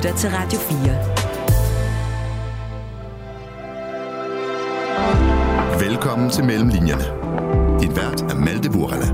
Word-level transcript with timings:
lytter 0.00 0.16
til 0.16 0.30
Radio 0.30 0.58
4. 0.58 0.80
Velkommen 5.80 6.30
til 6.30 6.44
Mellemlinjerne. 6.44 7.04
Din 7.80 7.96
vært 7.96 8.22
er 8.22 8.34
Malte 8.34 8.70
Burala. 8.70 9.06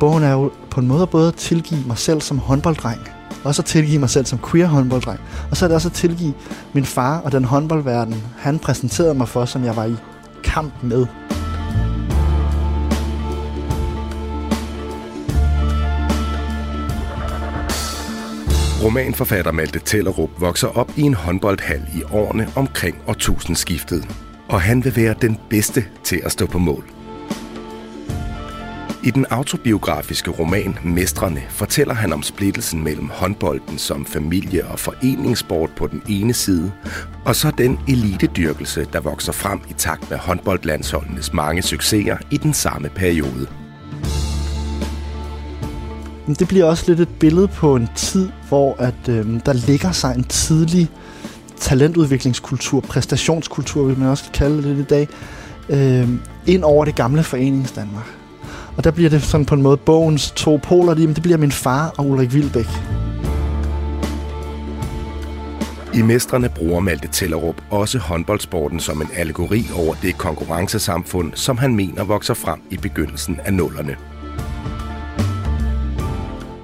Bogen 0.00 0.22
er 0.22 0.32
jo 0.32 0.52
på 0.70 0.80
en 0.80 0.86
måde 0.86 1.06
både 1.06 1.28
at 1.28 1.34
tilgive 1.34 1.86
mig 1.86 1.98
selv 1.98 2.20
som 2.20 2.38
håndbolddreng, 2.38 3.08
og 3.44 3.54
så 3.54 3.62
tilgive 3.62 3.98
mig 3.98 4.10
selv 4.10 4.26
som 4.26 4.38
queer 4.50 4.66
håndbolddreng. 4.66 5.20
Og 5.50 5.56
så 5.56 5.64
er 5.64 5.68
det 5.68 5.74
også 5.74 5.88
at 5.88 5.94
tilgive 5.94 6.34
min 6.72 6.84
far 6.84 7.20
og 7.20 7.32
den 7.32 7.44
håndboldverden, 7.44 8.22
han 8.38 8.58
præsenterede 8.58 9.14
mig 9.14 9.28
for, 9.28 9.44
som 9.44 9.64
jeg 9.64 9.76
var 9.76 9.84
i 9.84 9.96
kamp 10.44 10.82
med. 10.82 11.06
Romanforfatter 18.84 19.52
Malte 19.52 19.78
Tellerup 19.78 20.30
vokser 20.40 20.78
op 20.78 20.92
i 20.96 21.02
en 21.02 21.14
håndboldhal 21.14 21.82
i 21.94 22.02
årene 22.12 22.48
omkring 22.56 22.96
årtusindskiftet. 23.06 24.08
Og 24.48 24.60
han 24.60 24.84
vil 24.84 24.96
være 24.96 25.14
den 25.20 25.38
bedste 25.50 25.84
til 26.04 26.20
at 26.24 26.32
stå 26.32 26.46
på 26.46 26.58
mål. 26.58 26.84
I 29.04 29.10
den 29.10 29.26
autobiografiske 29.30 30.30
roman 30.30 30.78
Mestrene 30.84 31.42
fortæller 31.48 31.94
han 31.94 32.12
om 32.12 32.22
splittelsen 32.22 32.84
mellem 32.84 33.08
håndbolden 33.12 33.78
som 33.78 34.06
familie- 34.06 34.66
og 34.66 34.78
foreningssport 34.78 35.70
på 35.76 35.86
den 35.86 36.02
ene 36.08 36.34
side, 36.34 36.72
og 37.24 37.36
så 37.36 37.50
den 37.58 37.78
elitedyrkelse, 37.88 38.86
der 38.92 39.00
vokser 39.00 39.32
frem 39.32 39.60
i 39.70 39.72
takt 39.72 40.10
med 40.10 40.18
håndboldlandsholdenes 40.18 41.32
mange 41.32 41.62
succeser 41.62 42.16
i 42.30 42.36
den 42.36 42.54
samme 42.54 42.88
periode. 42.88 43.46
Det 46.38 46.48
bliver 46.48 46.64
også 46.64 46.84
lidt 46.88 47.00
et 47.00 47.18
billede 47.20 47.48
på 47.48 47.76
en 47.76 47.88
tid, 47.96 48.28
hvor 48.48 48.76
at, 48.78 49.08
øh, 49.08 49.40
der 49.46 49.52
ligger 49.52 49.92
sig 49.92 50.14
en 50.16 50.24
tidlig 50.24 50.88
talentudviklingskultur, 51.56 52.80
præstationskultur, 52.80 53.84
vil 53.84 53.98
man 53.98 54.08
også 54.08 54.24
kalde 54.34 54.68
det 54.68 54.78
i 54.78 54.82
dag, 54.82 55.08
øh, 55.68 56.08
ind 56.46 56.64
over 56.64 56.84
det 56.84 56.94
gamle 56.94 57.22
foreningsdanmark. 57.22 58.23
Og 58.76 58.84
der 58.84 58.90
bliver 58.90 59.10
det 59.10 59.22
sådan 59.22 59.46
på 59.46 59.54
en 59.54 59.62
måde 59.62 59.76
bogens 59.76 60.30
to 60.30 60.60
poler, 60.62 60.94
det 60.94 61.22
bliver 61.22 61.38
min 61.38 61.52
far 61.52 61.94
og 61.98 62.06
Ulrik 62.06 62.34
Vilbæk. 62.34 62.66
I 65.94 66.02
Mestrene 66.02 66.48
bruger 66.48 66.80
Malte 66.80 67.08
Tellerup 67.12 67.62
også 67.70 67.98
håndboldsporten 67.98 68.80
som 68.80 69.00
en 69.02 69.08
allegori 69.16 69.64
over 69.74 69.94
det 70.02 70.18
konkurrencesamfund, 70.18 71.32
som 71.34 71.58
han 71.58 71.76
mener 71.76 72.04
vokser 72.04 72.34
frem 72.34 72.60
i 72.70 72.76
begyndelsen 72.76 73.40
af 73.44 73.54
nullerne. 73.54 73.96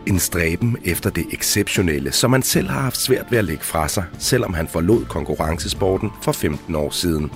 En 0.07 0.19
stræben 0.19 0.77
efter 0.85 1.11
det 1.11 1.25
exceptionelle, 1.33 2.13
som 2.13 2.33
han 2.33 2.43
selv 2.43 2.69
har 2.69 2.81
haft 2.81 2.97
svært 2.97 3.27
ved 3.31 3.39
at 3.39 3.45
lægge 3.45 3.65
fra 3.65 3.89
sig, 3.89 4.05
selvom 4.19 4.55
han 4.55 4.69
forlod 4.69 5.05
konkurrencesporten 5.05 6.11
for 6.23 6.33
15 6.33 6.75
år 6.75 6.91
siden. 6.91 7.31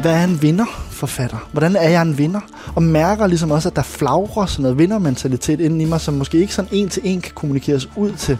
Hvad 0.00 0.12
er 0.12 0.24
en 0.24 0.42
vinderforfatter? 0.42 1.48
Hvordan 1.52 1.76
er 1.76 1.88
jeg 1.88 2.02
en 2.02 2.18
vinder? 2.18 2.40
Og 2.74 2.82
mærker 2.82 3.26
ligesom 3.26 3.50
også, 3.50 3.68
at 3.68 3.76
der 3.76 3.82
flagrer 3.82 4.46
sådan 4.46 4.62
noget 4.62 4.78
vindermentalitet 4.78 5.60
inden 5.60 5.80
i 5.80 5.84
mig, 5.84 6.00
som 6.00 6.14
måske 6.14 6.38
ikke 6.38 6.54
sådan 6.54 6.68
en 6.72 6.88
til 6.88 7.02
en 7.04 7.20
kan 7.20 7.32
kommunikeres 7.34 7.88
ud 7.96 8.12
til 8.12 8.38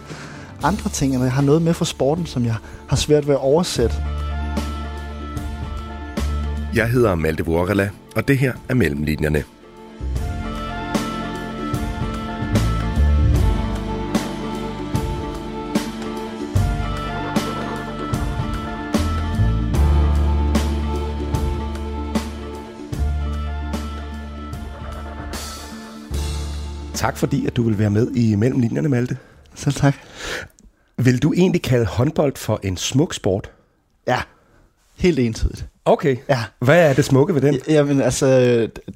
andre 0.63 0.89
ting, 0.89 1.13
eller 1.13 1.25
jeg 1.25 1.33
har 1.33 1.41
noget 1.41 1.61
med 1.61 1.73
fra 1.73 1.85
sporten, 1.85 2.25
som 2.25 2.45
jeg 2.45 2.55
har 2.87 2.95
svært 2.95 3.27
ved 3.27 3.33
at 3.33 3.39
oversætte. 3.39 3.95
Jeg 6.75 6.89
hedder 6.89 7.15
Malte 7.15 7.45
Vorela, 7.45 7.89
og 8.15 8.27
det 8.27 8.37
her 8.37 8.53
er 8.69 8.73
Mellemlinjerne. 8.73 9.43
Tak 27.05 27.17
fordi, 27.17 27.45
at 27.45 27.55
du 27.55 27.63
vil 27.63 27.79
være 27.79 27.89
med 27.89 28.11
i 28.11 28.35
Mellemlinjerne, 28.35 28.89
Malte. 28.89 29.17
Selv 29.55 29.75
tak. 29.75 29.95
Vil 30.97 31.23
du 31.23 31.33
egentlig 31.33 31.61
kalde 31.61 31.85
håndbold 31.85 32.35
for 32.35 32.59
en 32.63 32.77
smuk 32.77 33.13
sport? 33.13 33.51
Ja, 34.07 34.19
helt 34.95 35.19
entydigt. 35.19 35.67
Okay. 35.85 36.17
Ja. 36.29 36.43
Hvad 36.59 36.89
er 36.89 36.93
det 36.93 37.05
smukke 37.05 37.35
ved 37.35 37.41
den? 37.41 37.59
Jamen 37.67 38.01
altså, 38.01 38.27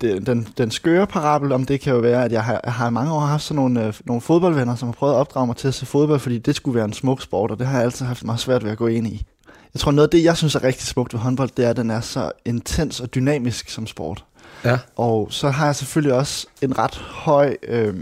det, 0.01 0.27
den, 0.27 0.47
den 0.57 0.71
skøre 0.71 1.07
parabel 1.07 1.51
om 1.51 1.65
det 1.65 1.81
kan 1.81 1.93
jo 1.93 1.99
være, 1.99 2.25
at 2.25 2.31
jeg 2.31 2.43
har, 2.43 2.61
jeg 2.63 2.73
har 2.73 2.87
i 2.87 2.91
mange 2.91 3.13
år 3.13 3.19
haft 3.19 3.43
sådan 3.43 3.55
nogle, 3.55 3.85
øh, 3.85 3.93
nogle 4.05 4.21
fodboldvenner, 4.21 4.75
som 4.75 4.87
har 4.87 4.93
prøvet 4.93 5.13
at 5.13 5.17
opdrage 5.17 5.47
mig 5.47 5.55
til 5.55 5.67
at 5.67 5.73
se 5.73 5.85
fodbold, 5.85 6.19
fordi 6.19 6.37
det 6.37 6.55
skulle 6.55 6.75
være 6.75 6.85
en 6.85 6.93
smuk 6.93 7.21
sport, 7.21 7.51
og 7.51 7.59
det 7.59 7.67
har 7.67 7.77
jeg 7.77 7.85
altid 7.85 8.05
haft 8.05 8.23
meget 8.23 8.39
svært 8.39 8.63
ved 8.63 8.71
at 8.71 8.77
gå 8.77 8.87
ind 8.87 9.07
i. 9.07 9.25
Jeg 9.73 9.79
tror, 9.79 9.91
noget 9.91 10.07
af 10.07 10.11
det, 10.11 10.23
jeg 10.23 10.37
synes 10.37 10.55
er 10.55 10.63
rigtig 10.63 10.87
smukt 10.87 11.13
ved 11.13 11.19
håndbold, 11.19 11.49
det 11.57 11.65
er, 11.65 11.69
at 11.69 11.77
den 11.77 11.89
er 11.89 12.01
så 12.01 12.31
intens 12.45 12.99
og 12.99 13.15
dynamisk 13.15 13.69
som 13.69 13.87
sport. 13.87 14.25
Ja. 14.65 14.77
Og 14.95 15.27
så 15.31 15.49
har 15.49 15.65
jeg 15.65 15.75
selvfølgelig 15.75 16.13
også 16.13 16.47
en 16.61 16.77
ret 16.77 16.95
høj, 16.95 17.57
øh, 17.67 17.93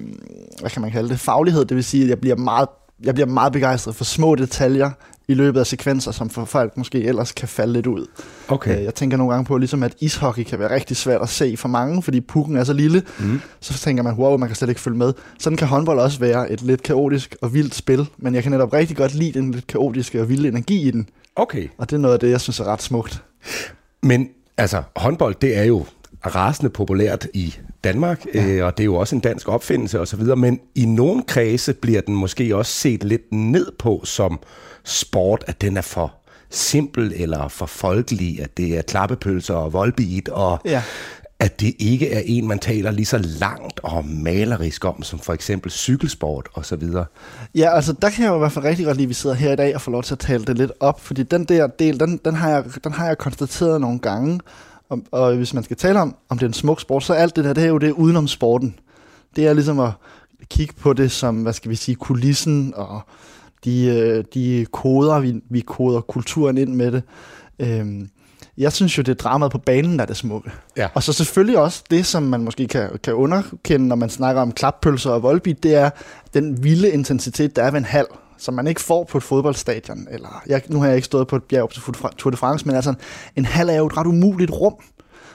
hvad 0.60 0.70
kan 0.70 0.82
man 0.82 0.92
kalde 0.92 1.10
det, 1.10 1.20
faglighed. 1.20 1.66
Det 1.66 1.76
vil 1.76 1.84
sige, 1.84 2.04
at 2.04 2.10
jeg 2.10 2.20
bliver 2.20 2.36
meget, 2.36 2.70
jeg 3.04 3.14
bliver 3.14 3.28
meget 3.28 3.54
begejstret 3.54 3.96
for 3.96 4.04
små 4.04 4.36
detaljer 4.36 4.92
i 5.28 5.34
løbet 5.34 5.60
af 5.60 5.68
sekvenser, 5.68 6.12
som 6.12 6.30
for 6.30 6.46
folk 6.46 6.78
måske 6.78 7.04
ellers 7.04 7.32
kan 7.32 7.48
falde 7.48 7.74
lidt 7.74 7.88
ud. 7.88 8.06
Okay. 8.48 8.78
Øh, 8.78 8.84
jeg 8.84 8.96
tænker 8.96 9.18
nogle 9.18 9.34
gange 9.34 9.46
på, 9.46 9.58
ligesom 9.58 9.84
at 9.84 9.96
ishockey 10.00 10.44
kan 10.44 10.60
være 10.60 10.76
rigtig 10.76 10.98
svært 10.98 11.22
at 11.22 11.30
se 11.30 11.58
for 11.58 11.68
mange, 11.68 12.04
fordi 12.04 12.22
pukken 12.22 12.58
er 12.58 12.64
så 12.64 12.74
lille. 12.74 13.04
Mm. 13.20 13.42
Så 13.60 13.74
tænker 13.74 14.04
man, 14.04 14.14
wow, 14.14 14.38
man 14.38 14.50
kan 14.50 14.56
slet 14.56 14.70
ikke 14.70 14.82
følge 14.82 14.98
med. 14.98 15.14
Sådan 15.40 15.58
kan 15.58 15.68
håndbold 15.68 16.00
også 16.00 16.20
være 16.20 16.52
et 16.52 16.62
lidt 16.62 16.84
kaotisk 16.84 17.36
og 17.42 17.54
vildt 17.54 17.76
spil, 17.76 18.08
men 18.18 18.36
jeg 18.36 18.44
kan 18.44 18.52
netop 18.52 18.74
rigtig 18.74 18.98
godt 18.98 19.14
lide 19.14 19.40
den 19.40 19.52
lidt 19.52 19.68
kaotiske 19.68 20.22
og 20.22 20.30
vilde 20.30 20.48
energi 20.48 20.88
i 20.88 20.92
den. 20.92 21.10
Okay. 21.36 21.68
Og 21.78 21.90
det 21.90 21.96
er 21.96 22.00
noget 22.00 22.14
af 22.14 22.20
det, 22.20 22.30
jeg 22.30 22.42
synes 22.42 22.60
er 22.60 22.64
ret 22.64 22.82
smukt. 22.82 23.24
Men 24.04 24.30
altså, 24.58 24.84
håndbold, 24.96 25.36
det 25.42 25.58
er 25.58 25.64
jo 25.64 25.86
rasende 26.36 26.70
populært 26.70 27.28
i 27.34 27.56
Danmark, 27.84 28.26
ja. 28.34 28.46
øh, 28.48 28.66
og 28.66 28.78
det 28.78 28.84
er 28.84 28.86
jo 28.86 28.96
også 28.96 29.16
en 29.16 29.22
dansk 29.22 29.48
opfindelse 29.48 30.00
osv., 30.00 30.24
men 30.38 30.60
i 30.76 30.86
nogle 30.86 31.24
kredse 31.28 31.74
bliver 31.74 32.02
den 32.02 32.16
måske 32.16 32.56
også 32.56 32.72
set 32.72 33.04
lidt 33.04 33.32
ned 33.32 33.72
på 33.80 34.02
som 34.04 34.40
sport, 34.84 35.44
at 35.48 35.62
den 35.62 35.78
er 35.78 35.82
for 35.82 36.14
simpel 36.50 37.14
eller 37.16 37.48
for 37.48 37.66
folkelig, 37.66 38.42
at 38.42 38.58
det 38.58 38.78
er 38.78 38.82
klappepølser 38.82 39.54
og 39.54 39.74
voldbeat, 39.74 40.30
og 40.30 40.60
Ja. 40.66 40.84
at 41.40 41.60
det 41.62 41.74
ikke 41.80 42.12
er 42.14 42.22
en, 42.26 42.48
man 42.48 42.60
taler 42.60 42.92
lige 42.92 43.06
så 43.06 43.18
langt 43.18 43.80
og 43.84 44.06
malerisk 44.06 44.86
om, 44.86 45.04
som 45.04 45.20
for 45.20 45.34
eksempel 45.34 45.72
cykelsport 45.72 46.50
osv. 46.54 46.84
Ja, 47.56 47.76
altså 47.76 47.94
der 48.02 48.10
kan 48.10 48.24
jeg 48.24 48.30
jo 48.30 48.36
i 48.36 48.40
hvert 48.40 48.52
fald 48.52 48.66
rigtig 48.66 48.86
godt 48.86 48.98
lide, 48.98 49.06
at 49.06 49.10
vi 49.10 49.14
sidder 49.14 49.36
her 49.36 49.52
i 49.52 49.56
dag 49.56 49.76
og 49.76 49.82
får 49.82 49.92
lov 49.92 50.04
til 50.04 50.14
at 50.14 50.20
tale 50.20 50.46
det 50.46 50.58
lidt 50.58 50.72
op, 50.80 51.02
fordi 51.02 51.24
den 51.24 51.44
der 51.46 51.68
del, 51.68 52.00
den, 52.00 52.20
den, 52.26 52.36
har, 52.36 52.50
jeg, 52.50 52.64
den 52.84 52.92
har 52.94 53.08
jeg 53.08 53.18
konstateret 53.18 53.82
nogle 53.82 54.00
gange, 54.00 54.40
og, 54.90 55.00
og 55.12 55.36
hvis 55.36 55.54
man 55.54 55.64
skal 55.64 55.78
tale 55.78 56.00
om, 56.00 56.16
om 56.30 56.38
det 56.38 56.46
er 56.46 56.50
en 56.50 56.54
smuk 56.54 56.82
sport, 56.82 57.04
så 57.04 57.14
er 57.14 57.18
alt 57.18 57.36
det 57.36 57.44
der, 57.44 57.54
det 57.54 57.64
er 57.64 57.68
jo 57.68 57.78
det 57.78 57.92
udenom 57.92 58.28
sporten. 58.28 58.80
Det 59.36 59.48
er 59.48 59.54
ligesom 59.54 59.80
at 59.80 59.92
kigge 60.50 60.74
på 60.74 60.94
det 60.94 61.12
som, 61.12 61.42
hvad 61.42 61.54
skal 61.54 61.72
vi 61.72 61.76
sige, 61.76 61.96
kulissen 61.96 62.74
og 62.76 63.02
de, 63.66 63.86
øh, 63.86 64.24
de 64.34 64.66
koder, 64.72 65.20
vi, 65.20 65.42
vi 65.50 65.60
koder 65.60 66.02
kulturen 66.02 66.58
ind 66.58 66.74
med 66.74 66.92
det. 66.92 67.04
Øhm, 67.60 68.10
jeg 68.58 68.74
synes 68.74 68.98
jo, 68.98 69.04
det 69.04 69.12
er 69.12 69.16
dramaet 69.16 69.52
på 69.52 69.58
banen, 69.58 69.98
der 69.98 70.02
er 70.02 70.06
det 70.06 70.18
smukke. 70.18 70.52
Ja. 70.78 70.88
Og 70.94 71.04
så 71.04 71.14
selvfølgelig 71.14 71.58
også 71.58 71.84
det, 71.90 72.06
som 72.06 72.24
man 72.24 72.44
måske 72.44 72.68
kan, 72.68 72.90
kan 73.04 73.14
underkende, 73.14 73.88
når 73.88 73.96
man 73.96 74.10
snakker 74.10 74.42
om 74.42 74.52
klappølser 74.52 75.12
og 75.12 75.24
voldbeat, 75.24 75.64
det 75.64 75.76
er 75.76 75.90
den 76.34 76.64
vilde 76.64 76.92
intensitet, 76.92 77.56
der 77.56 77.64
er 77.64 77.72
ved 77.72 77.80
en 77.80 77.86
halv, 77.86 78.08
som 78.38 78.54
man 78.54 78.68
ikke 78.68 78.82
får 78.82 79.04
på 79.04 79.18
et 79.18 79.24
fodboldstadion. 79.24 80.08
Eller, 80.12 80.44
jeg, 80.48 80.62
nu 80.70 80.80
har 80.80 80.88
jeg 80.88 80.96
ikke 80.96 81.06
stået 81.06 81.28
på 81.28 81.36
et 81.36 81.44
bjerg 81.44 81.70
til 81.72 81.82
Tour 82.18 82.32
de 82.32 82.38
France, 82.38 82.66
men 82.66 82.76
altså, 82.76 82.94
en 83.36 83.46
halv 83.46 83.70
er 83.70 83.76
jo 83.76 83.86
et 83.86 83.98
ret 83.98 84.08
umuligt 84.08 84.52
rum, 84.52 84.76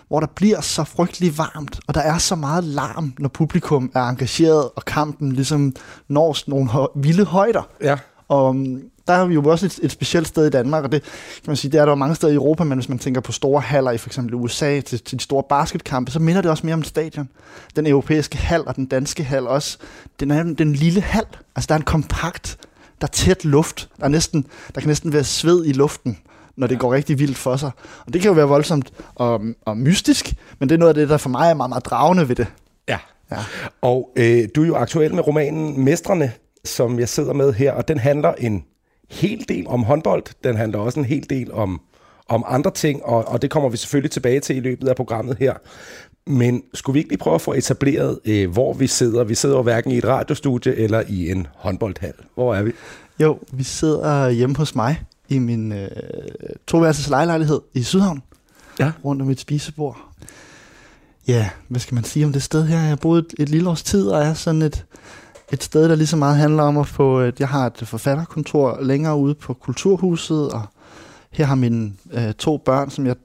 hvor 0.08 0.20
der 0.20 0.26
bliver 0.26 0.60
så 0.60 0.84
frygtelig 0.84 1.38
varmt, 1.38 1.80
og 1.86 1.94
der 1.94 2.00
er 2.00 2.18
så 2.18 2.34
meget 2.34 2.64
larm, 2.64 3.14
når 3.18 3.28
publikum 3.28 3.90
er 3.94 4.02
engageret, 4.02 4.70
og 4.76 4.84
kampen 4.84 5.32
ligesom 5.32 5.74
når 6.08 6.36
nogle 6.46 6.70
vilde 6.94 7.24
højder. 7.24 7.68
Ja. 7.82 7.98
Og 8.28 8.48
um, 8.48 8.82
der 9.06 9.12
er 9.12 9.24
vi 9.24 9.34
jo 9.34 9.44
også 9.44 9.66
et, 9.66 9.80
et 9.82 9.90
specielt 9.90 10.28
sted 10.28 10.46
i 10.46 10.50
Danmark, 10.50 10.84
og 10.84 10.92
det 10.92 11.02
kan 11.02 11.10
man 11.46 11.56
sige, 11.56 11.72
det 11.72 11.80
er 11.80 11.84
der 11.84 11.92
jo 11.92 11.96
mange 11.96 12.14
steder 12.14 12.32
i 12.32 12.36
Europa, 12.36 12.64
men 12.64 12.78
hvis 12.78 12.88
man 12.88 12.98
tænker 12.98 13.20
på 13.20 13.32
store 13.32 13.60
haller 13.60 13.90
i 13.90 13.98
for 13.98 14.08
eksempel 14.08 14.34
USA 14.34 14.80
til, 14.80 15.02
til 15.02 15.18
de 15.18 15.22
store 15.22 15.42
basketkampe, 15.48 16.10
så 16.10 16.18
minder 16.18 16.42
det 16.42 16.50
også 16.50 16.66
mere 16.66 16.74
om 16.74 16.82
stadion. 16.82 17.28
Den 17.76 17.86
europæiske 17.86 18.38
hal 18.38 18.62
og 18.66 18.76
den 18.76 18.86
danske 18.86 19.24
hal 19.24 19.46
også. 19.46 19.78
Den 20.20 20.30
er 20.30 20.42
den 20.42 20.72
lille 20.72 21.00
hal. 21.00 21.24
Altså 21.56 21.68
der 21.68 21.74
er 21.74 21.78
en 21.78 21.84
kompakt, 21.84 22.58
der 23.02 23.08
er 23.08 23.12
tæt 23.12 23.44
luft. 23.44 23.88
Der, 23.98 24.04
er 24.04 24.08
næsten, 24.08 24.46
der 24.74 24.80
kan 24.80 24.88
næsten 24.88 25.12
være 25.12 25.24
sved 25.24 25.64
i 25.66 25.72
luften, 25.72 26.18
når 26.56 26.66
det 26.66 26.78
går 26.78 26.94
rigtig 26.94 27.18
vildt 27.18 27.38
for 27.38 27.56
sig. 27.56 27.70
Og 28.06 28.12
det 28.12 28.20
kan 28.20 28.28
jo 28.28 28.34
være 28.34 28.48
voldsomt 28.48 28.92
og, 29.14 29.40
og 29.66 29.76
mystisk, 29.76 30.34
men 30.58 30.68
det 30.68 30.74
er 30.74 30.78
noget 30.78 30.88
af 30.88 30.94
det, 30.94 31.08
der 31.08 31.16
for 31.16 31.28
mig 31.28 31.50
er 31.50 31.54
meget, 31.54 31.68
meget 31.68 31.84
dragende 31.84 32.28
ved 32.28 32.36
det. 32.36 32.46
Ja. 32.88 32.98
Ja. 33.30 33.36
Og 33.80 34.10
øh, 34.16 34.48
du 34.54 34.62
er 34.62 34.66
jo 34.66 34.76
aktuel 34.76 35.14
med 35.14 35.26
romanen 35.26 35.84
Mestrene, 35.84 36.32
som 36.64 36.98
jeg 36.98 37.08
sidder 37.08 37.32
med 37.32 37.52
her, 37.52 37.72
og 37.72 37.88
den 37.88 37.98
handler 37.98 38.32
en 38.32 38.64
hel 39.10 39.44
del 39.48 39.66
om 39.66 39.82
håndbold. 39.82 40.22
Den 40.44 40.56
handler 40.56 40.78
også 40.78 41.00
en 41.00 41.06
hel 41.06 41.30
del 41.30 41.52
om, 41.52 41.80
om 42.28 42.44
andre 42.46 42.70
ting, 42.70 43.04
og, 43.04 43.28
og 43.28 43.42
det 43.42 43.50
kommer 43.50 43.68
vi 43.68 43.76
selvfølgelig 43.76 44.10
tilbage 44.10 44.40
til 44.40 44.56
i 44.56 44.60
løbet 44.60 44.88
af 44.88 44.96
programmet 44.96 45.36
her. 45.38 45.54
Men 46.26 46.62
skulle 46.74 46.94
vi 46.94 46.98
ikke 46.98 47.10
lige 47.10 47.18
prøve 47.18 47.34
at 47.34 47.40
få 47.40 47.52
etableret, 47.52 48.18
øh, 48.24 48.50
hvor 48.50 48.72
vi 48.72 48.86
sidder? 48.86 49.24
Vi 49.24 49.34
sidder 49.34 49.56
jo 49.56 49.62
hverken 49.62 49.90
i 49.90 49.98
et 49.98 50.04
radiostudie 50.04 50.76
eller 50.76 51.02
i 51.08 51.30
en 51.30 51.46
håndboldhal. 51.54 52.14
Hvor 52.34 52.54
er 52.54 52.62
vi? 52.62 52.72
Jo, 53.20 53.38
vi 53.52 53.62
sidder 53.62 54.30
hjemme 54.30 54.56
hos 54.56 54.74
mig 54.74 55.02
i 55.28 55.38
min 55.38 55.72
øh, 55.72 55.88
toværelses 56.66 57.08
lejlighed 57.08 57.60
i 57.74 57.82
Sydhavn. 57.82 58.22
Ja. 58.78 58.92
Rundt 59.04 59.22
om 59.22 59.30
et 59.30 59.40
spisebord. 59.40 59.98
Ja, 61.28 61.50
hvad 61.68 61.80
skal 61.80 61.94
man 61.94 62.04
sige 62.04 62.24
om 62.24 62.32
det 62.32 62.42
sted 62.42 62.66
her? 62.66 62.78
Jeg 62.78 62.88
har 62.88 62.96
boet 62.96 63.18
et, 63.18 63.42
et 63.42 63.48
lille 63.48 63.70
års 63.70 63.82
tid, 63.82 64.06
og 64.06 64.22
er 64.22 64.34
sådan 64.34 64.62
et, 64.62 64.84
et 65.52 65.62
sted, 65.62 65.88
der 65.88 65.94
lige 65.94 66.06
så 66.06 66.16
meget 66.16 66.36
handler 66.36 66.62
om 66.62 66.78
at 66.78 66.86
få... 66.86 67.20
Et, 67.20 67.40
jeg 67.40 67.48
har 67.48 67.66
et 67.66 67.88
forfatterkontor 67.88 68.78
længere 68.82 69.16
ude 69.16 69.34
på 69.34 69.54
Kulturhuset, 69.54 70.50
og 70.50 70.62
her 71.30 71.44
har 71.44 71.54
mine 71.54 71.92
øh, 72.12 72.32
to 72.32 72.56
børn, 72.56 72.90
som 72.90 73.06
jeg 73.06 73.16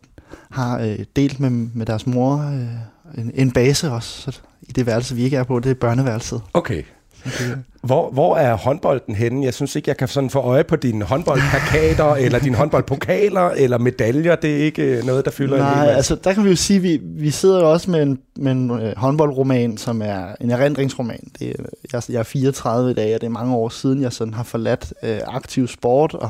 har 0.52 0.80
øh, 0.80 1.00
delt 1.16 1.40
med, 1.40 1.50
med 1.50 1.86
deres 1.86 2.08
mor, 2.08 2.34
øh, 2.38 3.22
en, 3.24 3.32
en 3.34 3.52
base 3.52 3.92
også. 3.92 4.22
Så 4.22 4.40
I 4.62 4.72
det 4.72 4.86
værelse, 4.86 5.16
vi 5.16 5.24
ikke 5.24 5.38
er 5.38 5.44
på, 5.44 5.60
det 5.60 5.70
er 5.70 5.76
børneværelset. 5.76 6.42
Okay. 6.54 6.84
Det, 7.24 7.64
Hvor, 7.82 8.12
hvor 8.12 8.38
er 8.38 8.56
håndbolden 8.58 9.16
henne? 9.16 9.46
Jeg 9.46 9.54
synes 9.54 9.76
ikke, 9.76 9.90
jeg 9.90 9.98
kan 9.98 10.08
sådan 10.08 10.30
få 10.30 10.40
øje 10.40 10.64
på 10.64 10.76
dine 10.76 11.06
håndboldplakater, 11.06 12.16
eller 12.26 12.40
dine 12.40 12.56
håndboldpokaler, 12.56 13.50
eller 13.50 13.78
medaljer. 13.78 14.36
Det 14.36 14.54
er 14.54 14.58
ikke 14.58 14.82
øh, 14.82 15.04
noget, 15.06 15.26
der 15.26 15.32
fylder 15.32 15.58
en 15.58 15.64
hel 15.64 15.72
Nej, 15.74 15.86
masse. 15.86 15.96
altså 15.96 16.16
der 16.16 16.34
kan 16.34 16.44
vi 16.44 16.50
jo 16.50 16.56
sige, 16.56 16.78
at 16.78 16.84
vi, 16.84 17.00
vi 17.04 17.30
sidder 17.32 17.64
også 17.64 17.92
med 17.92 18.04
en, 18.04 18.20
med 18.36 18.52
en 18.52 18.72
øh, 18.72 18.94
håndboldroman, 18.98 19.78
som 19.78 20.02
er 20.02 20.36
en 20.42 20.52
erindringsroman. 20.52 21.28
Det 21.40 21.48
er, 21.50 21.64
jeg, 21.94 22.04
jeg 22.10 22.20
er 22.20 22.24
34 22.24 22.92
i 22.92 22.94
dag, 22.94 23.16
og 23.16 23.22
det 23.22 23.28
er 23.28 23.32
mange 23.32 23.56
år 23.56 23.70
siden, 23.70 24.02
jeg 24.02 24.14
sådan 24.14 24.34
har 24.34 24.44
forladt 24.44 24.94
øh, 25.04 25.20
aktiv 25.28 25.68
sport, 25.68 26.14
og, 26.14 26.30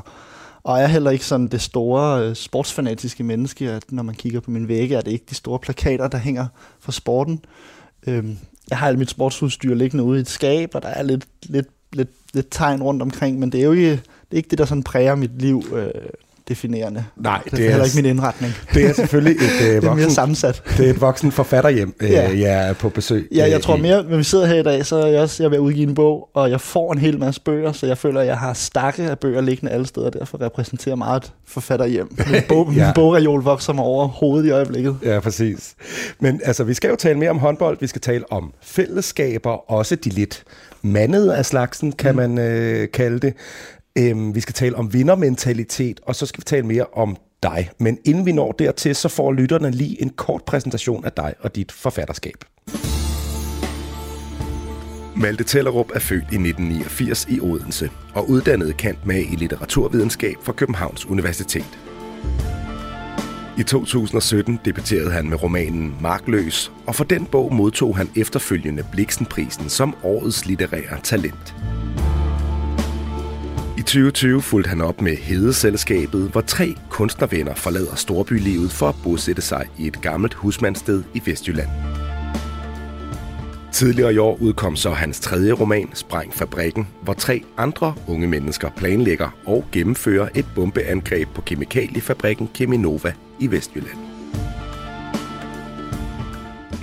og 0.68 0.80
er 0.80 0.88
heller 0.88 1.12
ikke 1.12 1.26
sådan 1.26 1.48
det 1.48 1.62
store 1.62 2.24
øh, 2.24 2.36
sportsfanatiske 2.36 3.24
menneske, 3.24 3.72
at 3.72 3.92
når 3.92 4.04
man 4.04 4.16
kigger 4.16 4.40
på 4.40 4.52
min 4.52 4.68
vægge, 4.68 4.96
er 4.96 5.02
det 5.02 5.12
ikke 5.12 5.26
de 5.30 5.36
store 5.36 5.60
plakater, 5.60 6.08
der 6.08 6.18
hænger 6.18 6.48
for 6.80 6.92
sporten. 6.92 7.46
Øhm, 8.08 8.38
jeg 8.70 8.78
har 8.78 8.88
alt 8.88 9.00
mit 9.00 9.10
sportsudstyr 9.10 9.76
liggende 9.76 10.04
ude 10.04 10.20
i 10.20 10.22
et 10.22 10.30
skab, 10.30 10.76
og 10.76 10.82
der 10.82 10.88
er 10.88 11.04
lidt, 11.04 11.26
lidt, 11.44 11.68
lidt, 11.94 12.10
lidt 12.34 12.48
tegn 12.52 12.84
rundt 12.84 13.02
omkring, 13.02 13.40
men 13.40 13.52
det 13.52 13.60
er 13.60 13.66
jo 13.66 13.72
ikke 13.72 13.92
det, 13.92 14.02
er 14.32 14.36
ikke 14.36 14.50
det 14.50 14.58
der 14.58 14.66
sådan 14.66 14.84
præger 14.84 15.16
mit 15.16 15.42
liv 15.42 15.64
øh, 15.74 15.92
definerende. 16.50 17.06
Nej, 17.18 17.42
Det, 17.44 17.52
det 17.52 17.66
er 17.66 17.70
heller 17.70 17.86
ikke 17.86 17.96
min 17.96 18.06
indretning. 18.06 18.54
det 18.74 18.86
er 18.86 18.94
selvfølgelig 18.94 19.36
et, 19.36 19.52
øh, 19.62 19.68
Det 19.68 19.76
er 19.76 19.82
mere 19.82 19.90
voksen, 19.92 20.12
sammensat. 20.12 20.64
det 20.78 20.86
er 20.86 20.90
et 20.90 21.02
voksen 21.02 21.32
forfatterhjem, 21.32 21.94
øh, 22.02 22.10
Ja. 22.12 22.30
jeg 22.40 22.70
er 22.70 22.74
på 22.74 22.90
besøg. 22.90 23.28
Ja, 23.36 23.46
øh, 23.46 23.52
jeg 23.52 23.62
tror 23.62 23.78
i. 23.78 23.82
mere, 23.82 24.04
når 24.10 24.18
vi 24.18 24.24
sidder 24.24 24.46
her 24.46 24.56
i 24.60 24.64
dag, 24.64 24.86
så 24.86 24.96
er 24.96 25.08
jeg 25.08 25.22
også 25.22 25.44
jeg 25.44 25.46
er 25.46 25.50
ved 25.50 25.58
at 25.58 25.62
udgive 25.62 25.88
en 25.88 25.96
bog, 25.96 26.30
og 26.34 26.50
jeg 26.52 26.62
får 26.62 26.94
en 26.94 27.00
hel 27.00 27.20
masse 27.20 27.42
bøger, 27.42 27.72
så 27.72 27.86
jeg 27.88 27.98
føler, 27.98 28.22
at 28.22 28.28
jeg 28.28 28.38
har 28.38 28.54
stakke 28.54 29.04
af 29.04 29.20
bøger 29.20 29.42
liggende 29.42 29.72
alle 29.72 29.86
steder, 29.88 30.06
og 30.08 30.14
derfor 30.14 30.42
repræsenterer 30.42 30.96
meget 30.96 31.24
et 31.24 31.32
forfatterhjem. 31.48 32.10
Min, 32.32 32.42
bog, 32.50 32.74
Ja. 32.74 32.86
min 32.86 32.94
bogreol 32.96 33.42
vokser 33.44 33.74
mig 33.74 33.84
over 33.84 34.08
hovedet 34.08 34.48
i 34.48 34.50
øjeblikket. 34.52 34.98
Ja, 35.04 35.20
præcis. 35.20 35.76
Men 36.20 36.42
altså, 36.44 36.64
vi 36.64 36.74
skal 36.74 36.90
jo 36.90 36.96
tale 36.96 37.20
mere 37.20 37.30
om 37.30 37.38
håndbold. 37.40 37.78
Vi 37.82 37.88
skal 37.88 38.02
tale 38.02 38.24
om 38.32 38.54
fællesskaber, 38.62 39.72
også 39.72 39.96
de 39.96 40.10
lidt 40.10 40.44
mandede 40.82 41.36
af 41.36 41.46
slagsen, 41.46 41.92
kan 41.92 42.12
mm. 42.12 42.18
man 42.18 42.38
øh, 42.38 42.88
kalde 42.94 43.20
det. 43.20 43.34
Øhm, 43.98 44.36
vi 44.36 44.40
skal 44.40 44.54
tale 44.54 44.76
om 44.76 44.94
vindermentalitet, 44.94 46.00
og 46.04 46.16
så 46.16 46.26
skal 46.26 46.42
vi 46.42 46.46
tale 46.46 46.66
mere 46.66 46.86
om 46.94 47.18
dig. 47.44 47.70
Men 47.78 47.98
inden 48.06 48.26
vi 48.26 48.32
når 48.32 48.52
dertil, 48.52 48.96
så 48.96 49.10
får 49.10 49.32
lytterne 49.34 49.72
lige 49.72 50.02
en 50.02 50.10
kort 50.10 50.44
præsentation 50.44 51.06
af 51.06 51.12
dig 51.12 51.34
og 51.40 51.56
dit 51.56 51.72
forfatterskab. 51.72 52.36
Malte 55.16 55.44
Tellerup 55.44 55.92
er 55.96 56.00
født 56.00 56.22
i 56.22 56.36
1989 56.36 57.28
i 57.30 57.40
Odense 57.40 57.90
og 58.14 58.30
uddannet 58.30 58.78
kant 58.78 59.06
med 59.06 59.20
i 59.20 59.36
litteraturvidenskab 59.36 60.36
fra 60.44 60.54
Københavns 60.54 61.06
Universitet. 61.06 61.80
I 63.58 63.64
2017 63.64 64.60
debuterede 64.66 65.12
han 65.12 65.30
med 65.30 65.44
romanen 65.44 65.96
Markløs, 66.02 66.72
og 66.88 66.96
for 66.96 67.04
den 67.04 67.26
bog 67.26 67.54
modtog 67.54 67.98
han 67.98 68.10
efterfølgende 68.16 68.86
Bliksenprisen 68.92 69.70
som 69.70 69.96
årets 70.04 70.46
litterære 70.46 71.02
talent. 71.04 71.56
I 73.78 73.82
2020 73.82 74.42
fulgte 74.42 74.70
han 74.70 74.82
op 74.82 75.02
med 75.02 75.16
Hedeselskabet, 75.18 76.30
hvor 76.32 76.42
tre 76.42 76.76
kunstnervenner 76.90 77.56
forlader 77.56 77.96
storbylivet 77.96 78.72
for 78.72 78.90
at 78.90 78.96
bosætte 79.04 79.42
sig 79.42 79.66
i 79.78 79.88
et 79.88 80.02
gammelt 80.02 80.34
husmandsted 80.34 81.04
i 81.14 81.22
Vestjylland. 81.26 81.68
Tidligere 83.72 84.14
i 84.14 84.18
år 84.18 84.38
udkom 84.42 84.76
så 84.76 84.90
hans 84.90 85.20
tredje 85.20 85.52
roman, 85.52 85.90
Spræng 85.94 86.34
Fabrikken, 86.34 86.88
hvor 87.02 87.14
tre 87.14 87.44
andre 87.58 87.94
unge 88.08 88.28
mennesker 88.28 88.70
planlægger 88.70 89.30
og 89.46 89.66
gennemfører 89.72 90.30
et 90.36 90.46
bombeangreb 90.56 91.28
på 91.36 91.42
kemikaliefabrikken 91.42 92.50
Cheminova 92.56 93.14
i 93.40 93.52
Vestjylland. 93.52 93.98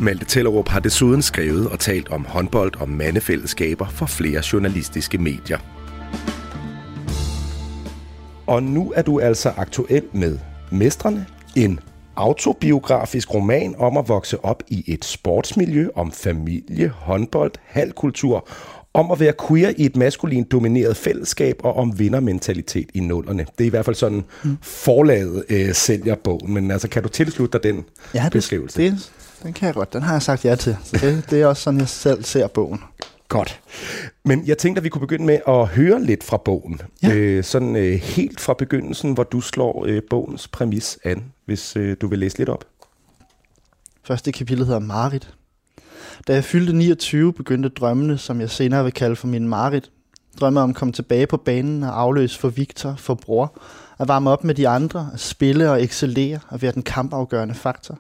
Malte 0.01 0.25
Tellerup 0.25 0.69
har 0.69 0.81
desuden 0.81 1.23
skrevet 1.23 1.69
og 1.69 1.79
talt 1.79 2.09
om 2.09 2.25
håndbold 2.25 2.81
og 2.81 2.89
mandefællesskaber 2.89 3.87
for 3.89 4.07
flere 4.07 4.43
journalistiske 4.53 5.19
medier. 5.19 5.59
Og 8.47 8.63
nu 8.63 8.93
er 8.97 9.03
du 9.03 9.21
altså 9.21 9.53
aktuel 9.57 10.03
med 10.13 10.39
Mestrene, 10.71 11.27
en 11.57 11.81
autobiografisk 12.17 13.35
roman 13.35 13.75
om 13.79 13.97
at 13.97 14.09
vokse 14.09 14.45
op 14.45 14.63
i 14.69 14.85
et 14.87 15.05
sportsmiljø, 15.05 15.89
om 15.95 16.13
familie, 16.13 16.89
håndbold, 16.89 17.53
halvkultur, 17.65 18.49
om 18.95 19.11
at 19.11 19.21
være 19.21 19.33
queer 19.49 19.73
i 19.77 19.85
et 19.85 19.97
maskulint 19.97 20.53
domineret 20.53 20.97
fællesskab 20.97 21.61
og 21.65 21.77
om 21.77 21.99
vindermentalitet 21.99 22.89
i 22.95 23.01
nullerne. 23.01 23.47
Det 23.59 23.65
er 23.65 23.67
i 23.67 23.71
hvert 23.71 23.85
fald 23.85 23.97
sådan 23.97 24.25
mm. 24.45 24.57
forlaget 24.63 25.45
øh, 25.49 25.75
sælger 25.75 26.15
bogen, 26.15 26.55
men 26.55 26.71
altså 26.71 26.89
kan 26.89 27.03
du 27.03 27.09
tilslutte 27.09 27.59
dig 27.59 27.73
den 27.73 27.85
Ja, 28.15 28.25
det, 28.25 28.33
beskrivelse? 28.33 28.83
det, 28.83 29.13
den 29.43 29.53
kan 29.53 29.67
jeg 29.67 29.75
godt. 29.75 29.93
Den 29.93 30.03
har 30.03 30.13
jeg 30.13 30.23
sagt 30.23 30.45
ja 30.45 30.55
til. 30.55 30.77
Så 30.85 30.97
det, 31.01 31.25
det 31.31 31.43
er 31.43 31.47
også 31.47 31.63
sådan, 31.63 31.81
jeg 31.81 31.89
selv 31.89 32.25
ser 32.25 32.47
bogen. 32.47 32.81
Godt. 33.35 33.61
Men 34.25 34.47
jeg 34.47 34.59
tænkte, 34.59 34.81
at 34.81 34.85
vi 34.85 34.89
kunne 34.89 35.01
begynde 35.01 35.25
med 35.25 35.39
at 35.49 35.67
høre 35.67 36.03
lidt 36.03 36.25
fra 36.25 36.37
bogen. 36.37 36.81
Ja. 37.03 37.15
Øh, 37.15 37.45
sådan 37.45 37.77
øh, 37.77 37.95
helt 37.95 38.41
fra 38.41 38.55
begyndelsen, 38.55 39.13
hvor 39.13 39.23
du 39.23 39.41
slår 39.41 39.85
øh, 39.89 40.03
bogens 40.11 40.49
præmis 40.49 40.99
an, 41.05 41.25
hvis 41.45 41.77
øh, 41.77 41.97
du 42.01 42.07
vil 42.07 42.19
læse 42.19 42.39
lidt 42.39 42.49
op. 42.49 42.65
Første 44.05 44.33
kapitel 44.33 44.65
hedder 44.65 44.81
Marit. 44.81 45.35
Da 46.27 46.35
jeg 46.35 46.45
fyldte 46.45 46.73
29, 46.73 47.33
begyndte 47.33 47.69
drømmene, 47.69 48.19
som 48.19 48.41
jeg 48.41 48.51
senere 48.51 48.85
vil 48.85 48.93
kalde 48.93 49.17
for 49.17 49.27
min 49.27 49.49
Marit. 49.49 49.91
Drømme 50.41 50.61
om 50.61 50.71
at 50.71 50.77
komme 50.77 50.93
tilbage 50.93 51.27
på 51.27 51.37
banen 51.37 51.83
og 51.83 52.01
afløse 52.01 52.39
for 52.39 52.49
Victor, 52.49 52.95
for 52.99 53.15
bror, 53.15 53.59
at 53.99 54.09
varme 54.09 54.31
op 54.31 54.45
med 54.45 54.55
de 54.55 54.69
andre, 54.69 55.11
at 55.15 55.21
spille 55.21 55.71
og 55.71 55.83
excellere 55.83 56.39
og 56.49 56.63
være 56.63 56.73
den 56.73 56.83
kampafgørende 56.83 57.55
faktor. 57.55 57.99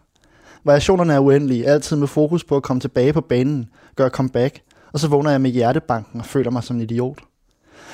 Variationerne 0.64 1.12
er 1.12 1.18
uendelige, 1.18 1.66
altid 1.66 1.96
med 1.96 2.06
fokus 2.06 2.44
på 2.44 2.56
at 2.56 2.62
komme 2.62 2.80
tilbage 2.80 3.12
på 3.12 3.20
banen, 3.20 3.68
gøre 3.96 4.08
comeback, 4.08 4.60
og 4.94 5.00
så 5.00 5.08
vågner 5.08 5.30
jeg 5.30 5.40
med 5.40 5.50
hjertebanken 5.50 6.20
og 6.20 6.26
føler 6.26 6.50
mig 6.50 6.64
som 6.64 6.76
en 6.76 6.82
idiot. 6.82 7.18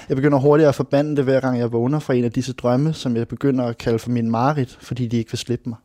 Jeg 0.08 0.16
begynder 0.16 0.38
hurtigt 0.38 0.68
at 0.68 0.74
forbande 0.74 1.16
det, 1.16 1.24
hver 1.24 1.40
gang 1.40 1.58
jeg 1.58 1.72
vågner 1.72 1.98
fra 1.98 2.14
en 2.14 2.24
af 2.24 2.32
disse 2.32 2.52
drømme, 2.52 2.92
som 2.92 3.16
jeg 3.16 3.28
begynder 3.28 3.64
at 3.64 3.78
kalde 3.78 3.98
for 3.98 4.10
min 4.10 4.30
Marit, 4.30 4.78
fordi 4.80 5.06
de 5.06 5.16
ikke 5.16 5.30
vil 5.30 5.38
slippe 5.38 5.68
mig. 5.68 5.78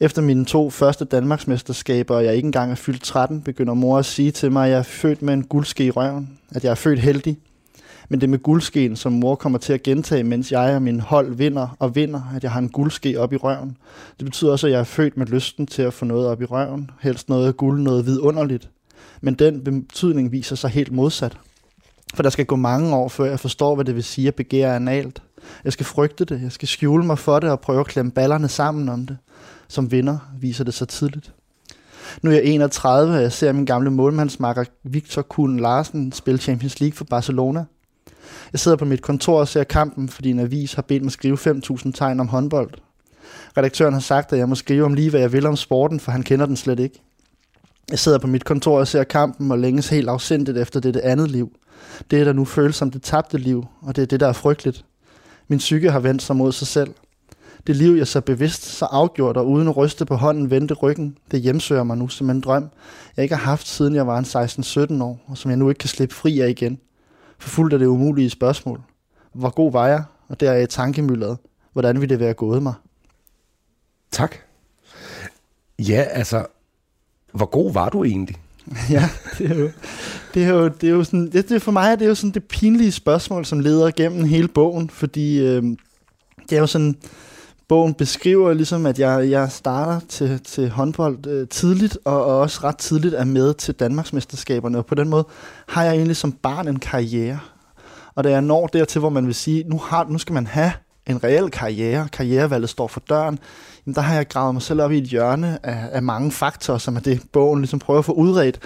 Efter 0.00 0.22
mine 0.22 0.44
to 0.44 0.70
første 0.70 1.04
Danmarksmesterskaber, 1.04 2.16
og 2.16 2.24
jeg 2.24 2.34
ikke 2.34 2.46
engang 2.46 2.70
er 2.70 2.74
fyldt 2.74 3.02
13, 3.02 3.42
begynder 3.42 3.74
mor 3.74 3.98
at 3.98 4.04
sige 4.04 4.30
til 4.30 4.52
mig, 4.52 4.64
at 4.64 4.70
jeg 4.70 4.78
er 4.78 4.82
født 4.82 5.22
med 5.22 5.34
en 5.34 5.44
guldske 5.44 5.84
i 5.84 5.90
røven, 5.90 6.38
at 6.50 6.64
jeg 6.64 6.70
er 6.70 6.74
født 6.74 6.98
heldig. 6.98 7.38
Men 8.08 8.20
det 8.20 8.28
med 8.28 8.38
guldskeen, 8.38 8.96
som 8.96 9.12
mor 9.12 9.34
kommer 9.34 9.58
til 9.58 9.72
at 9.72 9.82
gentage, 9.82 10.24
mens 10.24 10.52
jeg 10.52 10.74
og 10.74 10.82
min 10.82 11.00
hold 11.00 11.34
vinder 11.34 11.76
og 11.78 11.94
vinder, 11.94 12.32
at 12.36 12.42
jeg 12.42 12.52
har 12.52 12.60
en 12.60 12.68
guldske 12.68 13.20
op 13.20 13.32
i 13.32 13.36
røven. 13.36 13.76
Det 14.18 14.24
betyder 14.24 14.52
også, 14.52 14.66
at 14.66 14.72
jeg 14.72 14.80
er 14.80 14.84
født 14.84 15.16
med 15.16 15.26
lysten 15.26 15.66
til 15.66 15.82
at 15.82 15.92
få 15.92 16.04
noget 16.04 16.26
op 16.26 16.42
i 16.42 16.44
røven, 16.44 16.90
helst 17.00 17.28
noget 17.28 17.56
guld, 17.56 17.80
noget 17.80 18.06
vidunderligt. 18.06 18.70
Men 19.20 19.34
den 19.34 19.64
betydning 19.64 20.32
viser 20.32 20.56
sig 20.56 20.70
helt 20.70 20.92
modsat. 20.92 21.38
For 22.14 22.22
der 22.22 22.30
skal 22.30 22.46
gå 22.46 22.56
mange 22.56 22.96
år, 22.96 23.08
før 23.08 23.24
jeg 23.24 23.40
forstår, 23.40 23.74
hvad 23.74 23.84
det 23.84 23.94
vil 23.94 24.04
sige 24.04 24.28
at 24.28 24.34
begære 24.34 24.76
analt. 24.76 25.22
Jeg 25.64 25.72
skal 25.72 25.86
frygte 25.86 26.24
det, 26.24 26.42
jeg 26.42 26.52
skal 26.52 26.68
skjule 26.68 27.06
mig 27.06 27.18
for 27.18 27.38
det 27.38 27.50
og 27.50 27.60
prøve 27.60 27.80
at 27.80 27.86
klemme 27.86 28.12
ballerne 28.12 28.48
sammen 28.48 28.88
om 28.88 29.06
det. 29.06 29.16
Som 29.68 29.92
vinder 29.92 30.18
viser 30.40 30.64
det 30.64 30.74
sig 30.74 30.88
tidligt. 30.88 31.32
Nu 32.22 32.30
er 32.30 32.34
jeg 32.34 32.44
31, 32.44 33.14
og 33.14 33.22
jeg 33.22 33.32
ser 33.32 33.52
min 33.52 33.64
gamle 33.64 33.90
målmandsmakker 33.90 34.64
Victor 34.84 35.22
Kuhn 35.22 35.60
Larsen 35.60 36.12
spille 36.12 36.38
Champions 36.38 36.80
League 36.80 36.96
for 36.96 37.04
Barcelona. 37.04 37.64
Jeg 38.52 38.60
sidder 38.60 38.76
på 38.76 38.84
mit 38.84 39.02
kontor 39.02 39.40
og 39.40 39.48
ser 39.48 39.64
kampen, 39.64 40.08
fordi 40.08 40.30
en 40.30 40.38
avis 40.38 40.72
har 40.72 40.82
bedt 40.82 41.02
mig 41.02 41.12
skrive 41.12 41.36
5.000 41.36 41.92
tegn 41.92 42.20
om 42.20 42.28
håndbold. 42.28 42.70
Redaktøren 43.56 43.92
har 43.92 44.00
sagt, 44.00 44.32
at 44.32 44.38
jeg 44.38 44.48
må 44.48 44.54
skrive 44.54 44.84
om 44.84 44.94
lige, 44.94 45.10
hvad 45.10 45.20
jeg 45.20 45.32
vil 45.32 45.46
om 45.46 45.56
sporten, 45.56 46.00
for 46.00 46.12
han 46.12 46.22
kender 46.22 46.46
den 46.46 46.56
slet 46.56 46.80
ikke. 46.80 47.02
Jeg 47.90 47.98
sidder 47.98 48.18
på 48.18 48.26
mit 48.26 48.44
kontor 48.44 48.78
og 48.78 48.88
ser 48.88 49.04
kampen 49.04 49.50
og 49.50 49.58
længes 49.58 49.88
helt 49.88 50.08
afsindigt 50.08 50.58
efter 50.58 50.80
det 50.80 50.96
andet 50.96 51.30
liv. 51.30 51.52
Det, 52.10 52.26
der 52.26 52.32
nu 52.32 52.44
føles 52.44 52.76
som 52.76 52.90
det 52.90 53.02
tabte 53.02 53.38
liv, 53.38 53.66
og 53.80 53.96
det 53.96 54.02
er 54.02 54.06
det, 54.06 54.20
der 54.20 54.28
er 54.28 54.32
frygteligt. 54.32 54.84
Min 55.48 55.58
psyke 55.58 55.90
har 55.90 56.00
vendt 56.00 56.22
sig 56.22 56.36
mod 56.36 56.52
sig 56.52 56.66
selv. 56.66 56.94
Det 57.66 57.76
liv, 57.76 57.92
jeg 57.92 58.06
så 58.06 58.20
bevidst, 58.20 58.62
så 58.62 58.84
afgjort 58.84 59.36
og 59.36 59.48
uden 59.48 59.68
at 59.68 59.76
ryste 59.76 60.06
på 60.06 60.14
hånden 60.14 60.50
vendte 60.50 60.74
ryggen, 60.74 61.16
det 61.30 61.40
hjemsøger 61.40 61.82
mig 61.82 61.98
nu 61.98 62.08
som 62.08 62.30
en 62.30 62.40
drøm, 62.40 62.70
jeg 63.16 63.22
ikke 63.22 63.34
har 63.34 63.44
haft 63.44 63.68
siden 63.68 63.94
jeg 63.94 64.06
var 64.06 64.18
en 64.18 64.24
16-17 64.98 65.02
år, 65.02 65.20
og 65.26 65.38
som 65.38 65.50
jeg 65.50 65.58
nu 65.58 65.68
ikke 65.68 65.78
kan 65.78 65.88
slippe 65.88 66.14
fri 66.14 66.40
af 66.40 66.48
igen. 66.48 66.78
Forfulgt 67.38 67.72
af 67.72 67.78
det 67.78 67.86
umulige 67.86 68.30
spørgsmål. 68.30 68.80
Hvor 69.34 69.50
god 69.50 69.72
var 69.72 69.86
jeg? 69.86 70.02
Og 70.28 70.40
der 70.40 70.50
er 70.50 70.56
jeg 70.56 70.68
tankemyldret. 70.68 71.38
hvordan 71.72 72.00
ville 72.00 72.14
det 72.14 72.20
være 72.20 72.34
gået 72.34 72.62
mig? 72.62 72.74
Tak. 74.10 74.36
Ja, 75.78 76.02
altså, 76.10 76.46
hvor 77.32 77.46
god 77.46 77.72
var 77.72 77.88
du 77.88 78.04
egentlig? 78.04 78.36
ja, 78.90 79.08
det 79.38 79.50
er 79.50 79.54
jo, 79.54 79.70
det 80.34 80.44
er 80.44 80.48
jo, 80.48 80.68
det 80.68 80.88
er 80.88 80.92
jo 80.92 81.04
sådan, 81.04 81.30
det, 81.32 81.48
det 81.48 81.62
for 81.62 81.72
mig 81.72 81.92
er 81.92 81.96
det 81.96 82.06
jo 82.06 82.14
sådan 82.14 82.30
det 82.30 82.44
pinlige 82.44 82.92
spørgsmål, 82.92 83.44
som 83.44 83.60
leder 83.60 83.90
gennem 83.90 84.24
hele 84.24 84.48
bogen, 84.48 84.90
fordi 84.90 85.38
øh, 85.38 85.62
det 86.50 86.56
er 86.56 86.60
jo 86.60 86.66
sådan, 86.66 86.96
bogen 87.68 87.94
beskriver 87.94 88.54
ligesom, 88.54 88.86
at 88.86 88.98
jeg, 88.98 89.30
jeg 89.30 89.50
starter 89.52 90.00
til, 90.08 90.40
til 90.40 90.70
håndbold 90.70 91.26
øh, 91.26 91.48
tidligt, 91.48 91.98
og, 92.04 92.24
og 92.24 92.38
også 92.38 92.60
ret 92.64 92.76
tidligt 92.76 93.14
er 93.14 93.24
med 93.24 93.54
til 93.54 93.74
Danmarksmesterskaberne, 93.74 94.78
og 94.78 94.86
på 94.86 94.94
den 94.94 95.08
måde 95.08 95.26
har 95.68 95.84
jeg 95.84 95.94
egentlig 95.94 96.16
som 96.16 96.32
barn 96.32 96.68
en 96.68 96.78
karriere. 96.78 97.38
Og 98.14 98.24
da 98.24 98.30
jeg 98.30 98.42
når 98.42 98.66
dertil, 98.66 98.98
hvor 98.98 99.08
man 99.08 99.26
vil 99.26 99.34
sige, 99.34 99.64
nu, 99.68 99.78
har, 99.78 100.06
nu 100.08 100.18
skal 100.18 100.32
man 100.32 100.46
have 100.46 100.72
en 101.06 101.24
reel 101.24 101.50
karriere, 101.50 102.08
karrierevalget 102.12 102.70
står 102.70 102.88
for 102.88 103.00
døren, 103.08 103.38
der 103.94 104.00
har 104.00 104.14
jeg 104.14 104.28
gravet 104.28 104.54
mig 104.54 104.62
selv 104.62 104.82
op 104.82 104.92
i 104.92 104.98
et 104.98 105.04
hjørne 105.04 105.66
af, 105.66 105.88
af 105.92 106.02
mange 106.02 106.32
faktorer, 106.32 106.78
som 106.78 106.96
er 106.96 107.00
det, 107.00 107.22
bogen 107.32 107.60
ligesom 107.60 107.78
prøver 107.78 107.98
at 107.98 108.04
få 108.04 108.12
udredt. 108.12 108.58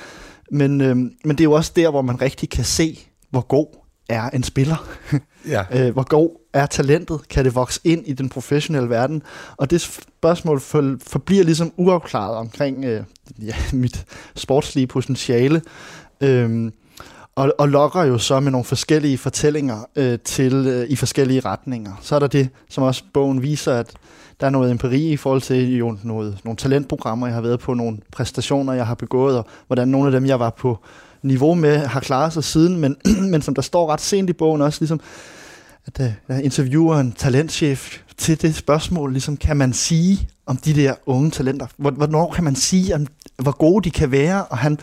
Men, 0.50 0.80
øh, 0.80 0.96
men 0.96 1.12
det 1.24 1.40
er 1.40 1.44
jo 1.44 1.52
også 1.52 1.72
der, 1.76 1.90
hvor 1.90 2.02
man 2.02 2.20
rigtig 2.20 2.50
kan 2.50 2.64
se, 2.64 2.98
hvor 3.30 3.40
god 3.40 3.66
er 4.08 4.30
en 4.30 4.42
spiller. 4.42 4.86
Ja. 5.48 5.62
øh, 5.72 5.92
hvor 5.92 6.02
god 6.02 6.30
er 6.52 6.66
talentet? 6.66 7.28
Kan 7.28 7.44
det 7.44 7.54
vokse 7.54 7.80
ind 7.84 8.06
i 8.06 8.12
den 8.12 8.28
professionelle 8.28 8.90
verden? 8.90 9.22
Og 9.56 9.70
det 9.70 9.80
spørgsmål 9.80 10.60
for, 10.60 10.96
forbliver 11.06 11.44
ligesom 11.44 11.72
uafklaret 11.76 12.36
omkring 12.36 12.84
øh, 12.84 13.02
ja, 13.42 13.54
mit 13.72 14.04
sportslige 14.36 14.86
potentiale. 14.86 15.62
Øh, 16.20 16.70
og, 17.36 17.54
og 17.58 17.68
lokker 17.68 18.02
jo 18.02 18.18
så 18.18 18.40
med 18.40 18.52
nogle 18.52 18.64
forskellige 18.64 19.18
fortællinger 19.18 19.84
øh, 19.96 20.18
til 20.24 20.54
øh, 20.54 20.88
i 20.88 20.96
forskellige 20.96 21.40
retninger. 21.40 21.92
Så 22.00 22.14
er 22.14 22.18
der 22.18 22.26
det, 22.26 22.48
som 22.68 22.84
også 22.84 23.02
bogen 23.12 23.42
viser, 23.42 23.74
at 23.74 23.92
der 24.40 24.46
er 24.46 24.50
noget 24.50 24.70
empiri 24.70 25.12
i 25.12 25.16
forhold 25.16 25.42
til 25.42 25.76
jo 25.76 25.96
noget, 26.02 26.38
nogle 26.44 26.56
talentprogrammer, 26.56 27.26
jeg 27.26 27.34
har 27.34 27.42
været 27.42 27.60
på, 27.60 27.74
nogle 27.74 27.98
præstationer, 28.12 28.72
jeg 28.72 28.86
har 28.86 28.94
begået, 28.94 29.38
og 29.38 29.46
hvordan 29.66 29.88
nogle 29.88 30.06
af 30.06 30.12
dem, 30.12 30.26
jeg 30.26 30.40
var 30.40 30.50
på 30.50 30.78
niveau 31.22 31.54
med, 31.54 31.78
har 31.78 32.00
klaret 32.00 32.32
sig 32.32 32.44
siden, 32.44 32.76
men, 32.80 32.96
men 33.32 33.42
som 33.42 33.54
der 33.54 33.62
står 33.62 33.90
ret 33.92 34.00
sent 34.00 34.30
i 34.30 34.32
bogen 34.32 34.62
også, 34.62 34.80
ligesom, 34.80 35.00
at 35.86 36.00
øh, 36.00 36.12
der 36.28 36.38
interviewer 36.38 36.96
en 36.96 37.12
talentchef 37.12 37.98
til 38.16 38.42
det 38.42 38.54
spørgsmål, 38.54 39.12
ligesom, 39.12 39.36
kan 39.36 39.56
man 39.56 39.72
sige 39.72 40.28
om 40.46 40.56
de 40.56 40.74
der 40.74 40.94
unge 41.06 41.30
talenter? 41.30 41.66
Hvornår 41.76 42.32
kan 42.32 42.44
man 42.44 42.56
sige, 42.56 42.94
om, 42.94 43.06
hvor 43.38 43.56
gode 43.56 43.84
de 43.84 43.90
kan 43.90 44.10
være? 44.10 44.44
Og 44.44 44.58
han, 44.58 44.78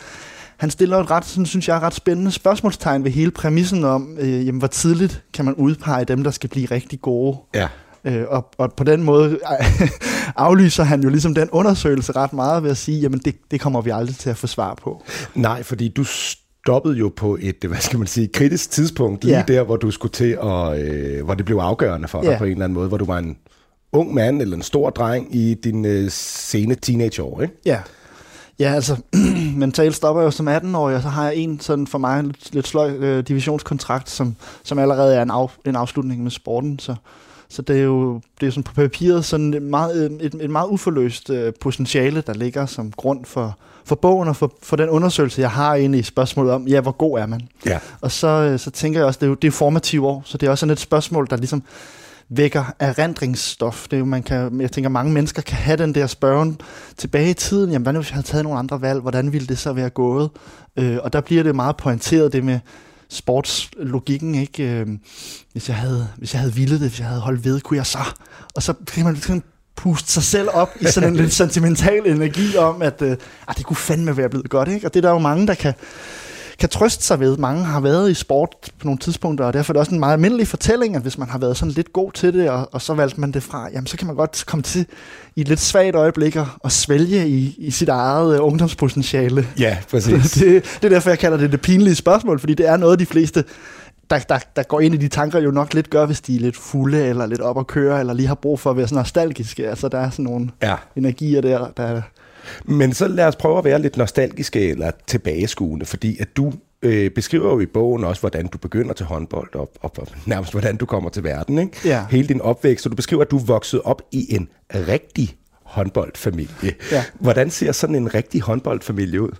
han 0.61 0.69
stiller 0.69 0.97
et 0.97 1.11
ret, 1.11 1.25
sådan, 1.25 1.45
synes 1.45 1.67
jeg, 1.67 1.81
ret 1.81 1.93
spændende 1.93 2.31
spørgsmålstegn 2.31 3.03
ved 3.03 3.11
hele 3.11 3.31
præmissen 3.31 3.83
om, 3.83 4.17
øh, 4.19 4.45
jamen, 4.45 4.59
hvor 4.59 4.67
tidligt 4.67 5.23
kan 5.33 5.45
man 5.45 5.53
udpege 5.53 6.05
dem, 6.05 6.23
der 6.23 6.31
skal 6.31 6.49
blive 6.49 6.65
rigtig 6.65 7.01
gode. 7.01 7.37
Ja. 7.55 7.67
Øh, 8.05 8.25
og, 8.27 8.49
og 8.57 8.73
på 8.73 8.83
den 8.83 9.03
måde 9.03 9.39
aflyser 10.35 10.83
han 10.83 11.03
jo 11.03 11.09
ligesom 11.09 11.35
den 11.35 11.49
undersøgelse 11.49 12.11
ret 12.11 12.33
meget 12.33 12.63
ved 12.63 12.71
at 12.71 12.77
sige, 12.77 12.99
jamen 12.99 13.19
det, 13.19 13.35
det 13.51 13.59
kommer 13.59 13.81
vi 13.81 13.89
aldrig 13.89 14.15
til 14.15 14.29
at 14.29 14.37
få 14.37 14.47
svar 14.47 14.75
på. 14.83 15.03
Nej, 15.35 15.63
fordi 15.63 15.87
du 15.87 16.03
stoppede 16.03 16.97
jo 16.97 17.11
på 17.15 17.37
et, 17.41 17.55
hvad 17.67 17.79
skal 17.79 17.99
man 17.99 18.07
sige, 18.07 18.27
kritisk 18.27 18.71
tidspunkt, 18.71 19.23
lige 19.23 19.37
ja. 19.37 19.43
der, 19.47 19.63
hvor 19.63 19.75
du 19.75 19.91
skulle 19.91 20.11
til, 20.11 20.37
at, 20.43 20.79
øh, 20.79 21.25
hvor 21.25 21.33
det 21.33 21.45
blev 21.45 21.57
afgørende 21.57 22.07
for 22.07 22.21
dig 22.21 22.29
ja. 22.29 22.37
på 22.37 22.43
en 22.43 22.51
eller 22.51 22.63
anden 22.63 22.73
måde, 22.73 22.87
hvor 22.87 22.97
du 22.97 23.05
var 23.05 23.17
en 23.17 23.37
ung 23.91 24.13
mand 24.13 24.41
eller 24.41 24.55
en 24.55 24.63
stor 24.63 24.89
dreng 24.89 25.35
i 25.35 25.53
din 25.53 25.85
øh, 25.85 26.11
sene 26.11 26.75
teenageår, 26.75 27.41
ikke? 27.41 27.53
Ja. 27.65 27.79
Ja, 28.61 28.73
altså, 28.73 28.97
mentalt 29.55 29.95
stopper 29.95 30.21
jeg 30.21 30.25
jo 30.25 30.31
som 30.31 30.47
18-årig, 30.47 30.95
og 30.95 31.01
så 31.01 31.07
har 31.07 31.25
jeg 31.25 31.35
en 31.35 31.59
sådan 31.59 31.87
for 31.87 31.97
mig 31.97 32.23
lidt, 32.23 32.53
lidt 32.53 32.67
sløj 32.67 32.91
øh, 32.91 33.23
divisionskontrakt, 33.27 34.09
som, 34.09 34.35
som 34.63 34.79
allerede 34.79 35.15
er 35.15 35.21
en, 35.21 35.31
af, 35.31 35.47
en 35.65 35.75
afslutning 35.75 36.23
med 36.23 36.31
sporten, 36.31 36.79
så, 36.79 36.95
så 37.49 37.61
det 37.61 37.77
er 37.77 37.83
jo 37.83 38.21
det 38.41 38.47
er 38.47 38.51
sådan 38.51 38.63
på 38.63 38.73
papiret 38.73 39.25
sådan 39.25 39.53
et 39.53 39.61
meget, 39.61 40.11
et, 40.21 40.35
et 40.41 40.49
meget 40.49 40.69
uforløst 40.69 41.29
øh, 41.29 41.53
potentiale, 41.61 42.21
der 42.27 42.33
ligger 42.33 42.65
som 42.65 42.91
grund 42.91 43.25
for, 43.25 43.57
for 43.85 43.95
bogen 43.95 44.29
og 44.29 44.35
for, 44.35 44.53
for 44.63 44.75
den 44.75 44.89
undersøgelse, 44.89 45.41
jeg 45.41 45.51
har 45.51 45.75
inde 45.75 45.99
i 45.99 46.03
spørgsmålet 46.03 46.53
om, 46.53 46.67
ja, 46.67 46.81
hvor 46.81 46.91
god 46.91 47.19
er 47.19 47.25
man? 47.25 47.41
Ja. 47.65 47.79
Og 48.01 48.11
så, 48.11 48.27
øh, 48.27 48.59
så 48.59 48.71
tænker 48.71 48.99
jeg 48.99 49.07
også, 49.07 49.17
det 49.17 49.25
er 49.25 49.29
jo 49.29 49.35
det 49.35 49.47
er 49.47 49.51
formative 49.51 50.07
år, 50.07 50.21
så 50.25 50.37
det 50.37 50.47
er 50.47 50.51
også 50.51 50.59
sådan 50.59 50.73
et 50.73 50.79
spørgsmål, 50.79 51.27
der 51.29 51.37
ligesom 51.37 51.63
vækker 52.35 52.73
erindringsstof. 52.79 53.83
Det 53.83 53.93
er 53.93 53.99
jo, 53.99 54.05
man 54.05 54.23
kan, 54.23 54.61
jeg 54.61 54.71
tænker, 54.71 54.89
mange 54.89 55.13
mennesker 55.13 55.41
kan 55.41 55.57
have 55.57 55.77
den 55.77 55.95
der 55.95 56.07
spørgen 56.07 56.59
tilbage 56.97 57.29
i 57.29 57.33
tiden. 57.33 57.71
Jamen, 57.71 57.83
hvad 57.83 57.93
nu, 57.93 57.99
hvis 57.99 58.09
jeg 58.09 58.15
havde 58.15 58.27
taget 58.27 58.43
nogle 58.43 58.59
andre 58.59 58.81
valg? 58.81 59.01
Hvordan 59.01 59.33
ville 59.33 59.47
det 59.47 59.57
så 59.57 59.73
være 59.73 59.89
gået? 59.89 60.29
Øh, 60.77 60.97
og 61.03 61.13
der 61.13 61.21
bliver 61.21 61.43
det 61.43 61.55
meget 61.55 61.77
pointeret, 61.77 62.33
det 62.33 62.43
med 62.43 62.59
sportslogikken, 63.09 64.35
ikke? 64.35 64.63
Øh, 64.63 64.87
hvis, 65.51 65.69
jeg 65.69 65.77
havde, 65.77 66.07
hvis 66.17 66.33
jeg 66.33 66.39
havde 66.39 66.53
villet 66.53 66.79
det, 66.79 66.89
hvis 66.89 66.99
jeg 66.99 67.07
havde 67.07 67.21
holdt 67.21 67.45
ved, 67.45 67.61
kunne 67.61 67.77
jeg 67.77 67.85
så? 67.85 68.13
Og 68.55 68.63
så 68.63 68.73
kan 68.87 69.05
man 69.05 69.15
sådan 69.15 69.43
puste 69.75 70.11
sig 70.11 70.23
selv 70.23 70.49
op 70.53 70.69
i 70.79 70.85
sådan 70.85 71.09
en 71.09 71.15
lidt 71.21 71.33
sentimental 71.33 72.01
energi 72.05 72.57
om, 72.57 72.81
at 72.81 73.01
øh, 73.01 73.17
ah, 73.47 73.55
det 73.57 73.65
kunne 73.65 73.77
fandme 73.77 74.17
være 74.17 74.29
blevet 74.29 74.49
godt, 74.49 74.69
ikke? 74.69 74.87
Og 74.87 74.93
det 74.93 74.99
er 74.99 75.01
der 75.01 75.13
jo 75.13 75.19
mange, 75.19 75.47
der 75.47 75.53
kan, 75.53 75.73
kan 76.61 76.69
trøste 76.69 77.03
sig 77.03 77.19
ved. 77.19 77.37
Mange 77.37 77.63
har 77.63 77.79
været 77.79 78.11
i 78.11 78.13
sport 78.13 78.49
på 78.79 78.85
nogle 78.87 78.97
tidspunkter, 78.97 79.45
og 79.45 79.53
derfor 79.53 79.71
er 79.71 79.73
det 79.73 79.79
også 79.79 79.91
en 79.91 79.99
meget 79.99 80.13
almindelig 80.13 80.47
fortælling, 80.47 80.95
at 80.95 81.01
hvis 81.01 81.17
man 81.17 81.29
har 81.29 81.37
været 81.37 81.57
sådan 81.57 81.71
lidt 81.71 81.93
god 81.93 82.11
til 82.11 82.33
det, 82.33 82.49
og, 82.49 82.69
og 82.71 82.81
så 82.81 82.93
valgte 82.93 83.19
man 83.19 83.31
det 83.31 83.43
fra, 83.43 83.69
jamen 83.73 83.87
så 83.87 83.97
kan 83.97 84.07
man 84.07 84.15
godt 84.15 84.43
komme 84.47 84.63
til 84.63 84.85
i 85.35 85.41
et 85.41 85.47
lidt 85.47 85.59
svagt 85.59 85.95
øjeblik 85.95 86.37
at 86.63 86.71
svælge 86.71 87.27
i, 87.27 87.55
i 87.57 87.71
sit 87.71 87.89
eget 87.89 88.39
uh, 88.39 88.47
ungdomspotentiale. 88.47 89.47
Ja, 89.59 89.77
præcis. 89.91 90.31
det, 90.39 90.63
det 90.63 90.83
er 90.83 90.89
derfor, 90.89 91.09
jeg 91.09 91.19
kalder 91.19 91.37
det 91.37 91.51
det 91.51 91.61
pinlige 91.61 91.95
spørgsmål, 91.95 92.39
fordi 92.39 92.53
det 92.53 92.67
er 92.67 92.77
noget, 92.77 92.99
de 92.99 93.05
fleste 93.05 93.43
der, 94.09 94.19
der, 94.19 94.39
der 94.55 94.63
går 94.63 94.79
ind 94.79 94.95
i 94.95 94.97
de 94.97 95.07
tanker 95.07 95.39
jo 95.39 95.51
nok 95.51 95.73
lidt 95.73 95.89
gør, 95.89 96.05
hvis 96.05 96.21
de 96.21 96.35
er 96.35 96.39
lidt 96.39 96.57
fulde, 96.57 97.05
eller 97.05 97.25
lidt 97.25 97.41
op 97.41 97.59
at 97.59 97.67
køre, 97.67 97.99
eller 97.99 98.13
lige 98.13 98.27
har 98.27 98.35
brug 98.35 98.59
for 98.59 98.69
at 98.69 98.77
være 98.77 98.87
sådan 98.87 98.97
nostalgiske. 98.97 99.69
Altså, 99.69 99.87
der 99.87 99.99
er 99.99 100.09
sådan 100.09 100.25
nogle 100.25 100.49
ja. 100.61 100.75
energier 100.95 101.41
der, 101.41 101.67
der, 101.77 102.01
men 102.65 102.93
så 102.93 103.07
lad 103.07 103.25
os 103.25 103.35
prøve 103.35 103.57
at 103.57 103.63
være 103.63 103.81
lidt 103.81 103.97
nostalgiske 103.97 104.69
eller 104.69 104.91
tilbageskuende, 105.07 105.85
fordi 105.85 106.17
at 106.19 106.37
du 106.37 106.53
øh, 106.81 107.11
beskriver 107.11 107.49
jo 107.49 107.59
i 107.59 107.65
bogen 107.65 108.03
også, 108.03 108.21
hvordan 108.21 108.47
du 108.47 108.57
begynder 108.57 108.93
til 108.93 109.05
håndbold, 109.05 109.55
og, 109.55 109.71
og, 109.81 109.91
og 109.97 110.07
nærmest 110.25 110.51
hvordan 110.51 110.77
du 110.77 110.85
kommer 110.85 111.09
til 111.09 111.23
verden. 111.23 111.59
Ikke? 111.59 111.77
Ja. 111.85 112.05
Hele 112.09 112.27
din 112.27 112.41
opvækst, 112.41 112.83
så 112.83 112.89
du 112.89 112.95
beskriver, 112.95 113.21
at 113.23 113.31
du 113.31 113.37
voksede 113.37 113.81
op 113.81 114.01
i 114.11 114.35
en 114.35 114.49
rigtig 114.73 115.35
håndboldfamilie. 115.63 116.73
Ja. 116.91 117.03
Hvordan 117.19 117.49
ser 117.49 117.71
sådan 117.71 117.95
en 117.95 118.13
rigtig 118.13 118.41
håndboldfamilie 118.41 119.21
ud? 119.21 119.31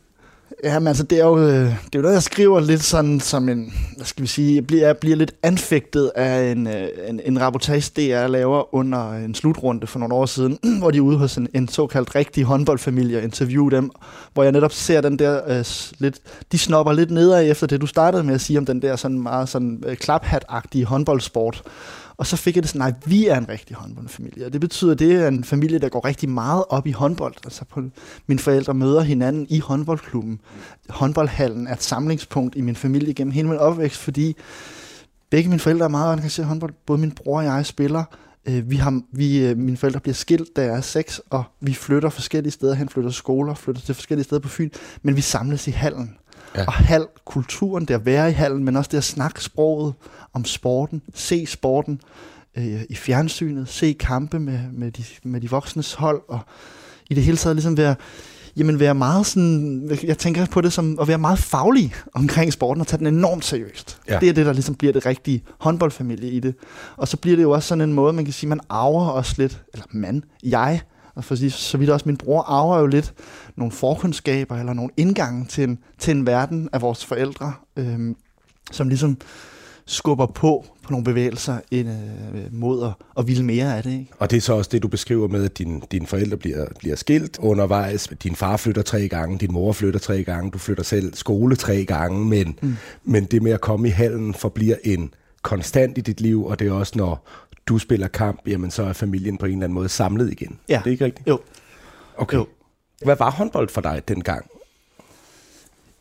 Jamen 0.64 0.88
altså, 0.88 1.04
det 1.04 1.20
er 1.20 1.26
jo, 1.26 1.38
øh, 1.38 1.54
det 1.54 1.70
er 1.70 1.76
jo 1.96 2.02
noget, 2.02 2.14
jeg 2.14 2.24
skriver 2.24 2.60
lidt 2.60 2.84
sådan 2.84 3.20
som 3.20 3.50
en, 3.50 3.74
hvad 3.96 4.06
skal 4.06 4.22
vi 4.22 4.28
sige, 4.28 4.56
jeg 4.56 4.68
bliver, 4.68 4.86
jeg 4.86 4.98
bliver 4.98 5.16
lidt 5.16 5.34
anfægtet 5.44 6.12
af 6.16 6.52
en, 6.52 6.68
øh, 6.68 6.88
en, 7.08 7.22
en 7.26 7.42
rapportage, 7.42 7.92
DR 7.96 8.28
laver 8.28 8.76
under 8.76 9.12
en 9.14 9.36
slutrunde 9.36 9.88
for 9.88 10.00
nogle 10.00 10.14
år 10.14 10.26
siden, 10.26 10.60
hvor 10.80 10.92
de 10.92 10.98
er 10.98 11.02
ude 11.02 11.18
hos 11.18 11.38
en, 11.38 11.48
en 11.54 11.68
såkaldt 11.68 12.16
rigtig 12.16 12.44
håndboldfamilie 12.44 13.18
og 13.18 13.24
interviewer 13.24 13.70
dem, 13.70 13.92
hvor 14.34 14.44
jeg 14.44 14.52
netop 14.52 14.72
ser 14.72 15.02
den 15.02 15.20
der 15.20 15.42
øh, 15.48 15.66
lidt, 16.00 16.20
de 16.52 16.58
snopper 16.58 16.94
lidt 16.94 17.12
nedad 17.12 17.52
efter 17.52 17.68
det, 17.68 17.82
du 17.82 17.88
startede 17.88 18.24
med 18.24 18.34
at 18.34 18.42
sige 18.42 18.60
om 18.60 18.66
den 18.66 18.82
der 18.82 18.96
sådan 18.96 19.20
meget 19.20 19.50
sådan 19.50 19.84
uh, 19.88 19.94
klaphat-agtige 19.94 20.86
håndboldsport. 20.86 21.64
Og 22.18 22.28
så 22.28 22.38
fik 22.38 22.56
jeg 22.56 22.64
det 22.64 22.70
sådan, 22.70 22.80
nej, 22.80 22.94
vi 23.06 23.28
er 23.28 23.38
en 23.38 23.50
rigtig 23.50 23.76
håndboldfamilie. 23.76 24.46
Og 24.46 24.54
det 24.54 24.62
betyder, 24.62 24.92
at 24.92 25.00
det 25.00 25.16
er 25.16 25.28
en 25.28 25.44
familie, 25.44 25.80
der 25.80 25.90
går 25.90 26.06
rigtig 26.06 26.30
meget 26.30 26.64
op 26.70 26.88
i 26.88 26.92
håndbold. 26.92 27.34
Altså 27.44 27.66
på, 27.66 27.84
mine 28.28 28.40
forældre 28.40 28.74
møder 28.74 29.02
hinanden 29.02 29.48
i 29.50 29.60
håndboldklubben. 29.60 30.40
Håndboldhallen 30.90 31.68
er 31.68 31.74
et 31.74 31.84
samlingspunkt 31.84 32.56
i 32.56 32.62
min 32.62 32.76
familie 32.76 33.14
gennem 33.14 33.32
hele 33.32 33.48
min 33.48 33.58
opvækst, 33.58 34.00
fordi 34.00 34.36
begge 35.30 35.50
mine 35.50 35.60
forældre 35.60 35.86
er 35.86 35.90
meget 35.90 36.14
engageret 36.14 36.46
i 36.46 36.48
håndbold. 36.48 36.74
Både 36.86 37.00
min 37.00 37.12
bror 37.12 37.38
og 37.38 37.46
jeg 37.46 37.66
spiller. 37.66 38.04
Øh, 38.46 38.70
vi 38.70 38.76
har, 38.76 39.02
vi, 39.12 39.46
øh, 39.46 39.58
mine 39.58 39.78
forældre 39.78 40.00
bliver 40.00 40.16
skilt, 40.16 40.56
da 40.56 40.64
jeg 40.64 40.78
er 40.78 40.82
seks, 40.82 41.22
og 41.30 41.44
vi 41.60 41.74
flytter 41.74 42.10
forskellige 42.10 42.52
steder 42.52 42.74
hen, 42.74 42.90
flytter 42.90 43.12
skoler, 43.12 43.54
flytter 43.54 43.82
til 43.82 43.96
forskellige 43.96 44.24
steder 44.24 44.42
på 44.42 44.50
Fyn, 44.50 44.70
men 45.02 45.16
vi 45.16 45.22
samles 45.22 45.68
i 45.68 45.72
hallen. 45.72 46.18
Ja. 46.56 46.66
Og 46.66 46.74
hal, 46.74 47.06
kulturen, 47.26 47.86
det 47.86 47.94
at 47.94 48.06
være 48.06 48.30
i 48.30 48.34
hallen, 48.34 48.64
men 48.64 48.76
også 48.76 48.90
det 48.92 48.98
at 48.98 49.04
snakke 49.04 49.44
sproget 49.44 49.94
om 50.34 50.46
sporten, 50.46 51.02
se 51.14 51.46
sporten 51.46 52.02
øh, 52.58 52.82
i 52.90 52.96
fjernsynet, 52.96 53.70
se 53.70 53.96
kampe 54.00 54.40
med, 54.40 54.60
med, 54.74 54.92
de, 54.92 55.04
med 55.24 55.42
de 55.42 55.50
voksnes 55.50 55.94
hold, 55.94 56.22
og 56.28 56.40
i 57.10 57.14
det 57.14 57.24
hele 57.24 57.38
taget 57.38 57.56
ligesom 57.56 57.78
være, 57.78 57.96
jamen 58.58 58.80
være 58.80 58.96
meget 58.96 59.26
sådan, 59.26 59.98
jeg 60.04 60.18
tænker 60.18 60.46
på 60.46 60.62
det 60.62 60.74
som 60.74 60.98
at 61.02 61.08
være 61.08 61.18
meget 61.18 61.40
faglig 61.40 61.94
omkring 62.14 62.54
sporten 62.54 62.82
og 62.82 62.88
tage 62.88 63.00
den 63.00 63.08
enormt 63.08 63.46
seriøst. 63.46 64.00
Ja. 64.10 64.20
Det 64.20 64.30
er 64.30 64.34
det, 64.34 64.46
der 64.46 64.54
ligesom 64.54 64.76
bliver 64.76 64.94
det 64.94 65.06
rigtige 65.06 65.44
håndboldfamilie 65.60 66.30
i 66.30 66.40
det. 66.40 66.56
Og 66.98 67.08
så 67.08 67.18
bliver 67.18 67.36
det 67.38 67.44
jo 67.44 67.52
også 67.52 67.68
sådan 67.68 67.82
en 67.82 67.94
måde, 67.94 68.14
man 68.14 68.26
kan 68.26 68.34
sige, 68.34 68.50
man 68.50 68.60
arver 68.70 69.10
os 69.10 69.38
lidt, 69.38 69.62
eller 69.74 69.86
man, 69.92 70.24
jeg 70.44 70.82
og 71.16 71.24
for 71.24 71.50
så 71.50 71.78
vidt 71.78 71.90
også 71.90 72.06
min 72.06 72.18
bror 72.18 72.42
arver 72.42 72.80
jo 72.80 72.86
lidt 72.86 73.14
nogle 73.56 73.72
forkundskaber 73.72 74.58
eller 74.58 74.74
nogle 74.74 74.92
indgange 74.98 75.46
til 75.46 75.64
en, 75.64 75.80
til 76.00 76.12
en 76.12 76.26
verden 76.26 76.70
af 76.74 76.82
vores 76.82 77.06
forældre, 77.06 77.54
øhm, 77.78 78.16
som 78.72 78.88
ligesom 78.88 79.18
skubber 79.86 80.26
på 80.26 80.66
på 80.84 80.92
nogle 80.92 81.04
bevægelser 81.04 81.60
ind, 81.72 81.90
øh, 81.90 82.54
mod 82.54 82.86
at, 82.86 82.92
at 83.18 83.28
ville 83.28 83.46
mere 83.46 83.78
af 83.78 83.84
det. 83.84 83.92
Ikke? 83.92 84.12
Og 84.20 84.32
det 84.32 84.38
er 84.38 84.42
så 84.42 84.54
også 84.54 84.70
det, 84.74 84.84
du 84.84 84.88
beskriver 84.88 85.28
med, 85.28 85.46
at 85.46 85.58
din, 85.58 85.84
dine 85.92 86.08
forældre 86.08 86.38
bliver, 86.38 86.66
bliver 86.80 86.96
skilt 86.96 87.40
undervejs. 87.40 88.10
Din 88.24 88.36
far 88.36 88.58
flytter 88.58 88.82
tre 88.82 89.08
gange, 89.08 89.38
din 89.38 89.54
mor 89.54 89.74
flytter 89.74 90.00
tre 90.00 90.24
gange, 90.24 90.52
du 90.52 90.58
flytter 90.58 90.84
selv 90.84 91.14
skole 91.14 91.56
tre 91.56 91.86
gange, 91.86 92.26
men, 92.26 92.58
mm. 92.62 92.76
men 93.04 93.26
det 93.26 93.42
med 93.42 93.52
at 93.52 93.62
komme 93.62 93.88
i 93.88 93.92
hallen 93.92 94.34
forbliver 94.34 94.76
en 94.84 95.14
konstant 95.42 95.98
i 95.98 96.02
dit 96.02 96.22
liv, 96.22 96.46
og 96.46 96.60
det 96.60 96.68
er 96.68 96.72
også, 96.72 96.94
når 96.96 97.28
du 97.68 97.78
spiller 97.78 98.08
kamp, 98.08 98.42
jamen 98.48 98.72
så 98.72 98.84
er 98.84 98.94
familien 98.94 99.38
på 99.38 99.46
en 99.46 99.52
eller 99.52 99.64
anden 99.64 99.74
måde 99.74 99.90
samlet 99.90 100.32
igen. 100.32 100.60
Ja. 100.70 100.78
Det 100.84 100.88
er 100.88 100.92
ikke 100.92 101.06
rigtigt? 101.06 101.28
Jo. 101.28 101.40
Okay. 102.18 102.38
Jo. 102.38 102.48
Hvad 103.04 103.16
var 103.16 103.32
håndbold 103.32 103.70
for 103.70 103.82
dig 103.82 104.02
dengang? 104.08 104.46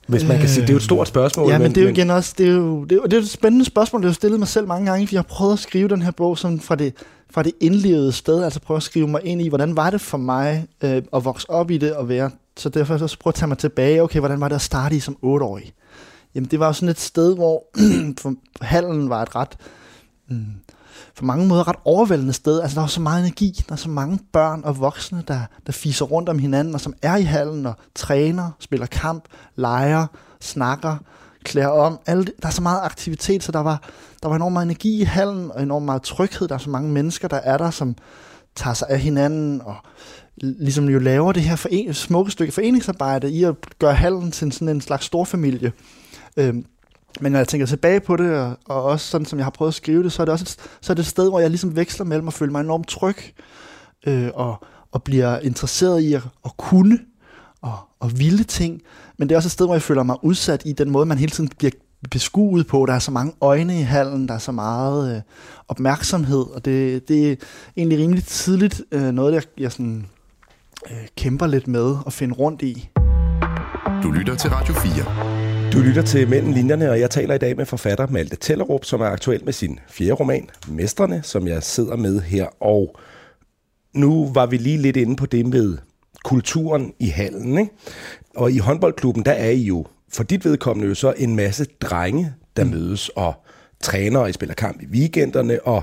Hvis 0.07 0.25
man 0.25 0.39
kan 0.39 0.49
sige, 0.49 0.63
det 0.63 0.69
er 0.71 0.73
jo 0.75 0.77
et 0.77 0.83
stort 0.83 1.09
spørgsmål. 1.09 1.51
Ja, 1.51 1.59
men 1.59 1.75
det 1.75 1.79
er 1.81 1.83
jo 1.83 1.89
igen 1.91 2.11
også, 2.11 2.35
det 2.39 2.49
er 2.49 2.53
jo, 2.53 2.85
det 2.85 2.93
er, 2.93 2.97
jo- 2.97 3.05
det 3.05 3.13
er 3.13 3.17
jo 3.17 3.23
et 3.23 3.31
spændende 3.31 3.65
spørgsmål, 3.65 4.03
det 4.03 4.09
har 4.09 4.15
stillet 4.15 4.39
mig 4.39 4.49
selv 4.49 4.67
mange 4.67 4.91
gange, 4.91 5.07
fordi 5.07 5.15
jeg 5.15 5.19
har 5.23 5.29
prøvet 5.29 5.53
at 5.53 5.59
skrive 5.59 5.89
den 5.89 6.03
her 6.03 6.11
bog 6.11 6.39
sådan 6.39 6.61
fra 6.61 6.75
det, 6.75 6.95
fra 7.31 7.43
det 7.43 7.53
indlevede 7.61 8.13
sted, 8.13 8.43
altså 8.45 8.61
prøve 8.61 8.77
at 8.77 8.83
skrive 8.83 9.09
mig 9.09 9.21
ind 9.25 9.43
i, 9.43 9.49
hvordan 9.49 9.77
var 9.77 9.91
det 9.91 10.01
for 10.01 10.19
mig 10.19 10.67
øh, 10.85 11.03
at 11.13 11.25
vokse 11.25 11.51
op 11.51 11.71
i 11.71 11.79
det 11.79 11.95
og 11.95 12.09
være, 12.09 12.31
så 12.57 12.69
derfor 12.69 13.07
så 13.07 13.17
prøve 13.21 13.31
at 13.31 13.35
tage 13.35 13.49
mig 13.49 13.59
tilbage, 13.59 14.03
okay, 14.03 14.19
hvordan 14.19 14.41
var 14.41 14.49
det 14.49 14.55
at 14.55 14.63
starte 14.63 14.97
i 14.97 15.01
som 15.01 15.17
otteårig? 15.23 15.73
Jamen 16.35 16.51
det 16.51 16.61
var 16.61 16.67
jo 16.67 16.73
sådan 16.73 16.89
et 16.89 17.01
sted, 17.01 17.35
hvor 17.35 17.65
for 18.21 18.35
hallen 18.61 19.09
var 19.11 19.23
et 19.23 19.37
ret, 19.37 19.57
mm, 20.29 20.45
for 21.15 21.25
mange 21.25 21.47
måder 21.47 21.69
ret 21.69 21.77
overvældende 21.85 22.33
sted. 22.33 22.61
Altså 22.61 22.75
der 22.75 22.81
var 22.81 22.89
så 22.89 23.01
meget 23.01 23.21
energi, 23.21 23.65
der 23.69 23.73
er 23.73 23.77
så 23.77 23.89
mange 23.91 24.19
børn 24.33 24.61
og 24.65 24.81
voksne, 24.81 25.23
der, 25.29 25.41
der 25.67 25.73
fiser 25.73 26.05
rundt 26.05 26.29
om 26.29 26.39
hinanden, 26.39 26.75
og 26.75 26.81
som 26.81 26.95
er 27.03 27.17
i 27.17 27.23
hallen 27.23 27.67
og 27.67 27.75
træner, 27.95 28.51
spiller 28.59 28.87
kamp, 28.87 29.25
leger, 29.57 30.07
snakker, 30.41 30.97
klæder 31.45 31.69
om. 31.69 31.99
Alle, 32.07 32.25
det- 32.25 32.35
der 32.43 32.49
er 32.49 32.53
så 32.53 32.63
meget 32.63 32.81
aktivitet, 32.83 33.43
så 33.43 33.53
der 33.53 33.59
var, 33.61 33.83
der 34.23 34.29
var 34.29 34.37
enormt 34.37 34.53
meget 34.53 34.65
energi 34.67 35.01
i 35.01 35.05
hallen, 35.05 35.51
og 35.53 35.63
enormt 35.63 35.85
meget 35.87 36.03
tryghed. 36.03 36.49
Der 36.49 36.55
er 36.55 36.59
så 36.59 36.71
mange 36.71 36.91
mennesker, 36.91 37.29
der 37.29 37.37
er 37.37 37.57
der, 37.59 37.71
som 37.71 37.97
tager 38.57 38.75
sig 38.75 38.89
af 38.91 39.01
hinanden, 39.01 39.61
og 39.65 39.77
ligesom 40.37 40.89
jo 40.89 40.99
laver 40.99 41.33
det 41.33 41.43
her 41.43 41.57
foren- 41.57 41.95
smukke 41.95 42.31
stykke 42.31 42.53
foreningsarbejde 42.53 43.31
i 43.31 43.45
at 43.45 43.55
gøre 43.79 43.95
hallen 43.95 44.31
til 44.31 44.53
sådan 44.53 44.69
en 44.69 44.81
slags 44.81 45.05
storfamilie. 45.05 45.73
Øhm, 46.37 46.65
men 47.21 47.33
når 47.33 47.39
jeg 47.39 47.49
tænker 47.49 47.67
tilbage 47.67 48.01
på 48.01 48.17
det, 48.17 48.31
og, 48.31 48.57
og 48.67 48.85
også 48.85 49.07
sådan 49.07 49.25
som 49.25 49.39
jeg 49.39 49.47
har 49.47 49.51
prøvet 49.51 49.71
at 49.71 49.75
skrive 49.75 50.03
det, 50.03 50.13
så 50.13 50.23
er 50.23 50.25
det 50.25 50.33
også 50.33 50.43
et, 50.43 50.57
så 50.81 50.93
er 50.93 50.95
det 50.95 51.03
et 51.03 51.07
sted, 51.07 51.29
hvor 51.29 51.41
jeg 51.41 51.51
ligesom 51.51 51.77
veksler 51.77 52.07
mellem 52.07 52.29
at 52.29 52.35
føle 52.35 52.53
mig 52.53 52.61
enormt 52.61 52.89
tryg, 52.89 53.17
øh, 54.07 54.31
og, 54.35 54.65
og 54.93 55.03
bliver 55.03 55.39
interesseret 55.39 56.01
i 56.01 56.15
at, 56.15 56.23
at 56.45 56.57
kunne, 56.57 56.99
og, 57.63 57.79
og 58.01 58.19
vilde 58.19 58.45
ting. 58.45 58.83
Men 59.19 59.29
det 59.29 59.35
er 59.35 59.39
også 59.39 59.47
et 59.47 59.53
sted, 59.53 59.67
hvor 59.67 59.75
jeg 59.75 59.83
føler 59.83 60.03
mig 60.03 60.17
udsat 60.23 60.63
i 60.67 60.73
den 60.73 60.91
måde, 60.91 61.07
man 61.07 61.19
hele 61.19 61.31
tiden 61.31 61.51
bliver 61.59 61.73
beskuet 62.11 62.67
på. 62.67 62.87
Der 62.87 62.95
er 62.95 62.99
så 62.99 63.11
mange 63.11 63.33
øjne 63.41 63.81
i 63.81 63.83
hallen, 63.83 64.29
der 64.29 64.35
er 64.35 64.39
så 64.39 64.53
meget 64.53 65.17
øh, 65.17 65.23
opmærksomhed, 65.69 66.47
og 66.55 66.65
det, 66.65 67.09
det 67.09 67.33
er 67.33 67.37
egentlig 67.77 67.99
rimelig 67.99 68.25
tidligt 68.25 68.83
øh, 68.93 69.13
noget, 69.13 69.35
jeg, 69.35 69.43
jeg 69.59 69.73
sådan, 69.73 70.07
øh, 70.91 71.07
kæmper 71.17 71.47
lidt 71.47 71.69
med 71.69 71.97
at 72.07 72.13
finde 72.13 72.35
rundt 72.35 72.63
i. 72.63 72.89
Du 74.03 74.11
lytter 74.11 74.35
til 74.35 74.51
Radio 74.51 74.75
4. 74.75 75.30
Du 75.73 75.79
lytter 75.79 76.03
til 76.03 76.29
Mellem 76.29 76.53
Linjerne, 76.53 76.91
og 76.91 77.01
jeg 77.01 77.11
taler 77.11 77.35
i 77.35 77.39
dag 77.39 77.57
med 77.57 77.67
forfatter 77.67 78.07
Malte 78.07 78.37
Tellerup, 78.37 78.85
som 78.85 79.01
er 79.01 79.07
aktuel 79.07 79.45
med 79.45 79.53
sin 79.53 79.81
fjerde 79.89 80.13
roman, 80.13 80.49
Mestrene, 80.69 81.21
som 81.23 81.49
jeg 81.49 81.63
sidder 81.63 81.97
med 81.97 82.21
her. 82.21 82.63
Og 82.63 82.97
nu 83.95 84.33
var 84.33 84.47
vi 84.47 84.57
lige 84.57 84.79
lidt 84.79 84.97
inde 84.97 85.17
på 85.17 85.27
det 85.27 85.47
med 85.47 85.79
kulturen 86.25 86.93
i 86.99 87.07
hallen. 87.07 87.59
Ikke? 87.59 87.73
Og 88.37 88.53
i 88.53 88.59
håndboldklubben, 88.59 89.25
der 89.25 89.33
er 89.33 89.51
I 89.51 89.63
jo 89.63 89.87
for 90.13 90.23
dit 90.23 90.45
vedkommende 90.45 90.89
jo 90.89 90.95
så 90.95 91.15
en 91.17 91.37
masse 91.37 91.67
drenge, 91.81 92.35
der 92.57 92.65
mm. 92.65 92.71
mødes 92.71 93.09
og 93.09 93.35
træner 93.81 94.21
og 94.21 94.31
I 94.31 94.33
spiller 94.33 94.55
kamp 94.55 94.83
i 94.83 94.87
weekenderne. 94.87 95.63
Og, 95.63 95.83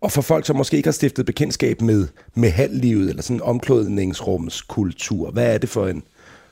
og 0.00 0.12
for 0.12 0.22
folk, 0.22 0.46
som 0.46 0.56
måske 0.56 0.76
ikke 0.76 0.86
har 0.86 0.92
stiftet 0.92 1.26
bekendtskab 1.26 1.80
med, 1.80 2.06
med 2.34 2.50
halvlivet 2.50 3.08
eller 3.08 3.22
sådan 3.22 3.36
en 3.36 3.42
omklædningsrumskultur, 3.42 5.30
hvad 5.30 5.54
er 5.54 5.58
det 5.58 5.68
for 5.68 5.86
en, 5.86 6.02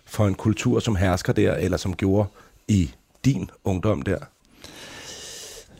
for 0.07 0.27
en 0.27 0.35
kultur, 0.35 0.81
som 0.81 0.97
hersker 0.97 1.33
der, 1.33 1.55
eller 1.55 1.77
som 1.77 1.97
gjorde 1.97 2.29
i 2.69 2.91
din 3.25 3.51
ungdom 3.65 4.03
der? 4.03 4.19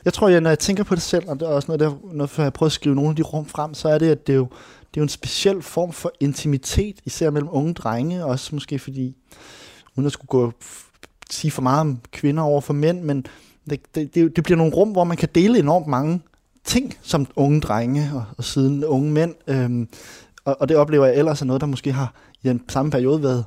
Jeg 0.05 0.13
tror, 0.13 0.29
at 0.29 0.43
når 0.43 0.51
jeg 0.51 0.59
tænker 0.59 0.85
på 0.85 0.95
det 0.95 1.03
selv, 1.03 1.29
og 1.29 1.41
det 1.41 1.49
er 1.49 1.53
også 1.53 1.69
noget, 1.69 1.81
der, 1.81 1.93
når 2.13 2.43
jeg 2.43 2.53
prøver 2.53 2.69
at 2.69 2.73
skrive 2.73 2.95
nogle 2.95 3.11
af 3.11 3.17
de 3.17 3.23
rum 3.23 3.47
frem, 3.47 3.75
så 3.75 3.89
er 3.89 3.99
det, 3.99 4.11
at 4.11 4.27
det 4.27 4.33
er 4.33 4.37
jo, 4.37 4.49
det 4.81 4.97
er 4.97 5.01
jo 5.01 5.03
en 5.03 5.09
speciel 5.09 5.63
form 5.63 5.93
for 5.93 6.13
intimitet, 6.21 7.01
især 7.05 7.31
mellem 7.31 7.49
unge 7.53 7.75
drenge, 7.75 8.25
også 8.25 8.55
måske 8.55 8.79
fordi, 8.79 9.17
uden 9.97 10.07
at 10.07 10.13
skulle 10.13 10.29
gå 10.29 10.53
sige 11.31 11.51
for 11.51 11.63
meget 11.63 11.81
om 11.81 12.01
kvinder 12.13 12.43
over 12.43 12.61
for 12.61 12.73
mænd, 12.73 13.03
men 13.03 13.27
det, 13.71 13.81
det, 13.95 14.15
det, 14.15 14.37
det 14.37 14.45
bliver 14.45 14.57
nogle 14.57 14.75
rum, 14.75 14.89
hvor 14.89 15.05
man 15.05 15.17
kan 15.17 15.29
dele 15.35 15.59
enormt 15.59 15.87
mange 15.87 16.21
ting 16.65 16.95
som 17.03 17.27
unge 17.37 17.61
drenge 17.61 18.11
og, 18.15 18.25
og 18.39 18.45
siden 18.45 18.85
unge 18.85 19.13
mænd. 19.13 19.35
Øhm, 19.47 19.89
og, 20.45 20.57
og 20.61 20.69
det 20.69 20.77
oplever 20.77 21.07
jeg 21.07 21.17
ellers 21.17 21.43
er 21.43 21.47
noget, 21.47 21.61
der 21.61 21.67
måske 21.67 21.93
har 21.93 22.15
i 22.43 22.49
den 22.49 22.63
samme 22.69 22.91
periode 22.91 23.23
været, 23.23 23.45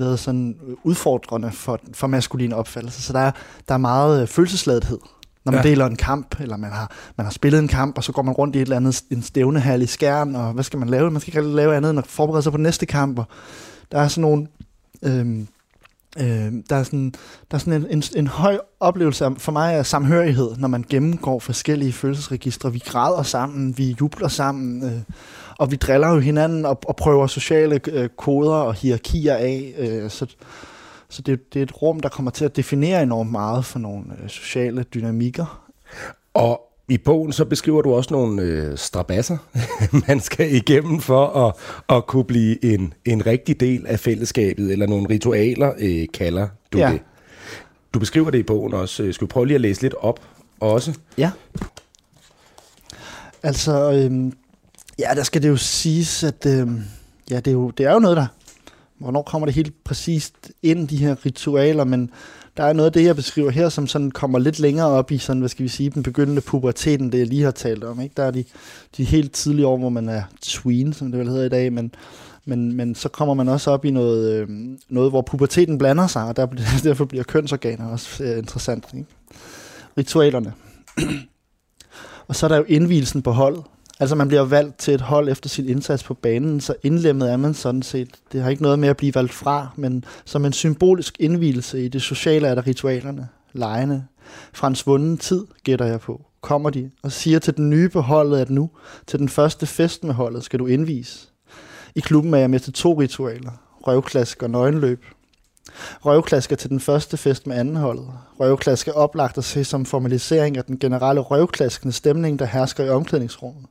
været 0.00 0.18
sådan 0.18 0.56
udfordrende 0.84 1.52
for, 1.52 1.78
for 1.92 2.06
maskuline 2.06 2.56
opfattelser. 2.56 3.00
Så 3.00 3.12
der 3.12 3.18
er, 3.18 3.30
der 3.68 3.74
er 3.74 3.78
meget 3.78 4.22
øh, 4.22 4.28
følelsesladethed, 4.28 4.98
når 5.44 5.52
man 5.52 5.64
ja. 5.64 5.70
deler 5.70 5.86
en 5.86 5.96
kamp, 5.96 6.40
eller 6.40 6.56
man 6.56 6.70
har, 6.70 6.92
man 7.16 7.24
har 7.24 7.30
spillet 7.32 7.58
en 7.58 7.68
kamp, 7.68 7.96
og 7.96 8.04
så 8.04 8.12
går 8.12 8.22
man 8.22 8.34
rundt 8.34 8.56
i 8.56 8.58
et 8.58 8.62
eller 8.62 8.76
andet 8.76 9.02
en 9.10 9.22
stævnehal 9.22 9.82
i 9.82 9.86
skærn, 9.86 10.36
og 10.36 10.52
hvad 10.52 10.64
skal 10.64 10.78
man 10.78 10.88
lave? 10.88 11.10
Man 11.10 11.20
skal 11.20 11.30
ikke 11.30 11.38
rigtig 11.38 11.54
lave 11.54 11.76
andet 11.76 11.90
end 11.90 11.98
at 11.98 12.06
forberede 12.06 12.42
sig 12.42 12.52
på 12.52 12.58
næste 12.58 12.86
kamp. 12.86 13.18
Og 13.18 13.26
der 13.92 13.98
er 13.98 14.08
sådan 14.08 14.22
nogle... 14.22 14.46
Øhm, 15.02 15.48
Øh, 16.18 16.52
der 16.70 16.76
er 16.76 16.82
sådan, 16.82 17.10
der 17.50 17.54
er 17.54 17.58
sådan 17.58 17.72
en, 17.72 17.86
en, 17.90 18.02
en 18.16 18.26
høj 18.26 18.58
oplevelse 18.80 19.24
af, 19.24 19.30
for 19.38 19.52
mig 19.52 19.74
af 19.74 19.86
samhørighed, 19.86 20.56
når 20.56 20.68
man 20.68 20.84
gennemgår 20.88 21.38
forskellige 21.38 21.92
følelsesregistre. 21.92 22.72
Vi 22.72 22.78
græder 22.78 23.22
sammen, 23.22 23.78
vi 23.78 23.96
jubler 24.00 24.28
sammen, 24.28 24.84
øh, 24.84 25.00
og 25.60 25.70
vi 25.70 25.76
driller 25.76 26.08
jo 26.08 26.18
hinanden 26.20 26.66
og, 26.66 26.78
og 26.86 26.96
prøver 26.96 27.26
sociale 27.26 27.80
øh, 27.92 28.08
koder 28.08 28.52
og 28.54 28.74
hierarkier 28.74 29.34
af. 29.34 29.74
Øh, 29.78 30.10
så 30.10 30.26
så 31.08 31.22
det, 31.22 31.54
det 31.54 31.58
er 31.58 31.62
et 31.62 31.82
rum, 31.82 32.00
der 32.00 32.08
kommer 32.08 32.30
til 32.30 32.44
at 32.44 32.56
definere 32.56 33.02
enormt 33.02 33.30
meget 33.30 33.64
for 33.64 33.78
nogle 33.78 34.04
øh, 34.22 34.28
sociale 34.28 34.82
dynamikker. 34.82 35.68
Og 36.34 36.60
i 36.88 36.98
bogen 36.98 37.32
så 37.32 37.44
beskriver 37.44 37.82
du 37.82 37.94
også 37.94 38.14
nogle 38.14 38.42
øh, 38.42 38.78
strabasser, 38.78 39.36
man 40.08 40.20
skal 40.20 40.54
igennem 40.54 41.00
for 41.00 41.26
at, 41.26 41.54
at 41.96 42.06
kunne 42.06 42.24
blive 42.24 42.64
en, 42.64 42.94
en 43.04 43.26
rigtig 43.26 43.60
del 43.60 43.86
af 43.86 44.00
fællesskabet, 44.00 44.72
eller 44.72 44.86
nogle 44.86 45.08
ritualer, 45.10 45.72
øh, 45.78 46.06
kalder 46.14 46.48
du 46.72 46.78
Ja. 46.78 46.90
det. 46.92 47.00
Du 47.94 47.98
beskriver 47.98 48.30
det 48.30 48.38
i 48.38 48.42
bogen 48.42 48.74
også. 48.74 49.02
Øh, 49.02 49.14
Skal 49.14 49.26
vi 49.26 49.30
prøve 49.30 49.46
lige 49.46 49.54
at 49.54 49.60
læse 49.60 49.82
lidt 49.82 49.94
op 50.00 50.20
også? 50.60 50.98
Ja. 51.18 51.30
Altså, 53.42 53.92
øhm, 53.92 54.32
ja, 55.00 55.14
der 55.14 55.22
skal 55.22 55.42
det 55.42 55.48
jo 55.48 55.56
siges, 55.56 56.24
at 56.24 56.46
øh, 56.46 56.68
ja, 57.30 57.36
det, 57.36 57.46
er 57.46 57.52
jo, 57.52 57.70
det 57.70 57.86
er 57.86 57.92
jo 57.92 57.98
noget, 57.98 58.16
der... 58.16 58.26
Hvornår 58.98 59.22
kommer 59.22 59.46
det 59.46 59.54
helt 59.54 59.84
præcist 59.84 60.52
ind, 60.62 60.88
de 60.88 60.96
her 60.96 61.26
ritualer, 61.26 61.84
men 61.84 62.10
der 62.56 62.64
er 62.64 62.72
noget 62.72 62.86
af 62.86 62.92
det, 62.92 63.04
jeg 63.04 63.16
beskriver 63.16 63.50
her, 63.50 63.68
som 63.68 63.86
sådan 63.86 64.10
kommer 64.10 64.38
lidt 64.38 64.58
længere 64.58 64.86
op 64.86 65.10
i, 65.10 65.18
sådan, 65.18 65.40
hvad 65.40 65.48
skal 65.48 65.62
vi 65.62 65.68
sige, 65.68 65.90
den 65.90 66.02
begyndende 66.02 66.40
puberteten, 66.40 67.12
det 67.12 67.18
jeg 67.18 67.26
lige 67.26 67.42
har 67.42 67.50
talt 67.50 67.84
om. 67.84 68.00
Ikke? 68.00 68.12
Der 68.16 68.22
er 68.22 68.30
de, 68.30 68.44
de 68.96 69.04
helt 69.04 69.32
tidlige 69.32 69.66
år, 69.66 69.76
hvor 69.76 69.88
man 69.88 70.08
er 70.08 70.22
tween, 70.42 70.92
som 70.92 71.10
det 71.10 71.20
vel 71.20 71.28
hedder 71.28 71.44
i 71.44 71.48
dag, 71.48 71.72
men, 71.72 71.94
men, 72.44 72.76
men 72.76 72.94
så 72.94 73.08
kommer 73.08 73.34
man 73.34 73.48
også 73.48 73.70
op 73.70 73.84
i 73.84 73.90
noget, 73.90 74.32
øh, 74.32 74.48
noget 74.88 75.10
hvor 75.10 75.22
puberteten 75.22 75.78
blander 75.78 76.06
sig, 76.06 76.24
og 76.24 76.36
der, 76.36 76.46
derfor 76.84 77.04
bliver 77.04 77.24
kønsorganer 77.24 77.88
også 77.88 78.24
øh, 78.24 78.38
interessant. 78.38 78.84
Ikke? 78.94 79.06
Ritualerne. 79.98 80.52
Og 82.28 82.36
så 82.36 82.46
er 82.46 82.48
der 82.48 82.56
jo 82.56 82.64
indvielsen 82.68 83.22
på 83.22 83.30
holdet. 83.30 83.62
Altså 84.00 84.16
man 84.16 84.28
bliver 84.28 84.42
valgt 84.42 84.78
til 84.78 84.94
et 84.94 85.00
hold 85.00 85.28
efter 85.28 85.48
sin 85.48 85.68
indsats 85.68 86.02
på 86.02 86.14
banen, 86.14 86.60
så 86.60 86.74
indlemmet 86.82 87.32
er 87.32 87.36
man 87.36 87.54
sådan 87.54 87.82
set. 87.82 88.08
Det 88.32 88.42
har 88.42 88.50
ikke 88.50 88.62
noget 88.62 88.78
med 88.78 88.88
at 88.88 88.96
blive 88.96 89.14
valgt 89.14 89.32
fra, 89.32 89.68
men 89.76 90.04
som 90.24 90.44
en 90.44 90.52
symbolisk 90.52 91.16
indvielse 91.18 91.84
i 91.84 91.88
det 91.88 92.02
sociale 92.02 92.48
er 92.48 92.54
der 92.54 92.66
ritualerne, 92.66 93.28
lejene. 93.52 94.06
Fra 94.52 94.68
en 94.68 94.74
svunden 94.74 95.18
tid, 95.18 95.46
gætter 95.64 95.86
jeg 95.86 96.00
på, 96.00 96.26
kommer 96.40 96.70
de 96.70 96.90
og 97.02 97.12
siger 97.12 97.38
til 97.38 97.56
den 97.56 97.70
nye 97.70 97.88
på 97.88 98.00
holdet, 98.00 98.38
at 98.38 98.50
nu, 98.50 98.70
til 99.06 99.18
den 99.18 99.28
første 99.28 99.66
fest 99.66 100.04
med 100.04 100.14
holdet, 100.14 100.44
skal 100.44 100.58
du 100.58 100.66
indvise. 100.66 101.28
I 101.94 102.00
klubben 102.00 102.34
er 102.34 102.38
jeg 102.38 102.50
med 102.50 102.60
til 102.60 102.72
to 102.72 103.00
ritualer, 103.00 103.52
røvklask 103.86 104.42
og 104.42 104.50
nøgenløb. 104.50 105.04
Røvklask 106.00 106.52
er 106.52 106.56
til 106.56 106.70
den 106.70 106.80
første 106.80 107.16
fest 107.16 107.46
med 107.46 107.56
andenholdet. 107.56 108.08
Røvklask 108.40 108.88
er 108.88 108.92
oplagt 108.92 109.38
at 109.38 109.44
se 109.44 109.64
som 109.64 109.84
formalisering 109.84 110.56
af 110.56 110.64
den 110.64 110.78
generelle 110.78 111.20
røvklaskende 111.20 111.92
stemning, 111.92 112.38
der 112.38 112.44
hersker 112.44 112.84
i 112.84 112.88
omklædningsrummet. 112.88 113.66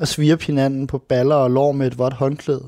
At 0.00 0.08
svirpe 0.08 0.44
hinanden 0.44 0.86
på 0.86 0.98
baller 0.98 1.34
og 1.34 1.50
lår 1.50 1.72
med 1.72 1.86
et 1.86 1.98
vådt 1.98 2.14
håndklæde. 2.14 2.64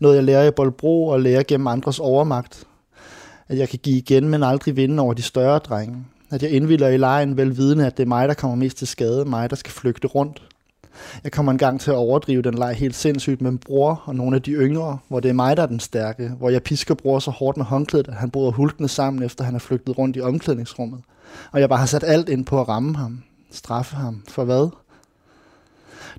Noget 0.00 0.16
jeg 0.16 0.24
lærer 0.24 0.48
i 0.48 0.50
Bolbro 0.50 1.06
og 1.06 1.20
lærer 1.20 1.42
gennem 1.42 1.66
andres 1.66 2.00
overmagt. 2.00 2.64
At 3.48 3.58
jeg 3.58 3.68
kan 3.68 3.78
give 3.82 3.96
igen, 3.96 4.28
men 4.28 4.42
aldrig 4.42 4.76
vinde 4.76 5.02
over 5.02 5.14
de 5.14 5.22
større 5.22 5.58
drenge. 5.58 5.96
At 6.30 6.42
jeg 6.42 6.50
indvilder 6.50 6.88
i 6.88 6.96
lejen 6.96 7.36
velvidende, 7.36 7.86
at 7.86 7.96
det 7.96 8.02
er 8.02 8.08
mig, 8.08 8.28
der 8.28 8.34
kommer 8.34 8.56
mest 8.56 8.76
til 8.76 8.86
skade, 8.86 9.24
mig, 9.24 9.50
der 9.50 9.56
skal 9.56 9.72
flygte 9.72 10.08
rundt. 10.08 10.42
Jeg 11.24 11.32
kommer 11.32 11.52
en 11.52 11.58
gang 11.58 11.80
til 11.80 11.90
at 11.90 11.96
overdrive 11.96 12.42
den 12.42 12.54
leg 12.54 12.74
helt 12.74 12.96
sindssygt 12.96 13.40
med 13.42 13.50
min 13.50 13.58
bror 13.58 14.02
og 14.04 14.14
nogle 14.14 14.36
af 14.36 14.42
de 14.42 14.50
yngre, 14.50 14.98
hvor 15.08 15.20
det 15.20 15.28
er 15.28 15.32
mig, 15.32 15.56
der 15.56 15.62
er 15.62 15.66
den 15.66 15.80
stærke, 15.80 16.28
hvor 16.28 16.50
jeg 16.50 16.62
pisker 16.62 16.94
bror 16.94 17.18
så 17.18 17.30
hårdt 17.30 17.56
med 17.56 17.64
håndklædet, 17.64 18.08
at 18.08 18.14
han 18.14 18.30
bryder 18.30 18.50
hulkende 18.50 18.88
sammen, 18.88 19.22
efter 19.22 19.44
han 19.44 19.54
er 19.54 19.58
flygtet 19.58 19.98
rundt 19.98 20.16
i 20.16 20.20
omklædningsrummet. 20.20 21.00
Og 21.52 21.60
jeg 21.60 21.68
bare 21.68 21.78
har 21.78 21.86
sat 21.86 22.04
alt 22.06 22.28
ind 22.28 22.44
på 22.44 22.60
at 22.60 22.68
ramme 22.68 22.96
ham, 22.96 23.22
straffe 23.50 23.96
ham. 23.96 24.22
For 24.28 24.44
hvad? 24.44 24.68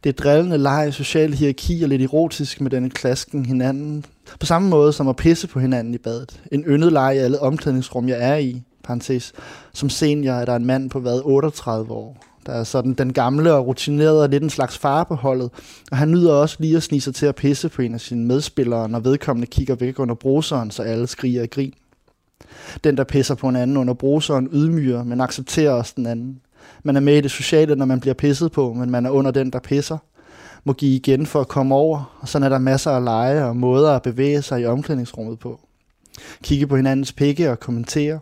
Det 0.04 0.10
er 0.10 0.23
drillende 0.23 0.58
leg, 0.58 0.93
social 0.93 1.34
hierarki 1.34 1.84
og 1.84 1.89
lidt 1.89 2.01
erotisk 2.01 2.62
med 2.62 2.71
denne 2.71 2.89
klasken 2.89 3.45
hinanden. 3.45 4.06
På 4.39 4.45
samme 4.45 4.69
måde 4.69 4.93
som 4.93 5.08
at 5.08 5.15
pisse 5.15 5.47
på 5.47 5.60
hinanden 5.60 5.93
i 5.93 5.97
badet. 5.97 6.41
En 6.51 6.63
yndet 6.67 6.93
leg 6.93 7.15
i 7.15 7.17
alle 7.17 7.39
omklædningsrum, 7.39 8.10
jeg 8.10 8.17
er 8.19 8.36
i. 8.36 8.62
Parentes. 8.84 9.34
Som 9.73 9.89
senior 9.89 10.34
er 10.34 10.45
der 10.45 10.56
en 10.56 10.65
mand 10.65 10.89
på 10.89 10.99
hvad 10.99 11.21
38 11.23 11.91
år. 11.91 12.17
der 12.45 12.54
er 12.54 12.63
sådan 12.63 12.93
den 12.93 13.13
gamle 13.13 13.54
og 13.54 13.67
rutinerede 13.67 14.23
og 14.23 14.30
lidt 14.30 14.43
en 14.43 14.49
slags 14.49 14.77
far 14.77 15.04
på 15.04 15.15
holdet. 15.15 15.49
Og 15.91 15.97
han 15.97 16.12
nyder 16.12 16.34
også 16.34 16.56
lige 16.60 16.77
at 16.77 16.84
snige 16.84 17.01
sig 17.01 17.15
til 17.15 17.25
at 17.25 17.36
pisse 17.36 17.69
på 17.69 17.82
en 17.82 17.93
af 17.93 18.01
sine 18.01 18.25
medspillere, 18.25 18.89
når 18.89 18.99
vedkommende 18.99 19.47
kigger 19.47 19.75
væk 19.75 19.99
under 19.99 20.15
bruseren, 20.15 20.71
så 20.71 20.84
alle 20.84 21.08
skriger 21.08 21.41
og 21.41 21.49
grin. 21.49 21.73
Den, 22.84 22.97
der 22.97 23.04
pisser 23.04 23.36
på 23.36 23.49
en 23.49 23.56
anden 23.56 23.77
under 23.77 23.93
bruseren, 23.93 24.49
ydmyger, 24.51 25.04
men 25.04 25.21
accepterer 25.21 25.71
også 25.71 25.93
den 25.95 26.06
anden. 26.06 26.41
Man 26.84 26.95
er 26.95 27.00
med 27.00 27.17
i 27.17 27.21
det 27.21 27.32
sociale, 27.32 27.76
når 27.76 27.86
man 27.86 28.00
bliver 28.00 28.13
pisset 28.13 28.52
på, 28.52 28.74
men 28.74 28.91
man 28.91 29.06
er 29.06 29.10
under 29.10 29.32
den, 29.32 29.50
der 29.50 29.60
pisser. 29.60 29.97
Må 30.63 30.74
give 30.74 30.95
igen 30.95 31.26
for 31.26 31.41
at 31.41 31.47
komme 31.47 31.76
over, 31.76 32.17
og 32.19 32.28
sådan 32.28 32.43
er 32.43 32.50
der 32.50 32.58
masser 32.58 32.91
af 32.91 33.04
lege 33.04 33.45
og 33.45 33.58
måder 33.58 33.91
at 33.91 34.02
bevæge 34.02 34.41
sig 34.41 34.62
i 34.62 34.65
omklædningsrummet 34.65 35.39
på. 35.39 35.60
Kigge 36.43 36.67
på 36.67 36.76
hinandens 36.76 37.13
pikke 37.13 37.52
og 37.52 37.60
kommentere, 37.60 38.19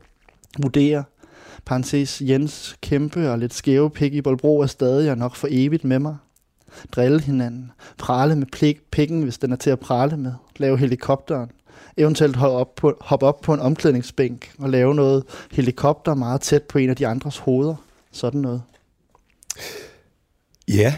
vurdere, 0.62 1.04
parentes 1.66 2.22
Jens 2.22 2.78
kæmpe 2.82 3.32
og 3.32 3.40
lidt 3.40 3.54
skæve 3.54 3.90
pik 3.90 4.14
i 4.14 4.22
Bolbro 4.22 4.60
er 4.60 4.66
stadig 4.66 5.12
og 5.12 5.18
nok 5.18 5.36
for 5.36 5.48
evigt 5.52 5.84
med 5.84 6.00
mig. 6.00 6.18
Drille 6.96 7.22
hinanden, 7.22 7.72
prale 7.98 8.36
med 8.36 8.48
plik, 8.52 8.82
pikken, 8.92 9.22
hvis 9.24 9.38
den 9.38 9.52
er 9.52 9.56
til 9.56 9.70
at 9.70 9.80
prale 9.80 10.18
med, 10.18 10.34
lave 10.58 10.78
helikopteren, 10.78 11.52
eventuelt 11.98 12.36
hoppe 12.36 12.58
op, 12.58 12.76
på, 12.76 12.98
hoppe 13.02 13.26
op 13.26 13.42
på 13.42 13.54
en 13.54 13.60
omklædningsbænk 13.60 14.52
og 14.60 14.70
lave 14.70 14.96
noget 14.96 15.24
helikopter 15.52 16.14
meget 16.14 16.42
tæt 16.42 16.64
på 16.64 16.78
en 16.78 16.90
af 16.90 16.96
de 16.96 17.08
andres 17.08 17.38
hoveder. 17.38 17.76
Sådan 18.12 18.42
noget. 18.42 18.62
Ja, 20.68 20.94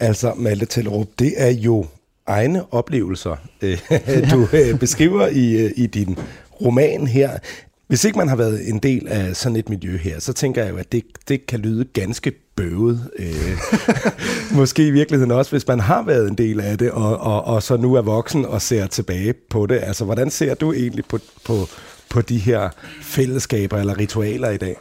altså 0.00 0.34
Malte 0.34 0.66
Tellerup, 0.66 1.08
det 1.18 1.32
er 1.36 1.50
jo 1.50 1.86
egne 2.26 2.72
oplevelser, 2.72 3.36
øh, 3.62 4.30
du 4.30 4.48
øh, 4.52 4.78
beskriver 4.78 5.26
i, 5.26 5.64
øh, 5.64 5.70
i 5.76 5.86
din 5.86 6.18
roman 6.60 7.06
her. 7.06 7.38
Hvis 7.86 8.04
ikke 8.04 8.18
man 8.18 8.28
har 8.28 8.36
været 8.36 8.68
en 8.68 8.78
del 8.78 9.08
af 9.08 9.36
sådan 9.36 9.56
et 9.56 9.68
miljø 9.68 9.96
her, 9.96 10.20
så 10.20 10.32
tænker 10.32 10.62
jeg 10.62 10.72
jo, 10.72 10.76
at 10.76 10.92
det, 10.92 11.04
det 11.28 11.46
kan 11.46 11.60
lyde 11.60 11.84
ganske 11.84 12.32
bøvet. 12.56 13.10
Øh, 13.18 13.58
måske 14.58 14.86
i 14.86 14.90
virkeligheden 14.90 15.30
også, 15.30 15.50
hvis 15.50 15.66
man 15.66 15.80
har 15.80 16.02
været 16.02 16.28
en 16.28 16.34
del 16.34 16.60
af 16.60 16.78
det, 16.78 16.90
og, 16.90 17.18
og, 17.18 17.44
og 17.44 17.62
så 17.62 17.76
nu 17.76 17.94
er 17.94 18.02
voksen 18.02 18.46
og 18.46 18.62
ser 18.62 18.86
tilbage 18.86 19.32
på 19.32 19.66
det. 19.66 19.80
Altså, 19.82 20.04
hvordan 20.04 20.30
ser 20.30 20.54
du 20.54 20.72
egentlig 20.72 21.04
på, 21.04 21.18
på, 21.44 21.68
på 22.10 22.20
de 22.20 22.38
her 22.38 22.68
fællesskaber 23.02 23.78
eller 23.78 23.98
ritualer 23.98 24.50
i 24.50 24.56
dag? 24.56 24.76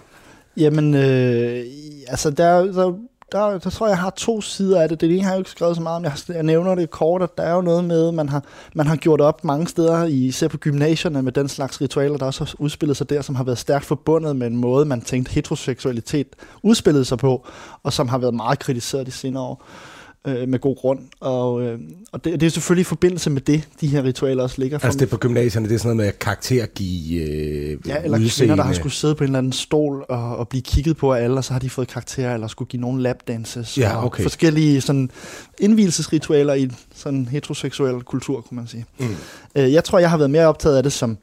Jamen, 0.57 0.93
øh, 0.93 1.63
altså 2.07 2.29
der, 2.29 2.63
der 2.63 2.93
der, 3.31 3.57
der 3.57 3.69
tror 3.69 3.87
jeg, 3.87 3.91
jeg 3.91 3.99
har 3.99 4.09
to 4.09 4.41
sider 4.41 4.81
af 4.81 4.89
det. 4.89 5.01
Det 5.01 5.11
ene 5.11 5.23
har 5.23 5.29
jeg 5.29 5.37
jo 5.37 5.41
ikke 5.41 5.49
skrevet 5.49 5.75
så 5.75 5.81
meget 5.81 5.95
om. 5.95 6.03
Jeg, 6.03 6.13
jeg 6.27 6.43
nævner 6.43 6.75
det 6.75 6.89
kort, 6.89 7.21
at 7.21 7.37
der 7.37 7.43
er 7.43 7.53
jo 7.53 7.61
noget 7.61 7.83
med, 7.83 8.11
man 8.11 8.29
har, 8.29 8.43
man 8.75 8.87
har 8.87 8.95
gjort 8.95 9.21
op 9.21 9.43
mange 9.43 9.67
steder, 9.67 10.05
i, 10.05 10.25
især 10.25 10.47
på 10.47 10.57
gymnasierne, 10.57 11.21
med 11.21 11.31
den 11.31 11.47
slags 11.47 11.81
ritualer, 11.81 12.17
der 12.17 12.25
også 12.25 12.43
har 12.43 12.53
udspillet 12.59 12.97
sig 12.97 13.09
der, 13.09 13.21
som 13.21 13.35
har 13.35 13.43
været 13.43 13.57
stærkt 13.57 13.85
forbundet 13.85 14.35
med 14.35 14.47
en 14.47 14.57
måde, 14.57 14.85
man 14.85 15.01
tænkte 15.01 15.31
heteroseksualitet 15.31 16.27
udspillede 16.63 17.05
sig 17.05 17.17
på, 17.17 17.47
og 17.83 17.93
som 17.93 18.07
har 18.07 18.17
været 18.17 18.33
meget 18.33 18.59
kritiseret 18.59 19.05
de 19.05 19.11
senere 19.11 19.43
år 19.43 19.65
øh, 20.27 20.49
med 20.49 20.59
god 20.59 20.75
grund. 20.75 20.99
Og, 21.19 21.61
øh, 21.61 21.79
og 22.11 22.25
det, 22.25 22.39
det 22.39 22.45
er 22.45 22.49
selvfølgelig 22.49 22.81
i 22.81 22.83
forbindelse 22.83 23.29
med 23.29 23.41
det, 23.41 23.67
de 23.81 23.87
her 23.87 24.03
ritualer 24.03 24.43
også 24.43 24.55
ligger. 24.61 24.79
Altså 24.83 24.99
det 24.99 25.09
på 25.09 25.17
gymnasierne, 25.17 25.69
det 25.69 25.75
er 25.75 25.79
sådan 25.79 25.97
noget 25.97 26.07
med 26.07 26.19
karaktergive 26.19 27.21
øh, 27.21 27.77
Ja, 27.87 27.97
eller 28.03 28.17
udseende. 28.17 28.29
kvinder, 28.37 28.55
der 28.55 28.63
har 28.63 28.73
skulle 28.73 28.93
sidde 28.93 29.15
på 29.15 29.23
en 29.23 29.27
eller 29.27 29.37
anden 29.37 29.51
stol 29.53 30.05
og, 30.09 30.37
og 30.37 30.47
blive 30.47 30.61
kigget 30.61 30.97
på 30.97 31.13
af 31.13 31.23
alle, 31.23 31.37
og 31.37 31.43
så 31.43 31.53
har 31.53 31.59
de 31.59 31.69
fået 31.69 31.87
karakterer, 31.87 32.33
eller 32.33 32.47
skulle 32.47 32.69
give 32.69 32.81
nogle 32.81 33.01
lapdances. 33.03 33.77
Ja, 33.77 34.05
okay. 34.05 34.19
Og 34.19 34.23
forskellige 34.23 34.81
sådan, 34.81 35.09
indvielsesritualer 35.59 36.53
i 36.53 36.69
sådan 36.95 37.19
en 37.19 37.25
heteroseksuel 37.27 38.01
kultur, 38.01 38.41
kunne 38.41 38.55
man 38.55 38.67
sige. 38.67 38.85
Mm. 38.99 39.05
Øh, 39.55 39.73
jeg 39.73 39.83
tror, 39.83 39.99
jeg 39.99 40.09
har 40.09 40.17
været 40.17 40.29
mere 40.31 40.45
optaget 40.47 40.77
af 40.77 40.83
det 40.83 40.93
som 40.93 41.17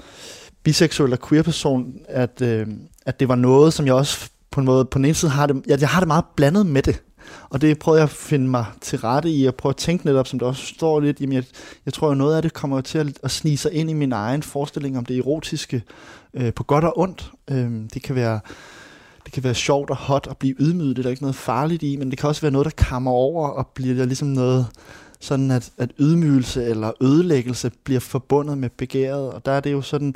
biseksuel 0.62 1.12
og 1.12 1.18
queer 1.28 1.42
person, 1.42 1.94
at, 2.08 2.42
øh, 2.42 2.66
at 3.06 3.20
det 3.20 3.28
var 3.28 3.34
noget, 3.34 3.72
som 3.72 3.86
jeg 3.86 3.94
også 3.94 4.30
på 4.50 4.60
en 4.60 4.66
måde, 4.66 4.84
på 4.84 4.98
den 4.98 5.04
ene 5.04 5.14
side 5.14 5.30
har 5.30 5.46
det, 5.46 5.62
jeg, 5.66 5.80
jeg 5.80 5.88
har 5.88 6.00
det 6.00 6.06
meget 6.06 6.24
blandet 6.36 6.66
med 6.66 6.82
det. 6.82 7.02
Og 7.50 7.60
det 7.60 7.78
prøvede 7.78 8.00
jeg 8.00 8.04
at 8.04 8.16
finde 8.16 8.48
mig 8.48 8.66
til 8.80 8.98
rette 8.98 9.30
i, 9.30 9.46
og 9.46 9.54
prøve 9.54 9.70
at 9.70 9.76
tænke 9.76 10.06
netop, 10.06 10.26
som 10.26 10.38
det 10.38 10.48
også 10.48 10.66
står 10.66 11.00
lidt, 11.00 11.20
jamen 11.20 11.32
jeg, 11.32 11.44
jeg 11.86 11.94
tror, 11.94 12.08
jo 12.08 12.14
noget 12.14 12.36
af 12.36 12.42
det 12.42 12.52
kommer 12.52 12.80
til 12.80 12.98
at, 12.98 13.06
at 13.22 13.30
snige 13.30 13.56
sig 13.56 13.72
ind 13.72 13.90
i 13.90 13.92
min 13.92 14.12
egen 14.12 14.42
forestilling 14.42 14.98
om 14.98 15.04
det 15.04 15.18
erotiske, 15.18 15.82
øh, 16.34 16.54
på 16.54 16.64
godt 16.64 16.84
og 16.84 16.98
ondt. 16.98 17.30
Øh, 17.50 17.70
det 17.94 18.02
kan 18.02 18.14
være 18.14 18.40
det 19.24 19.34
kan 19.34 19.44
være 19.44 19.54
sjovt 19.54 19.90
og 19.90 19.96
hot 19.96 20.26
at 20.30 20.36
blive 20.36 20.54
ydmyget, 20.58 20.96
det 20.96 21.02
er 21.02 21.02
der 21.02 21.10
ikke 21.10 21.22
noget 21.22 21.36
farligt 21.36 21.82
i, 21.82 21.96
men 21.96 22.10
det 22.10 22.18
kan 22.18 22.28
også 22.28 22.40
være 22.40 22.50
noget, 22.50 22.64
der 22.64 22.84
kammer 22.84 23.10
over 23.10 23.48
og 23.48 23.66
bliver 23.66 24.04
ligesom 24.04 24.28
noget, 24.28 24.66
sådan 25.20 25.50
at, 25.50 25.70
at 25.78 25.90
ydmygelse 25.98 26.64
eller 26.64 26.92
ødelæggelse 27.00 27.70
bliver 27.84 28.00
forbundet 28.00 28.58
med 28.58 28.70
begæret, 28.70 29.30
og 29.30 29.46
der 29.46 29.52
er 29.52 29.60
det 29.60 29.72
jo 29.72 29.82
sådan, 29.82 30.14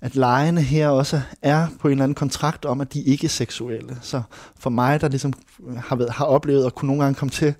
at 0.00 0.16
lejene 0.16 0.62
her 0.62 0.88
også 0.88 1.20
er 1.42 1.66
på 1.80 1.88
en 1.88 1.92
eller 1.92 2.04
anden 2.04 2.14
kontrakt 2.14 2.64
om, 2.64 2.80
at 2.80 2.92
de 2.92 3.02
ikke 3.02 3.24
er 3.24 3.28
seksuelle. 3.28 3.96
Så 4.02 4.22
for 4.58 4.70
mig, 4.70 5.00
der 5.00 5.08
ligesom 5.08 5.32
har, 5.76 5.96
været, 5.96 6.10
har 6.10 6.24
oplevet 6.24 6.66
at 6.66 6.74
kunne 6.74 6.86
nogle 6.86 7.02
gange 7.02 7.14
komme 7.14 7.30
til, 7.30 7.46
de 7.46 7.54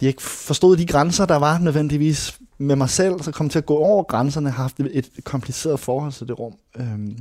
jeg 0.00 0.08
ikke 0.08 0.22
forstod 0.22 0.76
de 0.76 0.86
grænser, 0.86 1.26
der 1.26 1.36
var 1.36 1.58
nødvendigvis 1.58 2.38
med 2.58 2.76
mig 2.76 2.90
selv, 2.90 3.22
så 3.22 3.30
kom 3.30 3.48
til 3.48 3.58
at 3.58 3.66
gå 3.66 3.76
over 3.76 4.02
grænserne, 4.02 4.50
har 4.50 4.62
haft 4.62 4.80
et 4.80 5.10
kompliceret 5.24 5.80
forhold 5.80 6.12
til 6.12 6.28
det 6.28 6.38
rum. 6.38 6.52
Øhm, 6.76 7.16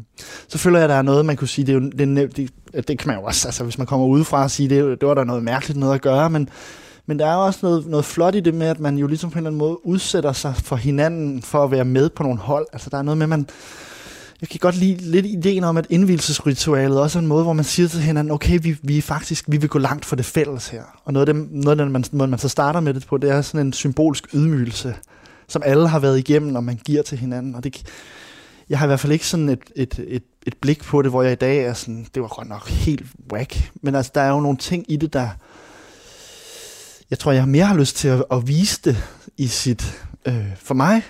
så 0.48 0.58
føler 0.58 0.78
jeg, 0.78 0.84
at 0.84 0.90
der 0.90 0.96
er 0.96 1.02
noget, 1.02 1.26
man 1.26 1.36
kunne 1.36 1.48
sige, 1.48 1.66
det, 1.66 1.72
er 1.72 1.80
jo, 1.80 1.90
det, 1.90 2.38
det, 2.38 2.88
det 2.88 3.00
kan 3.00 3.08
man 3.08 3.18
jo 3.18 3.24
også, 3.24 3.48
altså 3.48 3.64
hvis 3.64 3.78
man 3.78 3.88
kommer 3.88 4.08
udefra 4.08 4.44
og 4.44 4.52
sige, 4.52 4.70
det, 4.70 5.02
det 5.02 5.08
var 5.08 5.14
der 5.14 5.24
noget 5.24 5.44
mærkeligt 5.44 5.80
noget 5.80 5.96
at 5.96 6.02
gøre, 6.02 6.30
men, 6.30 6.50
men 7.10 7.20
der 7.20 7.26
er 7.26 7.36
også 7.36 7.60
noget, 7.62 7.88
noget 7.88 8.06
flot 8.06 8.36
i 8.36 8.40
det 8.40 8.54
med, 8.54 8.68
at 8.68 8.80
man 8.80 8.98
jo 8.98 9.08
ligesom 9.08 9.30
på 9.30 9.34
en 9.34 9.38
eller 9.38 9.50
anden 9.50 9.60
måde 9.60 9.86
udsætter 9.86 10.34
sig 10.34 10.56
for 10.56 10.76
hinanden 10.76 11.42
for 11.42 11.64
at 11.64 11.72
være 11.72 11.86
med 11.86 12.10
på 12.10 12.24
nogle 12.24 12.40
hold. 12.40 12.68
Altså 12.74 12.90
der 12.90 12.98
er 12.98 13.02
noget 13.02 13.18
med, 13.18 13.26
at 13.26 13.30
man... 13.30 13.48
Jeg 14.42 14.50
kan 14.50 14.60
godt 14.60 14.76
lide 14.76 15.12
lidt 15.12 15.26
ideen 15.26 15.64
om, 15.64 15.78
at 15.78 15.88
indvielsesritualet 15.90 17.02
også 17.02 17.20
er 17.20 17.22
en 17.22 17.28
måde, 17.28 17.44
hvor 17.44 17.54
man 17.54 17.66
siger 17.66 17.90
til 17.90 18.00
hinanden, 18.00 18.32
okay, 18.32 18.60
vi, 18.62 18.78
vi 18.82 19.02
faktisk 19.02 19.46
vi 19.48 19.58
vil 19.58 19.70
gå 19.70 19.80
langt 19.80 20.06
for 20.06 20.16
det 20.16 20.26
fælles 20.26 20.68
her. 20.68 20.84
Og 21.06 21.14
noget 21.14 21.30
af 21.30 21.34
det, 21.34 21.48
noget 21.52 21.80
af 21.80 21.86
det 21.86 21.92
man, 21.92 22.04
måde, 22.12 22.30
man 22.30 22.40
så 22.40 22.50
starter 22.50 22.80
med 22.80 22.94
det 22.94 23.08
på, 23.08 23.18
det 23.18 23.30
er 23.30 23.42
sådan 23.42 23.68
en 23.68 23.74
symbolsk 23.74 24.34
ydmygelse, 24.34 24.96
som 25.48 25.62
alle 25.66 25.88
har 25.88 26.00
været 26.00 26.20
igennem, 26.20 26.56
og 26.56 26.64
man 26.64 26.80
giver 26.86 27.02
til 27.02 27.18
hinanden. 27.18 27.56
Og 27.56 27.64
det, 27.64 27.84
jeg 28.70 28.80
har 28.80 28.86
i 28.86 28.88
hvert 28.88 29.00
fald 29.00 29.14
ikke 29.14 29.28
sådan 29.28 29.50
et, 29.50 29.62
et, 29.76 30.00
et, 30.08 30.24
et 30.48 30.58
blik 30.62 30.84
på 30.84 31.02
det, 31.02 31.12
hvor 31.12 31.24
jeg 31.24 31.32
i 31.32 31.36
dag 31.36 31.64
er 31.64 31.74
sådan, 31.74 32.08
det 32.16 32.22
var 32.22 32.28
godt 32.28 32.50
nok 32.50 32.70
helt 32.70 33.06
whack. 33.34 33.72
Men 33.82 33.96
altså, 33.96 34.12
der 34.16 34.22
er 34.22 34.30
jo 34.30 34.40
nogle 34.40 34.58
ting 34.58 34.86
i 34.88 34.96
det, 34.96 35.14
der, 35.14 35.30
jeg 37.10 37.20
tror, 37.20 37.32
jeg 37.32 37.48
mere 37.48 37.66
har 37.66 37.78
lyst 37.78 37.96
til 37.96 38.08
at, 38.08 38.24
at 38.32 38.48
vise 38.48 38.82
det 38.84 38.98
i 39.38 39.48
sit, 39.48 40.06
øh, 40.26 40.56
for 40.56 40.74
mig, 40.74 41.04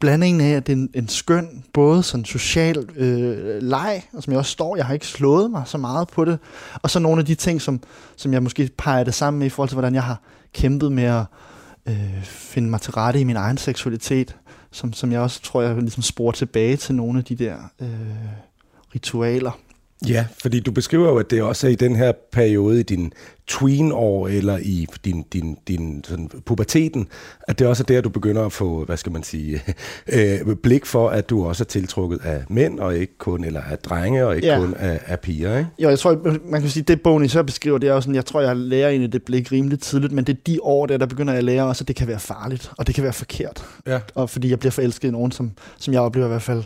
blandingen 0.00 0.40
af, 0.40 0.50
at 0.56 0.66
det 0.66 0.72
er 0.72 0.76
en, 0.76 0.90
en 0.94 1.08
skøn, 1.08 1.64
både 1.72 2.02
sådan 2.02 2.24
social 2.24 2.88
øh, 2.96 3.62
leg, 3.62 4.02
og 4.12 4.22
som 4.22 4.30
jeg 4.30 4.38
også 4.38 4.50
står, 4.50 4.76
jeg 4.76 4.86
har 4.86 4.94
ikke 4.94 5.06
slået 5.06 5.50
mig 5.50 5.62
så 5.66 5.78
meget 5.78 6.08
på 6.08 6.24
det, 6.24 6.38
og 6.82 6.90
så 6.90 6.98
nogle 6.98 7.20
af 7.20 7.26
de 7.26 7.34
ting, 7.34 7.62
som, 7.62 7.80
som 8.16 8.32
jeg 8.32 8.42
måske 8.42 8.70
peger 8.78 9.04
det 9.04 9.14
sammen 9.14 9.38
med 9.38 9.46
i 9.46 9.50
forhold 9.50 9.68
til, 9.68 9.74
hvordan 9.74 9.94
jeg 9.94 10.02
har 10.02 10.20
kæmpet 10.52 10.92
med 10.92 11.04
at 11.04 11.24
øh, 11.86 12.24
finde 12.24 12.70
mig 12.70 12.80
til 12.80 12.92
rette 12.92 13.20
i 13.20 13.24
min 13.24 13.36
egen 13.36 13.58
seksualitet, 13.58 14.36
som, 14.70 14.92
som 14.92 15.12
jeg 15.12 15.20
også 15.20 15.42
tror, 15.42 15.62
jeg 15.62 15.76
ligesom 15.76 16.02
sporer 16.02 16.32
tilbage 16.32 16.76
til 16.76 16.94
nogle 16.94 17.18
af 17.18 17.24
de 17.24 17.34
der 17.34 17.56
øh, 17.80 17.88
ritualer. 18.94 19.58
Ja, 20.08 20.26
fordi 20.42 20.60
du 20.60 20.72
beskriver 20.72 21.08
jo, 21.08 21.16
at 21.16 21.30
det 21.30 21.42
også 21.42 21.66
er 21.66 21.70
i 21.70 21.74
den 21.74 21.96
her 21.96 22.12
periode 22.32 22.80
i 22.80 22.82
din 22.82 23.12
tween-år, 23.46 24.28
eller 24.28 24.58
i 24.58 24.86
din, 25.04 25.24
din, 25.32 25.56
din 25.68 26.04
sådan, 26.04 26.30
puberteten, 26.46 27.08
at 27.48 27.58
det 27.58 27.66
også 27.66 27.82
er 27.82 27.84
der, 27.84 28.00
du 28.00 28.08
begynder 28.08 28.46
at 28.46 28.52
få, 28.52 28.84
hvad 28.84 28.96
skal 28.96 29.12
man 29.12 29.22
sige, 29.22 29.62
øh, 30.16 30.56
blik 30.62 30.86
for, 30.86 31.08
at 31.08 31.30
du 31.30 31.46
også 31.46 31.64
er 31.64 31.66
tiltrukket 31.66 32.20
af 32.24 32.44
mænd, 32.48 32.80
og 32.80 32.96
ikke 32.96 33.18
kun, 33.18 33.44
eller 33.44 33.60
af 33.60 33.78
drenge, 33.78 34.26
og 34.26 34.36
ikke 34.36 34.48
ja. 34.48 34.58
kun 34.58 34.74
af, 34.74 35.00
af 35.06 35.20
piger, 35.20 35.58
ikke? 35.58 35.70
Jo, 35.78 35.88
jeg 35.88 35.98
tror, 35.98 36.38
man 36.50 36.60
kan 36.60 36.70
sige, 36.70 36.82
det 36.82 37.02
bogen 37.02 37.28
så 37.28 37.42
beskriver, 37.42 37.78
det 37.78 37.88
er 37.88 37.94
jo 37.94 38.00
sådan, 38.00 38.14
jeg 38.14 38.26
tror, 38.26 38.40
jeg 38.40 38.56
lærer 38.56 38.88
egentlig 38.88 39.12
det 39.12 39.22
blik 39.22 39.52
rimelig 39.52 39.80
tidligt, 39.80 40.12
men 40.12 40.24
det 40.24 40.32
er 40.32 40.40
de 40.46 40.58
år, 40.62 40.86
der, 40.86 40.96
der 40.96 41.06
begynder 41.06 41.32
jeg 41.32 41.38
at 41.38 41.44
lære 41.44 41.64
også, 41.64 41.84
at 41.84 41.88
det 41.88 41.96
kan 41.96 42.08
være 42.08 42.20
farligt, 42.20 42.70
og 42.78 42.86
det 42.86 42.94
kan 42.94 43.04
være 43.04 43.12
forkert. 43.12 43.64
Ja. 43.86 44.00
Og 44.14 44.30
fordi 44.30 44.50
jeg 44.50 44.58
bliver 44.58 44.72
forelsket 44.72 45.08
i 45.08 45.10
nogen, 45.10 45.32
som, 45.32 45.50
som 45.78 45.94
jeg 45.94 46.00
oplever 46.00 46.26
i 46.26 46.30
hvert 46.30 46.42
fald, 46.42 46.62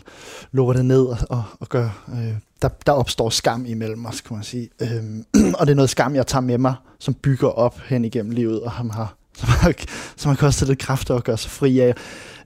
lukker 0.51 0.73
det 0.73 0.85
ned 0.85 1.01
og, 1.05 1.17
og, 1.29 1.43
og 1.59 1.69
gør... 1.69 2.05
Øh, 2.09 2.33
der, 2.61 2.69
der 2.85 2.91
opstår 2.91 3.29
skam 3.29 3.65
imellem 3.65 4.05
os, 4.05 4.21
kan 4.21 4.35
man 4.35 4.43
sige. 4.43 4.69
Øhm, 4.81 5.25
og 5.59 5.67
det 5.67 5.71
er 5.71 5.75
noget 5.75 5.89
skam, 5.89 6.15
jeg 6.15 6.27
tager 6.27 6.41
med 6.41 6.57
mig, 6.57 6.75
som 6.99 7.13
bygger 7.13 7.47
op 7.47 7.79
hen 7.79 8.05
igennem 8.05 8.31
livet, 8.31 8.61
og 8.61 8.71
ham 8.71 8.89
har, 8.89 9.15
som 9.37 9.49
har, 9.49 9.73
som 10.15 10.29
har 10.29 10.35
kostet 10.35 10.67
lidt 10.67 10.79
kræfter 10.79 11.15
at 11.15 11.23
gøre 11.23 11.37
sig 11.37 11.51
fri 11.51 11.79
af. 11.79 11.93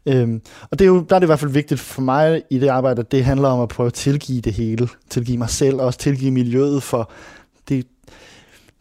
Øhm, 0.06 0.42
og 0.72 0.80
det 0.80 0.86
er 0.86 0.90
jo, 0.90 1.06
der 1.10 1.16
er 1.16 1.20
det 1.20 1.26
i 1.26 1.32
hvert 1.32 1.40
fald 1.40 1.52
vigtigt 1.52 1.80
for 1.80 2.02
mig 2.02 2.44
i 2.50 2.60
det 2.60 2.68
arbejde, 2.68 3.00
at 3.00 3.12
det 3.12 3.26
handler 3.26 3.48
om 3.48 3.62
at 3.62 3.70
prøve 3.70 3.88
at 3.88 3.94
tilgive 3.94 4.42
det 4.42 4.54
hele. 4.54 4.88
Tilgive 5.10 5.38
mig 5.38 5.50
selv, 5.50 5.76
og 5.76 5.86
også 5.86 6.00
tilgive 6.00 6.32
miljøet, 6.32 6.84
for 6.84 7.12
det, 7.70 7.88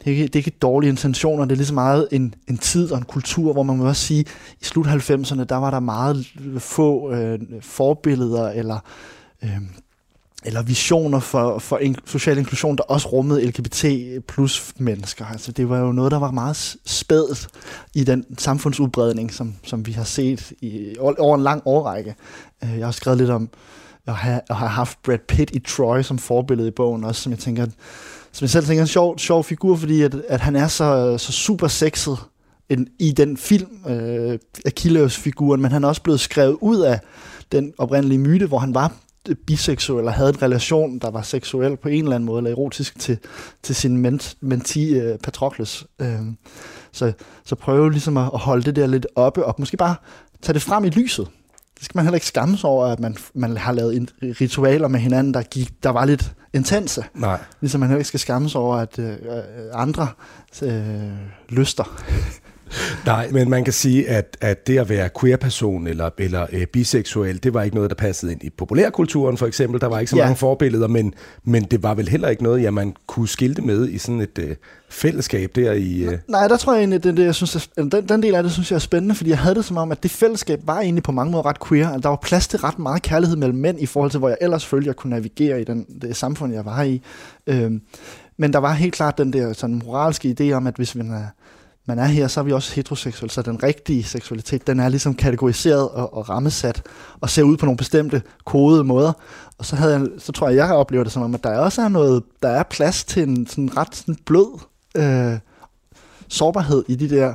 det 0.03 0.07
er, 0.07 0.11
ikke, 0.11 0.23
det 0.23 0.35
er 0.35 0.39
ikke 0.39 0.57
dårlige 0.61 0.89
intentioner, 0.89 1.45
det 1.45 1.51
er 1.51 1.55
lige 1.55 1.65
så 1.65 1.73
meget 1.73 2.07
en, 2.11 2.33
en 2.47 2.57
tid 2.57 2.91
og 2.91 2.97
en 2.97 3.03
kultur, 3.03 3.53
hvor 3.53 3.63
man 3.63 3.77
må 3.77 3.87
også 3.87 4.01
sige, 4.01 4.25
i 4.61 4.63
slut 4.63 4.87
90'erne, 4.87 5.43
der 5.43 5.55
var 5.55 5.71
der 5.71 5.79
meget 5.79 6.33
få 6.57 7.13
øh, 7.13 7.39
forbilleder, 7.61 8.49
eller 8.49 8.79
øh, 9.43 9.61
eller 10.45 10.61
visioner 10.61 11.19
for, 11.19 11.59
for 11.59 11.77
in, 11.77 11.95
social 12.05 12.37
inklusion, 12.37 12.77
der 12.77 12.83
også 12.83 13.07
rummede 13.07 13.45
LGBT 13.45 13.85
plus 14.27 14.73
mennesker. 14.77 15.25
Altså, 15.25 15.51
det 15.51 15.69
var 15.69 15.79
jo 15.79 15.91
noget, 15.91 16.11
der 16.11 16.19
var 16.19 16.31
meget 16.31 16.75
spædt 16.85 17.47
i 17.95 18.03
den 18.03 18.25
samfundsudbredning, 18.37 19.33
som, 19.33 19.53
som 19.63 19.85
vi 19.85 19.91
har 19.91 20.03
set 20.03 20.51
i, 20.61 20.95
over 20.99 21.35
en 21.35 21.43
lang 21.43 21.61
årrække. 21.65 22.15
Øh, 22.63 22.77
jeg 22.77 22.87
har 22.87 22.91
skrevet 22.91 23.17
lidt 23.17 23.29
om 23.29 23.49
at 24.07 24.13
have, 24.13 24.41
at 24.49 24.55
have 24.55 24.69
haft 24.69 25.03
Brad 25.03 25.19
Pitt 25.27 25.51
i 25.55 25.59
Troy 25.59 26.01
som 26.01 26.17
forbillede 26.17 26.67
i 26.67 26.71
bogen 26.71 27.03
også, 27.03 27.21
som 27.21 27.31
jeg 27.31 27.39
tænker, 27.39 27.65
som 28.31 28.43
jeg 28.43 28.49
selv 28.49 28.65
tænker 28.65 28.81
er 28.81 28.83
en 28.83 28.87
sjov, 28.87 29.17
sjov 29.17 29.43
figur, 29.43 29.75
fordi 29.75 30.01
at, 30.01 30.15
at 30.27 30.39
han 30.39 30.55
er 30.55 30.67
så, 30.67 31.17
så 31.17 31.31
super 31.31 31.67
sexet 31.67 32.17
en, 32.69 32.87
i 32.99 33.11
den 33.11 33.37
film, 33.37 33.69
øh, 33.87 34.39
Achilles-figuren, 34.65 35.61
men 35.61 35.71
han 35.71 35.83
er 35.83 35.87
også 35.87 36.01
blevet 36.01 36.19
skrevet 36.19 36.57
ud 36.61 36.79
af 36.79 36.99
den 37.51 37.73
oprindelige 37.77 38.19
myte, 38.19 38.45
hvor 38.45 38.57
han 38.57 38.73
var 38.73 38.93
biseksuel 39.47 40.05
og 40.05 40.13
havde 40.13 40.29
en 40.29 40.41
relation, 40.41 40.99
der 40.99 41.09
var 41.09 41.21
seksuel 41.21 41.77
på 41.77 41.89
en 41.89 42.03
eller 42.03 42.15
anden 42.15 42.25
måde, 42.25 42.39
eller 42.39 42.51
erotisk 42.51 42.99
til, 42.99 43.17
til 43.63 43.75
sin 43.75 43.97
ment, 43.97 44.35
menti 44.41 44.99
uh, 44.99 45.17
Patrokles. 45.23 45.85
Uh, 45.99 46.07
så, 46.91 47.13
så 47.45 47.55
prøve 47.55 47.91
ligesom 47.91 48.17
at, 48.17 48.29
at 48.33 48.39
holde 48.39 48.63
det 48.63 48.75
der 48.75 48.87
lidt 48.87 49.07
oppe, 49.15 49.45
og 49.45 49.55
måske 49.57 49.77
bare 49.77 49.95
tage 50.41 50.53
det 50.53 50.61
frem 50.61 50.85
i 50.85 50.89
lyset. 50.89 51.27
Det 51.75 51.85
skal 51.85 51.97
man 51.97 52.05
heller 52.05 52.15
ikke 52.15 52.27
skamme 52.27 52.57
sig 52.57 52.69
over, 52.69 52.85
at 52.85 52.99
man, 52.99 53.17
man 53.33 53.57
har 53.57 53.71
lavet 53.71 54.11
ritualer 54.21 54.87
med 54.87 54.99
hinanden, 54.99 55.33
der, 55.33 55.41
gik, 55.41 55.83
der 55.83 55.89
var 55.89 56.05
lidt 56.05 56.33
intense. 56.53 57.05
Nej. 57.13 57.39
Ligesom 57.61 57.79
man 57.79 57.89
heller 57.89 57.99
ikke 57.99 58.07
skal 58.07 58.19
skamme 58.19 58.49
sig 58.49 58.61
over, 58.61 58.75
at 58.75 58.99
uh, 58.99 59.05
andre 59.73 60.07
uh, 60.61 60.69
lyster 61.49 62.01
Nej, 63.05 63.29
men 63.31 63.49
man 63.49 63.63
kan 63.63 63.73
sige, 63.73 64.09
at, 64.09 64.37
at 64.41 64.67
det 64.67 64.77
at 64.77 64.89
være 64.89 65.09
queer-person 65.19 65.87
eller, 65.87 66.09
eller 66.17 66.47
øh, 66.51 66.65
biseksuel, 66.65 67.43
det 67.43 67.53
var 67.53 67.63
ikke 67.63 67.75
noget, 67.75 67.89
der 67.89 67.95
passede 67.95 68.31
ind 68.31 68.43
i 68.43 68.49
populærkulturen 68.49 69.37
for 69.37 69.47
eksempel. 69.47 69.81
Der 69.81 69.87
var 69.87 69.99
ikke 69.99 70.09
så 70.09 70.15
ja. 70.15 70.23
mange 70.23 70.35
forbilleder, 70.35 70.87
men, 70.87 71.13
men 71.43 71.63
det 71.63 71.83
var 71.83 71.93
vel 71.93 72.09
heller 72.09 72.27
ikke 72.27 72.43
noget, 72.43 72.63
ja, 72.63 72.71
man 72.71 72.93
kunne 73.07 73.27
skilte 73.27 73.61
med 73.61 73.89
i 73.89 73.97
sådan 73.97 74.21
et 74.21 74.39
øh, 74.39 74.55
fællesskab 74.89 75.51
der 75.55 75.71
i... 75.71 76.01
Øh... 76.01 76.17
Nej, 76.27 76.47
der 76.47 76.57
tror 76.57 76.73
jeg 76.73 76.79
egentlig, 76.79 77.03
det, 77.03 77.17
det, 77.17 77.25
jeg 77.25 77.35
synes, 77.35 77.69
den, 77.75 77.89
den 77.89 78.23
del 78.23 78.35
af 78.35 78.43
det 78.43 78.51
synes 78.51 78.71
jeg 78.71 78.75
er 78.75 78.79
spændende, 78.79 79.15
fordi 79.15 79.29
jeg 79.29 79.39
havde 79.39 79.55
det 79.55 79.65
som 79.65 79.77
om, 79.77 79.91
at 79.91 80.03
det 80.03 80.11
fællesskab 80.11 80.59
var 80.63 80.79
egentlig 80.79 81.03
på 81.03 81.11
mange 81.11 81.31
måder 81.31 81.45
ret 81.45 81.67
queer. 81.67 81.87
Altså, 81.87 82.01
der 82.01 82.09
var 82.09 82.19
plads 82.23 82.47
til 82.47 82.59
ret 82.59 82.79
meget 82.79 83.01
kærlighed 83.01 83.37
mellem 83.37 83.57
mænd 83.57 83.81
i 83.81 83.85
forhold 83.85 84.11
til, 84.11 84.17
hvor 84.17 84.29
jeg 84.29 84.37
ellers 84.41 84.65
følte, 84.65 84.87
jeg 84.87 84.95
kunne 84.95 85.11
navigere 85.11 85.61
i 85.61 85.63
den, 85.63 85.85
det 86.01 86.15
samfund, 86.15 86.53
jeg 86.53 86.65
var 86.65 86.83
i. 86.83 87.01
Øhm, 87.47 87.81
men 88.37 88.53
der 88.53 88.59
var 88.59 88.73
helt 88.73 88.93
klart 88.93 89.17
den 89.17 89.33
der 89.33 89.53
sådan 89.53 89.81
moralske 89.85 90.35
idé 90.39 90.51
om, 90.51 90.67
at 90.67 90.75
hvis 90.75 90.95
man 90.95 91.11
er 91.11 91.25
man 91.89 91.99
er 91.99 92.05
her, 92.05 92.27
så 92.27 92.39
er 92.39 92.43
vi 92.43 92.51
også 92.53 92.75
heteroseksuelle, 92.75 93.33
så 93.33 93.41
den 93.41 93.63
rigtige 93.63 94.03
seksualitet, 94.03 94.67
den 94.67 94.79
er 94.79 94.89
ligesom 94.89 95.13
kategoriseret 95.13 95.89
og, 95.89 96.13
og 96.13 96.29
rammesat, 96.29 96.81
og 97.21 97.29
ser 97.29 97.43
ud 97.43 97.57
på 97.57 97.65
nogle 97.65 97.77
bestemte 97.77 98.21
kodede 98.45 98.83
måder. 98.83 99.13
Og 99.57 99.65
så, 99.65 99.75
havde 99.75 99.93
jeg, 99.93 100.07
så 100.17 100.31
tror 100.31 100.47
jeg, 100.47 100.57
jeg 100.57 100.67
har 100.67 100.75
oplevet 100.75 101.05
det 101.05 101.13
som 101.13 101.21
om, 101.21 101.35
at 101.35 101.43
der 101.43 101.57
også 101.57 101.81
er 101.81 101.87
noget, 101.87 102.23
der 102.43 102.49
er 102.49 102.63
plads 102.63 103.03
til 103.03 103.23
en 103.23 103.47
sådan 103.47 103.77
ret 103.77 103.95
sådan 103.95 104.17
blød 104.25 104.59
øh, 104.97 105.39
sårbarhed 106.27 106.83
i 106.87 106.95
de 106.95 107.09
der 107.09 107.33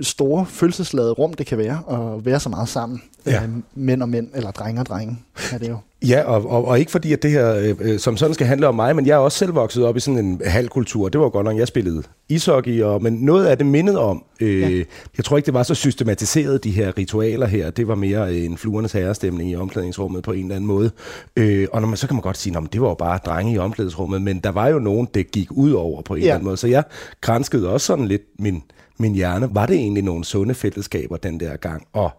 store 0.00 0.46
følelsesladede 0.46 1.12
rum, 1.12 1.34
det 1.34 1.46
kan 1.46 1.58
være, 1.58 1.82
at 1.90 2.24
være 2.24 2.40
så 2.40 2.48
meget 2.48 2.68
sammen. 2.68 3.02
Ja. 3.26 3.42
Øh, 3.42 3.48
mænd 3.74 4.02
og 4.02 4.08
mænd, 4.08 4.28
eller 4.34 4.50
drenge 4.50 4.80
og 4.80 4.86
drenge, 4.86 5.18
er 5.52 5.58
det 5.58 5.68
jo. 5.68 5.76
Ja, 6.08 6.22
og, 6.22 6.50
og, 6.50 6.64
og 6.64 6.78
ikke 6.78 6.90
fordi, 6.90 7.12
at 7.12 7.22
det 7.22 7.30
her 7.30 7.54
øh, 7.54 7.74
øh, 7.80 7.98
som 7.98 8.16
sådan 8.16 8.34
skal 8.34 8.46
handle 8.46 8.68
om 8.68 8.74
mig, 8.74 8.96
men 8.96 9.06
jeg 9.06 9.14
er 9.14 9.18
også 9.18 9.38
selv 9.38 9.54
vokset 9.54 9.84
op 9.84 9.96
i 9.96 10.00
sådan 10.00 10.24
en 10.24 10.40
halvkultur. 10.46 11.08
Det 11.08 11.20
var 11.20 11.28
godt 11.28 11.44
nok, 11.44 11.56
jeg 11.56 11.68
spillede 11.68 12.02
ishockey, 12.28 12.82
og, 12.82 13.02
men 13.02 13.12
noget 13.12 13.46
af 13.46 13.58
det 13.58 13.66
mindede 13.66 13.98
om. 13.98 14.24
Øh, 14.40 14.60
ja. 14.60 14.84
Jeg 15.16 15.24
tror 15.24 15.36
ikke, 15.36 15.46
det 15.46 15.54
var 15.54 15.62
så 15.62 15.74
systematiseret, 15.74 16.64
de 16.64 16.70
her 16.70 16.98
ritualer 16.98 17.46
her. 17.46 17.70
Det 17.70 17.88
var 17.88 17.94
mere 17.94 18.34
en 18.34 18.58
fluernes 18.58 18.92
herrestemning 18.92 19.50
i 19.50 19.56
omklædningsrummet 19.56 20.22
på 20.22 20.32
en 20.32 20.42
eller 20.42 20.56
anden 20.56 20.66
måde. 20.66 20.90
Øh, 21.36 21.68
og 21.72 21.80
når 21.80 21.88
man, 21.88 21.96
så 21.96 22.06
kan 22.06 22.14
man 22.14 22.22
godt 22.22 22.36
sige, 22.36 22.56
at 22.56 22.72
det 22.72 22.80
var 22.80 22.88
jo 22.88 22.94
bare 22.94 23.18
drenge 23.26 23.52
i 23.52 23.58
omklædningsrummet, 23.58 24.22
men 24.22 24.38
der 24.38 24.50
var 24.50 24.68
jo 24.68 24.78
nogen, 24.78 25.08
det 25.14 25.30
gik 25.30 25.48
ud 25.50 25.72
over 25.72 26.02
på 26.02 26.14
en 26.14 26.20
ja. 26.20 26.24
eller 26.24 26.34
anden 26.34 26.44
måde. 26.44 26.56
Så 26.56 26.66
jeg 26.66 26.84
grænskede 27.20 27.68
også 27.68 27.86
sådan 27.86 28.08
lidt 28.08 28.22
min, 28.38 28.62
min 28.98 29.14
hjerne. 29.14 29.48
Var 29.54 29.66
det 29.66 29.76
egentlig 29.76 30.02
nogle 30.02 30.24
sunde 30.24 30.54
fællesskaber 30.54 31.16
den 31.16 31.40
der 31.40 31.56
gang? 31.56 31.86
Og 31.92 32.10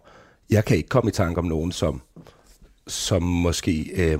jeg 0.49 0.65
kan 0.65 0.77
ikke 0.77 0.89
komme 0.89 1.09
i 1.09 1.13
tanke 1.13 1.39
om 1.39 1.45
nogen, 1.45 1.71
som 1.71 2.01
som 2.87 3.23
måske 3.23 3.91
øh, 3.95 4.19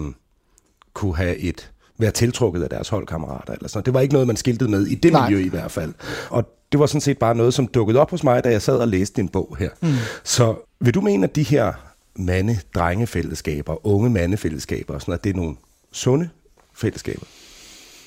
kunne 0.94 1.16
have 1.16 1.38
et 1.38 1.72
være 1.98 2.12
tiltrukket 2.12 2.64
af 2.64 2.70
deres 2.70 2.90
holdkammerater. 2.90 3.54
Eller 3.54 3.68
sådan. 3.68 3.86
Det 3.86 3.94
var 3.94 4.00
ikke 4.00 4.14
noget, 4.14 4.28
man 4.28 4.36
skiltede 4.36 4.72
med 4.72 4.86
i 4.88 4.96
det 4.96 5.12
Nej. 5.12 5.30
miljø 5.30 5.46
i 5.46 5.50
hvert 5.50 5.72
fald. 5.72 5.94
Og 6.30 6.50
det 6.72 6.80
var 6.80 6.86
sådan 6.86 7.02
set 7.02 7.18
bare 7.18 7.36
noget, 7.36 7.54
som 7.54 7.68
dukkede 7.68 8.00
op 8.00 8.12
hos 8.12 8.24
mig, 8.24 8.44
da 8.44 8.50
jeg 8.52 8.62
sad 8.62 8.78
og 8.78 8.88
læste 8.88 9.22
din 9.22 9.30
bog 9.30 9.56
her. 9.60 9.70
Mm. 9.82 9.94
Så 10.24 10.56
vil 10.80 10.94
du 10.94 11.02
mene, 11.02 11.24
at 11.24 11.36
de 11.36 11.44
her 11.44 11.74
mande-drengefællesskaber, 12.16 13.88
unge 13.88 14.10
mandefællesskaber, 14.10 15.00
sådan, 15.00 15.14
at 15.14 15.24
det 15.24 15.30
er 15.30 15.34
nogle 15.34 15.56
sunde 15.92 16.30
fællesskaber, 16.74 17.26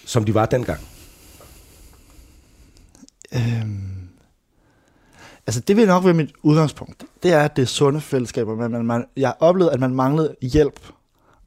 som 0.05 0.25
de 0.25 0.35
var 0.35 0.47
dengang? 0.47 0.81
Øhm, 3.35 3.98
Altså, 5.49 5.61
det 5.61 5.77
vil 5.77 5.87
nok 5.87 6.05
være 6.05 6.15
mit 6.15 6.33
udgangspunkt. 6.43 7.05
Det 7.23 7.33
er, 7.33 7.41
at 7.41 7.57
det 7.57 7.63
er 7.63 7.67
sunde 7.67 8.01
fællesskaber, 8.01 8.57
men 8.57 8.73
man, 8.73 8.85
man, 8.87 9.05
jeg 9.17 9.35
oplevede, 9.41 9.73
at 9.73 9.81
man 9.81 9.95
manglede 9.95 10.35
hjælp, 10.43 10.81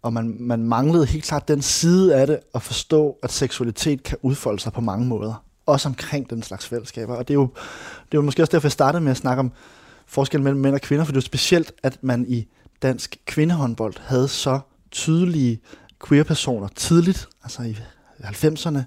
og 0.01 0.13
man, 0.13 0.37
man 0.39 0.63
manglede 0.63 1.05
helt 1.05 1.23
klart 1.23 1.47
den 1.47 1.61
side 1.61 2.15
af 2.15 2.27
det, 2.27 2.39
at 2.55 2.61
forstå, 2.61 3.17
at 3.23 3.31
seksualitet 3.31 4.03
kan 4.03 4.17
udfolde 4.21 4.59
sig 4.59 4.73
på 4.73 4.81
mange 4.81 5.05
måder. 5.05 5.43
Også 5.65 5.89
omkring 5.89 6.29
den 6.29 6.43
slags 6.43 6.67
fællesskaber. 6.67 7.15
Og 7.15 7.27
det 7.27 7.33
er 7.33 7.35
jo, 7.39 7.49
det 8.05 8.17
er 8.17 8.17
jo 8.17 8.21
måske 8.21 8.43
også 8.43 8.51
derfor, 8.51 8.67
jeg 8.67 8.71
startede 8.71 9.03
med 9.03 9.11
at 9.11 9.17
snakke 9.17 9.39
om 9.39 9.51
forskellen 10.07 10.43
mellem 10.43 10.61
mænd 10.61 10.75
og 10.75 10.81
kvinder, 10.81 11.05
for 11.05 11.11
det 11.11 11.17
er 11.17 11.21
jo 11.21 11.25
specielt, 11.25 11.71
at 11.83 11.97
man 12.01 12.25
i 12.27 12.47
dansk 12.81 13.17
kvindehåndbold 13.25 13.93
havde 13.99 14.27
så 14.27 14.59
tydelige 14.91 15.59
queer-personer 16.07 16.67
tidligt, 16.75 17.29
altså 17.43 17.61
i 17.61 17.77
90'erne, 18.23 18.79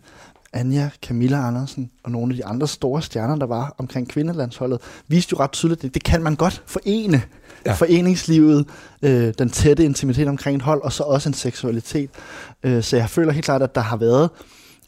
Anja, 0.55 0.91
Camilla 1.03 1.47
Andersen 1.47 1.91
og 2.03 2.11
nogle 2.11 2.33
af 2.33 2.37
de 2.37 2.45
andre 2.45 2.69
store 2.69 3.03
stjerner, 3.03 3.37
der 3.37 3.47
var 3.47 3.75
omkring 3.79 4.09
kvindelandsholdet, 4.09 4.81
viste 5.09 5.33
jo 5.33 5.39
ret 5.41 5.53
tydeligt, 5.53 5.85
at 5.85 5.95
det 5.95 6.05
kan 6.05 6.23
man 6.23 6.37
godt 6.37 6.63
forene. 6.67 7.23
Ja. 7.67 7.73
Foreningslivet, 7.73 8.67
øh, 9.03 9.35
den 9.39 9.51
tætte 9.51 9.85
intimitet 9.85 10.29
omkring 10.29 10.57
et 10.57 10.63
hold, 10.63 10.83
og 10.83 10.93
så 10.93 11.03
også 11.03 11.29
en 11.29 11.35
seksualitet. 11.35 12.11
Øh, 12.63 12.83
så 12.83 12.97
jeg 12.97 13.11
føler 13.11 13.33
helt 13.33 13.45
klart, 13.45 13.63
at 13.63 13.75
der 13.75 13.81
har 13.81 13.97
været 13.97 14.31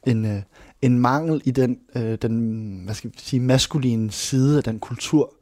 en, 0.06 0.24
øh, 0.24 0.42
en 0.82 0.98
mangel 0.98 1.42
i 1.44 1.50
den, 1.50 1.78
øh, 1.96 2.18
den 2.22 2.80
hvad 2.84 2.94
skal 2.94 3.10
vi 3.10 3.18
sige, 3.18 3.40
maskuline 3.40 4.10
side 4.10 4.56
af 4.56 4.64
den 4.64 4.78
kultur, 4.78 5.34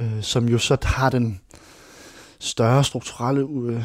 øh, 0.00 0.22
som 0.22 0.48
jo 0.48 0.58
så 0.58 0.76
har 0.82 1.10
den 1.10 1.40
større 2.40 2.84
strukturelle 2.84 3.48
øh, 3.68 3.84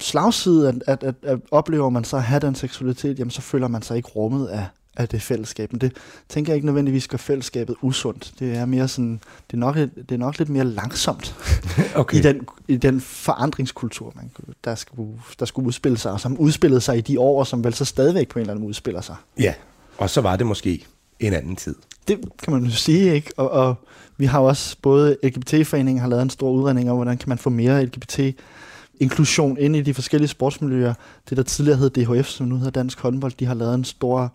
slagside, 0.00 0.68
at, 0.68 0.74
at, 0.86 1.02
at, 1.02 1.14
at 1.22 1.38
oplever 1.50 1.90
man 1.90 2.04
så 2.04 2.16
at 2.16 2.22
have 2.22 2.40
den 2.40 2.54
seksualitet, 2.54 3.18
jamen 3.18 3.30
så 3.30 3.42
føler 3.42 3.68
man 3.68 3.82
sig 3.82 3.96
ikke 3.96 4.08
rummet 4.08 4.46
af, 4.46 4.66
af 4.96 5.08
det 5.08 5.22
fællesskab. 5.22 5.72
Men 5.72 5.80
det 5.80 5.96
tænker 6.28 6.52
jeg 6.52 6.56
ikke 6.56 6.66
nødvendigvis 6.66 7.08
gør 7.08 7.18
fællesskabet 7.18 7.76
usundt. 7.82 8.32
Det 8.38 8.56
er 8.56 8.66
mere 8.66 8.88
sådan, 8.88 9.20
det 9.50 9.54
er 9.54 9.58
nok, 9.58 9.76
det 9.76 10.12
er 10.12 10.16
nok 10.16 10.38
lidt 10.38 10.48
mere 10.48 10.64
langsomt 10.64 11.36
okay. 11.94 12.18
i, 12.18 12.22
den, 12.22 12.46
i 12.68 12.76
den 12.76 13.00
forandringskultur, 13.00 14.12
man, 14.16 14.30
der, 14.64 14.74
skulle, 14.74 15.12
der 15.38 15.46
skulle 15.46 15.66
udspille 15.66 15.98
sig, 15.98 16.12
og 16.12 16.20
som 16.20 16.38
udspillede 16.38 16.80
sig 16.80 16.98
i 16.98 17.00
de 17.00 17.20
år, 17.20 17.44
som 17.44 17.64
vel 17.64 17.74
så 17.74 17.84
stadigvæk 17.84 18.28
på 18.28 18.38
en 18.38 18.40
eller 18.40 18.52
anden 18.52 18.62
måde 18.62 18.68
udspiller 18.68 19.00
sig. 19.00 19.16
Ja, 19.38 19.54
og 19.98 20.10
så 20.10 20.20
var 20.20 20.36
det 20.36 20.46
måske 20.46 20.84
en 21.20 21.32
anden 21.32 21.56
tid. 21.56 21.74
Det 22.08 22.18
kan 22.42 22.52
man 22.52 22.64
jo 22.64 22.70
sige, 22.70 23.14
ikke? 23.14 23.32
Og, 23.36 23.50
og 23.50 23.74
vi 24.16 24.24
har 24.24 24.40
også, 24.40 24.76
både 24.82 25.16
LGBT-foreningen 25.22 26.00
har 26.00 26.08
lavet 26.08 26.22
en 26.22 26.30
stor 26.30 26.50
udredning 26.50 26.90
om, 26.90 26.96
hvordan 26.96 27.18
kan 27.18 27.28
man 27.28 27.38
få 27.38 27.50
mere 27.50 27.84
LGBT 27.84 28.20
inklusion 29.00 29.58
ind 29.58 29.76
i 29.76 29.82
de 29.82 29.94
forskellige 29.94 30.28
sportsmiljøer. 30.28 30.94
Det, 31.28 31.36
der 31.36 31.42
tidligere 31.42 31.78
hed 31.78 31.90
DHF, 31.90 32.28
som 32.28 32.46
nu 32.46 32.56
hedder 32.56 32.70
Dansk 32.70 33.00
Håndbold, 33.00 33.32
de 33.40 33.46
har 33.46 33.54
lavet 33.54 33.74
en 33.74 33.84
stor 33.84 34.32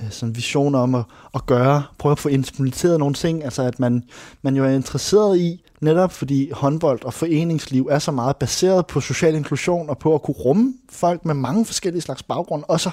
Øh, 0.00 0.10
sådan 0.10 0.36
vision 0.36 0.74
om 0.74 0.94
at, 0.94 1.04
at 1.34 1.46
gøre, 1.46 1.82
prøve 1.98 2.12
at 2.12 2.18
få 2.18 2.28
implementeret 2.28 2.98
nogle 2.98 3.14
ting, 3.14 3.44
altså 3.44 3.62
at 3.62 3.80
man, 3.80 4.02
man 4.42 4.56
jo 4.56 4.64
er 4.64 4.70
interesseret 4.70 5.38
i, 5.38 5.64
netop 5.80 6.12
fordi 6.12 6.50
håndbold 6.52 7.04
og 7.04 7.14
foreningsliv 7.14 7.88
er 7.90 7.98
så 7.98 8.12
meget 8.12 8.36
baseret 8.36 8.86
på 8.86 9.00
social 9.00 9.34
inklusion 9.34 9.90
og 9.90 9.98
på 9.98 10.14
at 10.14 10.22
kunne 10.22 10.34
rumme 10.34 10.74
folk 10.90 11.24
med 11.24 11.34
mange 11.34 11.64
forskellige 11.64 12.02
slags 12.02 12.22
baggrund, 12.22 12.64
og 12.68 12.80
så 12.80 12.90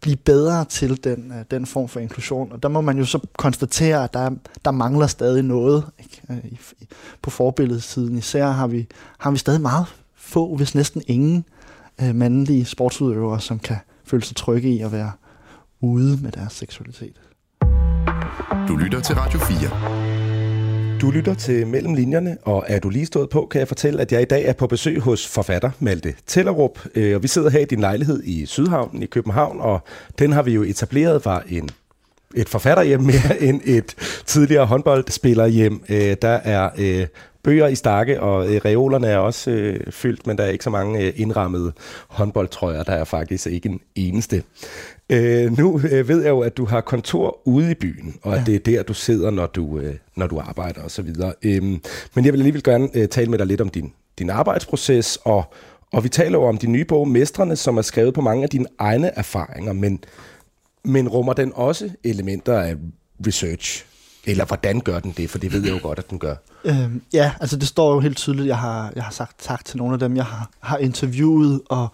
blive 0.00 0.16
bedre 0.16 0.64
til 0.64 1.04
den, 1.04 1.32
øh, 1.32 1.44
den 1.50 1.66
form 1.66 1.88
for 1.88 2.00
inklusion. 2.00 2.52
Og 2.52 2.62
der 2.62 2.68
må 2.68 2.80
man 2.80 2.98
jo 2.98 3.04
så 3.04 3.18
konstatere, 3.38 4.04
at 4.04 4.14
der, 4.14 4.30
der 4.64 4.70
mangler 4.70 5.06
stadig 5.06 5.42
noget 5.42 5.84
ikke? 5.98 6.22
Øh, 6.30 6.58
på 7.22 7.30
forbilledssiden. 7.30 8.18
Især 8.18 8.46
har 8.46 8.66
vi, 8.66 8.86
har 9.18 9.30
vi 9.30 9.38
stadig 9.38 9.60
meget 9.60 9.86
få, 10.16 10.56
hvis 10.56 10.74
næsten 10.74 11.02
ingen 11.06 11.44
mandlige 12.14 12.64
sportsudøvere, 12.64 13.40
som 13.40 13.58
kan 13.58 13.76
føle 14.04 14.24
sig 14.24 14.36
trygge 14.36 14.68
i 14.68 14.80
at 14.80 14.92
være 14.92 15.12
ude 15.80 16.18
med 16.22 16.32
deres 16.32 16.52
seksualitet. 16.52 17.20
Du 18.68 18.76
lytter 18.76 19.00
til 19.00 19.14
Radio 19.14 19.38
4. 19.38 20.98
Du 21.00 21.10
lytter 21.10 21.34
til 21.34 21.66
Mellem 21.66 21.94
Linjerne, 21.94 22.36
og 22.42 22.64
er 22.68 22.78
du 22.78 22.88
lige 22.88 23.06
stået 23.06 23.30
på, 23.30 23.48
kan 23.50 23.58
jeg 23.58 23.68
fortælle, 23.68 24.00
at 24.00 24.12
jeg 24.12 24.22
i 24.22 24.24
dag 24.24 24.44
er 24.44 24.52
på 24.52 24.66
besøg 24.66 25.00
hos 25.00 25.26
forfatter 25.26 25.70
Malte 25.80 26.14
Tellerup. 26.26 26.78
Øh, 26.94 27.16
og 27.16 27.22
vi 27.22 27.28
sidder 27.28 27.50
her 27.50 27.60
i 27.60 27.64
din 27.64 27.80
lejlighed 27.80 28.22
i 28.24 28.46
Sydhavnen 28.46 29.02
i 29.02 29.06
København, 29.06 29.60
og 29.60 29.80
den 30.18 30.32
har 30.32 30.42
vi 30.42 30.54
jo 30.54 30.62
etableret 30.62 31.24
var 31.24 31.44
en 31.48 31.70
et 32.34 32.48
forfatterhjem 32.48 33.00
mere 33.00 33.42
end 33.48 33.60
et 33.64 33.94
tidligere 34.26 34.66
håndboldspillerhjem. 34.66 35.82
Øh, 35.88 36.16
der 36.22 36.28
er 36.28 36.70
øh, 36.78 37.06
bøger 37.48 37.68
i 37.68 37.74
stakke, 37.74 38.20
og 38.20 38.54
øh, 38.54 38.60
reolerne 38.64 39.06
er 39.06 39.18
også 39.18 39.50
øh, 39.50 39.92
fyldt, 39.92 40.26
men 40.26 40.38
der 40.38 40.44
er 40.44 40.48
ikke 40.48 40.64
så 40.64 40.70
mange 40.70 41.00
øh, 41.00 41.12
indrammede 41.16 41.72
håndboldtrøjer. 42.08 42.82
Der 42.82 42.92
er 42.92 43.04
faktisk 43.04 43.46
ikke 43.46 43.68
en 43.68 43.80
eneste. 43.94 44.42
Øh, 45.10 45.58
nu 45.58 45.80
øh, 45.90 46.08
ved 46.08 46.22
jeg 46.22 46.30
jo, 46.30 46.40
at 46.40 46.56
du 46.56 46.64
har 46.64 46.80
kontor 46.80 47.40
ude 47.44 47.70
i 47.70 47.74
byen, 47.74 48.14
og 48.22 48.32
ja. 48.32 48.40
at 48.40 48.46
det 48.46 48.54
er 48.54 48.58
der, 48.58 48.82
du 48.82 48.94
sidder, 48.94 49.30
når 49.30 49.46
du, 49.46 49.78
øh, 49.78 49.94
når 50.16 50.26
du 50.26 50.38
arbejder 50.38 50.82
osv. 50.82 51.08
Øh, 51.42 51.62
men 51.62 51.80
jeg 52.24 52.32
vil 52.32 52.38
alligevel 52.38 52.62
gerne 52.62 52.88
øh, 52.94 53.08
tale 53.08 53.30
med 53.30 53.38
dig 53.38 53.46
lidt 53.46 53.60
om 53.60 53.68
din, 53.68 53.92
din 54.18 54.30
arbejdsproces, 54.30 55.18
og, 55.24 55.52
Og 55.92 56.04
vi 56.04 56.08
taler 56.08 56.38
jo 56.38 56.44
om 56.44 56.58
de 56.58 56.66
nye 56.66 56.84
bog, 56.84 57.08
Mestrene, 57.08 57.56
som 57.56 57.78
er 57.78 57.82
skrevet 57.82 58.14
på 58.14 58.20
mange 58.20 58.42
af 58.42 58.48
dine 58.48 58.66
egne 58.78 59.10
erfaringer, 59.16 59.72
men, 59.72 60.04
men 60.84 61.08
rummer 61.08 61.32
den 61.32 61.52
også 61.54 61.90
elementer 62.04 62.58
af 62.58 62.76
research? 63.26 63.84
Eller 64.24 64.44
hvordan 64.44 64.80
gør 64.80 65.00
den 65.00 65.14
det? 65.16 65.30
For 65.30 65.38
det 65.38 65.52
ved 65.52 65.64
jeg 65.64 65.72
jo 65.72 65.78
godt, 65.82 65.98
at 65.98 66.10
den 66.10 66.18
gør. 66.18 66.34
Øhm, 66.64 67.02
ja, 67.12 67.32
altså 67.40 67.56
det 67.56 67.68
står 67.68 67.94
jo 67.94 68.00
helt 68.00 68.16
tydeligt. 68.16 68.48
Jeg 68.48 68.58
har, 68.58 68.92
jeg 68.96 69.04
har 69.04 69.12
sagt 69.12 69.36
tak 69.38 69.64
til 69.64 69.78
nogle 69.78 69.92
af 69.92 69.98
dem, 69.98 70.16
jeg 70.16 70.24
har, 70.24 70.50
har 70.60 70.78
interviewet, 70.78 71.60
og 71.68 71.88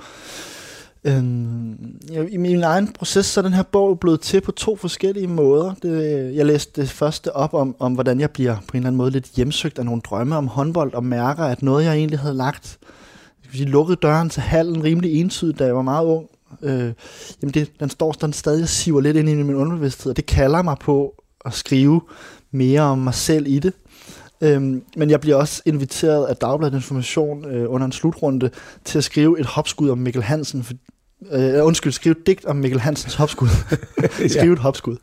øhm, 1.05 1.99
i 2.31 2.37
min 2.37 2.63
egen 2.63 2.93
proces, 2.93 3.27
så 3.27 3.41
er 3.41 3.43
den 3.43 3.53
her 3.53 3.63
bog 3.63 4.01
blevet 4.01 4.21
til 4.21 4.41
på 4.41 4.53
to 4.53 4.77
forskellige 4.77 5.27
måder. 5.27 5.75
Det, 5.83 6.35
jeg 6.35 6.47
læste 6.47 6.81
det 6.81 6.91
første 6.91 7.37
op 7.37 7.55
om, 7.55 7.77
om, 7.79 7.93
hvordan 7.93 8.21
jeg 8.21 8.31
bliver 8.31 8.57
på 8.57 8.73
en 8.73 8.77
eller 8.77 8.87
anden 8.87 8.97
måde 8.97 9.11
lidt 9.11 9.27
hjemsøgt 9.37 9.79
af 9.79 9.85
nogle 9.85 10.01
drømme 10.01 10.37
om 10.37 10.49
håndbold, 10.49 10.95
og 10.95 11.05
mærker, 11.05 11.45
at 11.45 11.63
noget, 11.63 11.85
jeg 11.85 11.95
egentlig 11.95 12.19
havde 12.19 12.35
lagt, 12.35 12.79
jeg 13.45 13.53
sige, 13.53 13.65
lukket 13.65 14.03
døren 14.03 14.31
til 14.31 14.43
hallen 14.43 14.85
rimelig 14.85 15.21
entydigt, 15.21 15.59
da 15.59 15.65
jeg 15.65 15.77
var 15.77 15.83
meget 15.83 16.07
ung, 16.07 16.27
øh, 16.63 16.93
jamen 17.43 17.55
det, 17.55 17.81
den 17.81 17.91
står 17.91 18.13
sådan 18.13 18.33
stadig 18.33 18.63
og 18.63 18.69
siver 18.69 19.01
lidt 19.01 19.17
ind 19.17 19.29
i 19.29 19.35
min 19.35 19.57
underbevidsthed, 19.57 20.11
og 20.11 20.17
det 20.17 20.27
kalder 20.27 20.63
mig 20.63 20.77
på 20.81 21.24
at 21.44 21.52
skrive 21.52 22.00
mere 22.50 22.80
om 22.80 22.98
mig 22.98 23.14
selv 23.14 23.46
i 23.46 23.59
det. 23.59 23.72
Øhm, 24.40 24.83
men 24.96 25.11
jeg 25.11 25.20
bliver 25.20 25.37
også 25.37 25.62
inviteret 25.66 26.26
af 26.26 26.37
Dagbladet 26.37 26.74
Information 26.74 27.44
øh, 27.44 27.72
under 27.72 27.87
en 27.87 27.92
slutrunde 27.92 28.50
til 28.85 28.98
at 28.98 29.04
skrive 29.04 29.40
et 29.40 29.46
hopskud 29.46 29.90
om 29.90 29.98
Mikkel 29.98 30.22
Hansen. 30.22 30.64
For, 30.64 30.74
øh, 31.33 31.66
undskyld, 31.66 31.92
skrive 31.92 32.14
et 32.20 32.26
digt 32.26 32.44
om 32.44 32.57
Mikkel 32.57 32.80
Hansens 32.80 33.14
hopskud. 33.14 33.48
skrive 34.28 34.52
et 34.52 34.59
hopskud. 34.59 34.96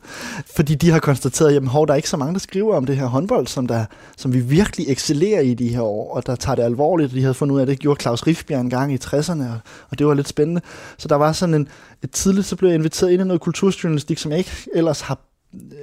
Fordi 0.56 0.74
de 0.74 0.90
har 0.90 0.98
konstateret, 0.98 1.56
at 1.56 1.62
der 1.62 1.86
er 1.88 1.94
ikke 1.94 2.08
så 2.08 2.16
mange, 2.16 2.32
der 2.32 2.40
skriver 2.40 2.76
om 2.76 2.86
det 2.86 2.96
her 2.96 3.06
håndbold, 3.06 3.46
som, 3.46 3.66
der, 3.66 3.84
som 4.16 4.32
vi 4.32 4.40
virkelig 4.40 4.86
excellerer 4.88 5.40
i 5.40 5.54
de 5.54 5.68
her 5.68 5.80
år, 5.80 6.14
og 6.14 6.26
der 6.26 6.36
tager 6.36 6.56
det 6.56 6.62
alvorligt. 6.62 7.12
De 7.12 7.20
havde 7.20 7.34
fundet 7.34 7.54
ud 7.54 7.58
af, 7.58 7.62
at 7.62 7.68
det 7.68 7.78
gjorde 7.78 8.00
Claus 8.02 8.26
Riffbjerg 8.26 8.60
en 8.60 8.70
gang 8.70 8.92
i 8.92 8.96
60'erne, 9.04 9.42
og, 9.42 9.58
og 9.90 9.98
det 9.98 10.06
var 10.06 10.14
lidt 10.14 10.28
spændende. 10.28 10.60
Så 10.98 11.08
der 11.08 11.16
var 11.16 11.32
sådan 11.32 11.54
en, 11.54 11.68
et 12.02 12.10
tidligt, 12.10 12.46
så 12.46 12.56
blev 12.56 12.68
jeg 12.68 12.76
inviteret 12.76 13.10
ind 13.10 13.22
i 13.22 13.24
noget 13.24 13.40
kulturjournalistik, 13.40 14.18
som 14.18 14.30
jeg 14.30 14.38
ikke 14.38 14.50
ellers 14.74 15.00
har 15.00 15.18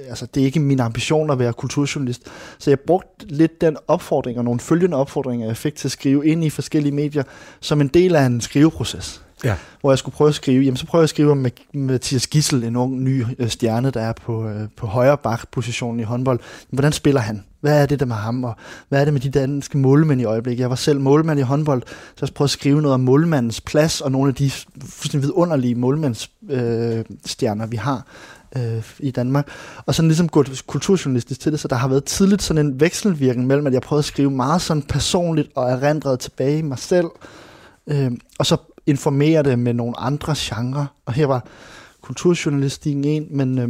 altså, 0.08 0.26
det 0.26 0.40
er 0.40 0.44
ikke 0.44 0.60
min 0.60 0.80
ambition 0.80 1.30
at 1.30 1.38
være 1.38 1.52
kulturjournalist. 1.52 2.22
Så 2.58 2.70
jeg 2.70 2.80
brugte 2.80 3.26
lidt 3.26 3.60
den 3.60 3.76
opfordring 3.88 4.38
og 4.38 4.44
nogle 4.44 4.60
følgende 4.60 4.96
opfordringer, 4.96 5.46
jeg 5.46 5.56
fik 5.56 5.74
til 5.74 5.88
at 5.88 5.92
skrive 5.92 6.26
ind 6.26 6.44
i 6.44 6.50
forskellige 6.50 6.94
medier, 6.94 7.22
som 7.60 7.80
en 7.80 7.88
del 7.88 8.16
af 8.16 8.26
en 8.26 8.40
skriveproces. 8.40 9.22
Ja. 9.44 9.54
Hvor 9.80 9.90
jeg 9.90 9.98
skulle 9.98 10.14
prøve 10.14 10.28
at 10.28 10.34
skrive, 10.34 10.64
jamen 10.64 10.76
så 10.76 10.86
prøver 10.86 11.00
jeg 11.00 11.04
at 11.04 11.10
skrive 11.10 11.30
om 11.30 11.46
Mathias 11.72 12.26
Gissel, 12.26 12.64
en 12.64 12.76
ung 12.76 13.00
ny 13.00 13.24
øh, 13.38 13.48
stjerne, 13.48 13.90
der 13.90 14.00
er 14.00 14.12
på, 14.12 14.48
øh, 14.48 14.68
på 14.76 14.86
højre 14.86 15.18
bak-positionen 15.18 16.00
i 16.00 16.02
håndbold. 16.02 16.40
Hvordan 16.70 16.92
spiller 16.92 17.20
han? 17.20 17.44
Hvad 17.60 17.82
er 17.82 17.86
det 17.86 18.00
der 18.00 18.06
med 18.06 18.16
ham? 18.16 18.44
Og 18.44 18.54
hvad 18.88 19.00
er 19.00 19.04
det 19.04 19.12
med 19.12 19.20
de 19.20 19.30
danske 19.30 19.78
målmænd 19.78 20.20
i 20.20 20.24
øjeblikket? 20.24 20.60
Jeg 20.60 20.70
var 20.70 20.76
selv 20.76 21.00
målmand 21.00 21.40
i 21.40 21.42
håndbold, 21.42 21.82
så 22.16 22.26
jeg 22.26 22.34
prøvede 22.34 22.46
at 22.46 22.50
skrive 22.50 22.82
noget 22.82 22.94
om 22.94 23.00
målmandens 23.00 23.60
plads 23.60 24.00
og 24.00 24.12
nogle 24.12 24.28
af 24.28 24.34
de 24.34 24.50
fuldstændig 24.80 25.22
vidunderlige 25.22 25.74
målmandsstjerner, 25.74 27.64
øh, 27.64 27.72
vi 27.72 27.76
har 27.76 28.06
øh, 28.56 28.84
i 28.98 29.10
Danmark. 29.10 29.48
Og 29.86 29.94
sådan 29.94 30.08
ligesom 30.08 30.28
gået 30.28 30.62
kulturjournalistisk 30.66 31.40
til 31.40 31.52
det, 31.52 31.60
så 31.60 31.68
der 31.68 31.76
har 31.76 31.88
været 31.88 32.04
tidligt 32.04 32.42
sådan 32.42 32.66
en 32.66 32.80
vekselvirkning 32.80 33.46
mellem, 33.46 33.66
at 33.66 33.72
jeg 33.72 33.82
prøvede 33.82 34.00
at 34.00 34.04
skrive 34.04 34.30
meget 34.30 34.62
sådan 34.62 34.82
personligt 34.82 35.48
og 35.54 35.70
erindret 35.70 36.20
tilbage 36.20 36.58
i 36.58 36.62
mig 36.62 36.78
selv, 36.78 37.06
øh, 37.86 38.10
og 38.38 38.46
så 38.46 38.56
informere 38.86 39.42
det 39.42 39.58
med 39.58 39.74
nogle 39.74 40.00
andre 40.00 40.34
genrer. 40.38 40.86
Og 41.06 41.12
her 41.12 41.26
var 41.26 41.44
kulturjournalistikken 42.00 43.04
en, 43.04 43.26
men 43.30 43.58
øh, 43.58 43.68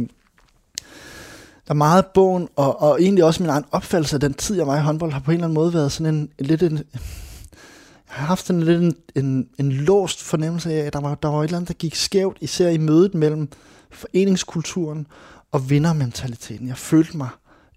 der 1.67 1.73
er 1.73 1.73
meget 1.73 2.05
bogen, 2.05 2.47
og, 2.55 2.81
og 2.81 3.01
egentlig 3.01 3.23
også 3.23 3.43
min 3.43 3.49
egen 3.49 3.65
opfattelse 3.71 4.15
af 4.15 4.19
den 4.19 4.33
tid, 4.33 4.57
jeg 4.57 4.67
var 4.67 4.77
i 4.77 4.81
håndbold, 4.81 5.11
har 5.11 5.19
på 5.19 5.31
en 5.31 5.35
eller 5.35 5.45
anden 5.45 5.55
måde 5.55 5.73
været 5.73 5.91
sådan 5.91 6.15
en, 6.15 6.29
en 6.39 6.45
lidt 6.45 6.63
en, 6.63 6.77
jeg 6.77 8.19
har 8.19 8.27
haft 8.27 8.45
sådan 8.45 8.63
lidt 8.63 8.81
en, 8.81 8.95
en, 9.15 9.47
en 9.57 9.71
låst 9.71 10.23
fornemmelse 10.23 10.73
af, 10.73 10.85
at 10.85 10.93
der 10.93 10.99
var, 10.99 11.15
der 11.15 11.29
var 11.29 11.39
et 11.39 11.43
eller 11.43 11.57
andet, 11.57 11.67
der 11.67 11.73
gik 11.73 11.95
skævt, 11.95 12.37
især 12.41 12.69
i 12.69 12.77
mødet 12.77 13.13
mellem 13.13 13.49
foreningskulturen 13.91 15.07
og 15.51 15.69
vindermentaliteten. 15.69 16.67
Jeg 16.67 16.77
følte 16.77 17.17
mig 17.17 17.29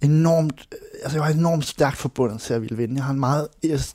enormt, 0.02 0.68
altså 1.02 1.18
jeg 1.18 1.22
var 1.22 1.28
enormt 1.28 1.64
stærkt 1.64 1.96
forbundet 1.96 2.40
til 2.40 2.54
at 2.54 2.60
ville 2.60 2.76
vinde. 2.76 2.94
Jeg 2.94 3.04
har 3.04 3.12
en 3.12 3.20
meget 3.20 3.48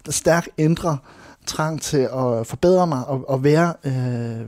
stærk 0.10 0.48
indre 0.58 0.98
trang 1.46 1.82
til 1.82 1.98
at 1.98 2.48
forbedre 2.48 2.88
mig 2.88 3.06
og, 3.06 3.30
og 3.30 3.44
være, 3.44 3.74
øh, 3.84 4.46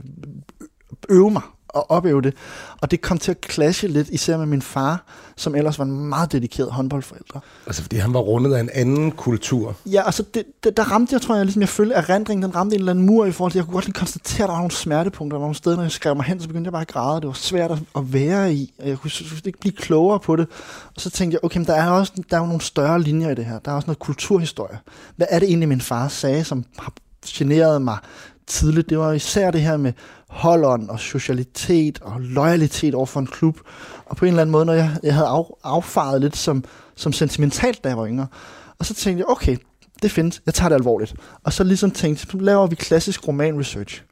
øve 1.08 1.30
mig 1.30 1.42
at 1.74 1.82
opøve 1.88 2.22
det. 2.22 2.34
Og 2.80 2.90
det 2.90 3.00
kom 3.00 3.18
til 3.18 3.30
at 3.30 3.36
clashe 3.50 3.88
lidt, 3.88 4.08
især 4.08 4.36
med 4.36 4.46
min 4.46 4.62
far, 4.62 5.04
som 5.36 5.54
ellers 5.54 5.78
var 5.78 5.84
en 5.84 5.92
meget 5.92 6.32
dedikeret 6.32 6.72
håndboldforælder. 6.72 7.40
Altså 7.66 7.82
fordi 7.82 7.96
han 7.96 8.14
var 8.14 8.20
rundet 8.20 8.54
af 8.54 8.60
en 8.60 8.70
anden 8.74 9.10
kultur? 9.10 9.76
Ja, 9.86 10.02
altså 10.06 10.24
det, 10.34 10.44
det, 10.64 10.76
der 10.76 10.82
ramte 10.82 11.14
jeg, 11.14 11.22
tror 11.22 11.34
jeg, 11.34 11.44
ligesom 11.44 11.60
jeg 11.62 11.68
følte, 11.68 11.94
at 11.94 12.08
erindringen, 12.08 12.42
den 12.42 12.54
ramte 12.54 12.74
en 12.74 12.80
eller 12.80 12.92
anden 12.92 13.06
mur 13.06 13.26
i 13.26 13.32
forhold 13.32 13.52
til, 13.52 13.58
jeg 13.58 13.64
kunne 13.64 13.74
godt 13.74 13.84
lige 13.84 13.94
konstatere, 13.94 14.44
at 14.44 14.48
der 14.48 14.52
var 14.52 14.60
nogle 14.60 14.70
smertepunkter, 14.70 15.34
der 15.34 15.38
var 15.38 15.46
nogle 15.46 15.54
steder, 15.54 15.76
når 15.76 15.82
jeg 15.82 15.92
skrev 15.92 16.16
mig 16.16 16.24
hen, 16.24 16.40
så 16.40 16.46
begyndte 16.48 16.68
jeg 16.68 16.72
bare 16.72 16.82
at 16.82 16.88
græde, 16.88 17.20
det 17.20 17.26
var 17.26 17.32
svært 17.32 17.70
at 17.70 18.12
være 18.12 18.54
i, 18.54 18.72
og 18.78 18.88
jeg 18.88 18.98
kunne 18.98 19.10
ikke 19.46 19.60
blive 19.60 19.72
klogere 19.72 20.20
på 20.20 20.36
det. 20.36 20.46
Og 20.94 21.00
så 21.00 21.10
tænkte 21.10 21.34
jeg, 21.34 21.44
okay, 21.44 21.58
men 21.58 21.66
der 21.66 21.74
er, 21.74 21.90
også, 21.90 22.12
der 22.30 22.36
er 22.36 22.40
jo 22.40 22.46
nogle 22.46 22.60
større 22.60 23.02
linjer 23.02 23.30
i 23.30 23.34
det 23.34 23.44
her, 23.44 23.58
der 23.58 23.70
er 23.70 23.74
også 23.74 23.86
noget 23.86 23.98
kulturhistorie. 23.98 24.78
Hvad 25.16 25.26
er 25.30 25.38
det 25.38 25.48
egentlig, 25.48 25.68
min 25.68 25.80
far 25.80 26.08
sagde, 26.08 26.44
som 26.44 26.64
har 26.78 26.92
generet 27.26 27.82
mig 27.82 27.98
tidligt? 28.46 28.90
Det 28.90 28.98
var 28.98 29.12
især 29.12 29.50
det 29.50 29.60
her 29.60 29.76
med 29.76 29.92
holdånd 30.28 30.88
og 30.88 31.00
socialitet 31.00 31.98
og 32.02 32.20
loyalitet 32.20 32.94
over 32.94 33.06
for 33.06 33.20
en 33.20 33.26
klub. 33.26 33.58
Og 34.06 34.16
på 34.16 34.24
en 34.24 34.28
eller 34.28 34.42
anden 34.42 34.52
måde, 34.52 34.64
når 34.64 34.72
jeg, 34.72 34.90
jeg 35.02 35.14
havde 35.14 35.26
af, 35.26 35.44
affaret 35.64 36.20
lidt 36.20 36.36
som, 36.36 36.64
som 36.94 37.12
sentimentalt, 37.12 37.84
da 37.84 37.88
jeg 37.88 37.98
var 37.98 38.06
yngre. 38.06 38.26
Og 38.78 38.86
så 38.86 38.94
tænkte 38.94 39.20
jeg, 39.20 39.28
okay, 39.28 39.56
det 40.02 40.10
findes, 40.10 40.42
jeg 40.46 40.54
tager 40.54 40.68
det 40.68 40.76
alvorligt. 40.76 41.14
Og 41.44 41.52
så 41.52 41.64
ligesom 41.64 41.90
tænkte, 41.90 42.26
så 42.30 42.38
laver 42.38 42.66
vi 42.66 42.74
klassisk 42.74 43.28
roman 43.28 43.58
research. 43.58 44.02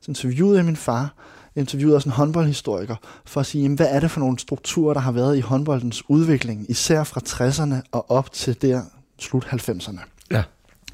Så 0.00 0.10
interviewede 0.10 0.56
jeg 0.56 0.64
min 0.64 0.76
far, 0.76 1.14
interviewede 1.56 1.96
også 1.96 2.08
en 2.08 2.12
håndboldhistoriker, 2.12 2.96
for 3.26 3.40
at 3.40 3.46
sige, 3.46 3.62
jamen, 3.62 3.76
hvad 3.76 3.86
er 3.90 4.00
det 4.00 4.10
for 4.10 4.20
nogle 4.20 4.38
strukturer, 4.38 4.94
der 4.94 5.00
har 5.00 5.12
været 5.12 5.36
i 5.36 5.40
håndboldens 5.40 6.02
udvikling, 6.10 6.66
især 6.68 7.04
fra 7.04 7.20
60'erne 7.28 7.88
og 7.92 8.10
op 8.10 8.32
til 8.32 8.62
der 8.62 8.82
slut 9.18 9.44
90'erne. 9.44 10.00
Ja. 10.30 10.42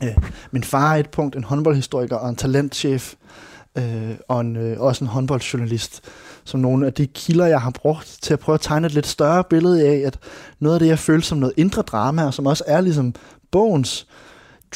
Øh, 0.03 0.17
min 0.51 0.65
far 0.65 0.95
er 0.95 0.99
et 0.99 1.11
punkt, 1.11 1.37
en 1.37 1.45
håndboldhistoriker 1.45 2.17
og 2.17 2.29
en 2.29 2.37
talentchef, 2.37 3.15
øh, 3.79 4.15
og 4.29 4.41
en, 4.41 4.57
øh, 4.57 4.81
også 4.81 5.05
en 5.05 5.09
håndboldjournalist, 5.09 6.01
som 6.45 6.61
nogle 6.61 6.87
af 6.87 6.93
de 6.93 7.07
kilder, 7.07 7.47
jeg 7.47 7.61
har 7.61 7.71
brugt 7.71 8.19
til 8.23 8.33
at 8.33 8.39
prøve 8.39 8.55
at 8.55 8.61
tegne 8.61 8.87
et 8.87 8.95
lidt 8.95 9.07
større 9.07 9.45
billede 9.45 9.89
af, 9.89 10.07
at 10.07 10.19
noget 10.61 10.75
af 10.77 10.81
det, 10.81 10.87
jeg 10.87 10.99
føler 10.99 11.23
som 11.23 11.39
noget 11.39 11.55
indre 11.57 11.83
drama, 11.83 12.25
og 12.25 12.35
som 12.35 12.47
også 12.47 12.65
er 12.67 12.81
ligesom 12.81 13.15
bogens 13.51 14.07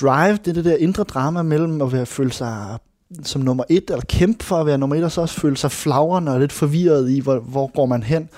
drive, 0.01 0.37
det 0.37 0.49
er 0.49 0.53
det 0.53 0.65
der 0.65 0.77
indre 0.77 1.03
drama 1.03 1.43
mellem 1.43 1.83
at 1.83 1.93
være, 1.93 2.07
føle 2.07 2.33
sig 2.33 2.79
som 3.23 3.43
nummer 3.43 3.65
et, 3.69 3.91
eller 3.91 4.05
kæmpe 4.09 4.45
for 4.45 4.57
at 4.57 4.67
være 4.67 4.79
nummer 4.79 4.97
et, 4.97 5.05
og 5.05 5.13
så 5.13 5.21
også 5.21 5.41
føle 5.41 5.57
sig 5.57 5.73
flagrende 5.73 6.33
og 6.33 6.41
lidt 6.41 6.53
forvirret 6.53 7.11
i, 7.11 7.21
hvor, 7.21 7.39
hvor 7.39 7.67
går 7.67 7.87
man 7.87 8.03
hen. 8.03 8.29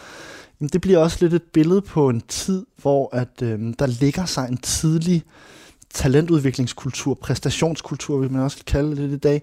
Jamen, 0.61 0.71
det 0.73 0.81
bliver 0.81 0.99
også 0.99 1.19
lidt 1.21 1.35
et 1.35 1.43
billede 1.43 1.81
på 1.81 2.09
en 2.09 2.23
tid, 2.29 2.67
hvor 2.77 3.17
at, 3.17 3.43
øh, 3.43 3.75
der 3.79 3.87
ligger 3.87 4.25
sig 4.25 4.49
en 4.51 4.57
tidlig 4.57 5.23
talentudviklingskultur, 5.95 7.15
præstationskultur, 7.15 8.19
vil 8.19 8.33
man 8.33 8.43
også 8.43 8.59
kalde 8.67 8.97
det 8.97 9.11
i 9.11 9.17
dag, 9.17 9.43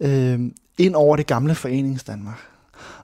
øh, 0.00 0.40
ind 0.78 0.94
over 0.94 1.16
det 1.16 1.26
gamle 1.26 1.54
foreningsdanmark. 1.54 2.50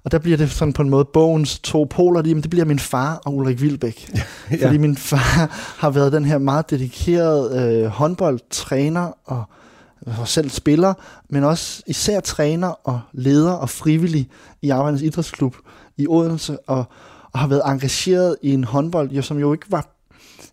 Og 0.05 0.12
der 0.12 0.18
bliver 0.18 0.37
det 0.37 0.51
sådan 0.51 0.72
på 0.72 0.83
en 0.83 0.90
måde 0.90 1.05
bogens 1.05 1.59
to 1.59 1.85
poler, 1.85 2.22
jamen 2.27 2.42
det 2.42 2.51
bliver 2.51 2.64
min 2.64 2.79
far 2.79 3.20
og 3.25 3.37
Ulrik 3.37 3.61
Vilbæk. 3.61 4.11
ja. 4.51 4.66
Fordi 4.66 4.79
min 4.79 4.96
far 4.96 5.49
har 5.79 5.90
været 5.90 6.12
den 6.12 6.25
her 6.25 6.38
meget 6.38 6.70
dedikerede 6.70 7.62
øh, 7.62 7.87
håndboldtræner 7.87 9.12
og, 9.25 9.44
og 10.18 10.29
selv 10.29 10.51
spiller, 10.51 10.94
men 11.31 11.44
også 11.44 11.83
især 11.87 12.20
træner 12.20 12.68
og 12.68 13.01
leder 13.12 13.53
og 13.53 13.70
frivillig 13.70 14.29
i 14.62 14.70
Arbejdernes 14.70 15.03
Idrætsklub 15.03 15.57
i 15.96 16.07
Odense, 16.09 16.59
og, 16.68 16.85
og 17.33 17.38
har 17.38 17.46
været 17.46 17.62
engageret 17.64 18.37
i 18.42 18.53
en 18.53 18.64
håndbold, 18.64 19.11
jo, 19.11 19.22
som 19.22 19.38
jo 19.38 19.53
ikke 19.53 19.66
var 19.72 19.95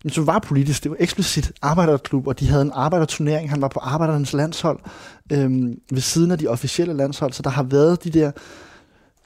som 0.08 0.26
var 0.26 0.38
politisk. 0.38 0.82
Det 0.82 0.90
var 0.90 0.96
eksplicit 1.00 1.52
arbejderklub, 1.62 2.26
og 2.26 2.40
de 2.40 2.48
havde 2.48 2.62
en 2.62 2.70
arbejderturnering. 2.74 3.50
Han 3.50 3.62
var 3.62 3.68
på 3.68 3.80
arbejdernes 3.80 4.32
landshold 4.32 4.78
øhm, 5.32 5.78
ved 5.90 6.00
siden 6.00 6.30
af 6.30 6.38
de 6.38 6.48
officielle 6.48 6.94
landshold, 6.94 7.32
så 7.32 7.42
der 7.42 7.50
har 7.50 7.62
været 7.62 8.04
de 8.04 8.10
der 8.10 8.30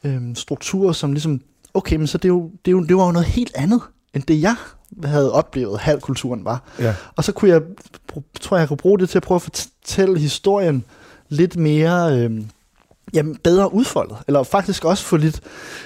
øhm, 0.05 0.35
strukturer, 0.35 0.93
som 0.93 1.13
ligesom, 1.13 1.41
okay, 1.75 1.97
men 1.97 2.07
så 2.07 2.19
det, 2.19 2.25
er 2.25 2.29
jo, 2.29 2.51
det, 2.65 2.71
er 2.71 2.73
jo, 2.73 2.85
det 2.85 2.97
var 2.97 3.07
jo 3.07 3.13
noget 3.13 3.29
helt 3.29 3.53
andet, 3.55 3.81
end 4.15 4.23
det 4.23 4.43
jeg 4.43 4.57
havde 5.05 5.33
oplevet, 5.33 5.81
halvkulturen 5.81 6.45
var. 6.45 6.63
Ja. 6.79 6.95
Og 7.17 7.25
så 7.25 7.33
kunne 7.33 7.51
jeg, 7.51 7.63
tror 8.41 8.57
jeg, 8.57 8.61
jeg 8.61 8.69
kunne 8.69 8.77
bruge 8.77 8.99
det 8.99 9.09
til 9.09 9.19
at 9.19 9.23
prøve 9.23 9.37
at 9.37 9.43
fortælle 9.43 10.19
historien 10.19 10.85
lidt 11.29 11.57
mere... 11.57 12.19
Øhm, 12.19 12.51
jamen, 13.15 13.37
bedre 13.45 13.75
udfoldet, 13.75 14.17
eller 14.27 14.43
faktisk 14.43 14.85
også 14.85 15.05
få 15.05 15.17
lidt, 15.17 15.41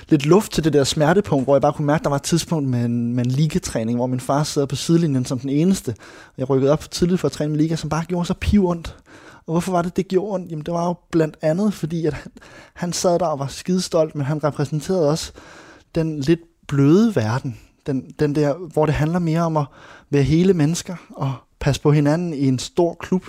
lidt 0.08 0.26
luft 0.26 0.52
til 0.52 0.64
det 0.64 0.72
der 0.72 0.84
smertepunkt, 0.84 1.46
hvor 1.46 1.54
jeg 1.54 1.62
bare 1.62 1.72
kunne 1.72 1.86
mærke, 1.86 2.00
at 2.00 2.04
der 2.04 2.10
var 2.10 2.16
et 2.16 2.22
tidspunkt 2.22 2.68
med 2.68 2.84
en, 2.84 3.14
med 3.14 3.24
en 3.24 3.30
ligatræning, 3.30 3.98
hvor 3.98 4.06
min 4.06 4.20
far 4.20 4.42
sidder 4.42 4.66
på 4.66 4.76
sidelinjen 4.76 5.24
som 5.24 5.38
den 5.38 5.50
eneste. 5.50 5.94
Jeg 6.38 6.50
rykkede 6.50 6.72
op 6.72 6.82
for 6.82 6.88
tidligt 6.88 7.20
for 7.20 7.28
at 7.28 7.32
træne 7.32 7.50
med 7.50 7.58
liga, 7.58 7.76
som 7.76 7.90
bare 7.90 8.04
gjorde 8.04 8.26
så 8.26 8.34
piv 8.34 8.68
ondt. 8.68 8.96
Og 9.46 9.52
hvorfor 9.52 9.72
var 9.72 9.82
det, 9.82 9.96
det 9.96 10.08
gjorde 10.08 10.34
ondt? 10.34 10.50
Jamen, 10.50 10.64
det 10.66 10.74
var 10.74 10.86
jo 10.86 10.94
blandt 11.10 11.36
andet, 11.42 11.74
fordi 11.74 12.06
at 12.06 12.14
han, 12.14 12.32
han 12.74 12.92
sad 12.92 13.18
der 13.18 13.26
og 13.26 13.38
var 13.38 13.46
skidestolt, 13.46 14.14
men 14.14 14.26
han 14.26 14.44
repræsenterede 14.44 15.08
også 15.08 15.32
den 15.94 16.20
lidt 16.20 16.40
bløde 16.68 17.16
verden. 17.16 17.58
Den, 17.86 18.10
den 18.18 18.34
der, 18.34 18.54
hvor 18.54 18.86
det 18.86 18.94
handler 18.94 19.18
mere 19.18 19.40
om 19.40 19.56
at 19.56 19.64
være 20.10 20.22
hele 20.22 20.54
mennesker 20.54 20.96
og 21.10 21.32
passe 21.60 21.82
på 21.82 21.92
hinanden 21.92 22.34
i 22.34 22.46
en 22.46 22.58
stor 22.58 22.96
klub, 23.00 23.26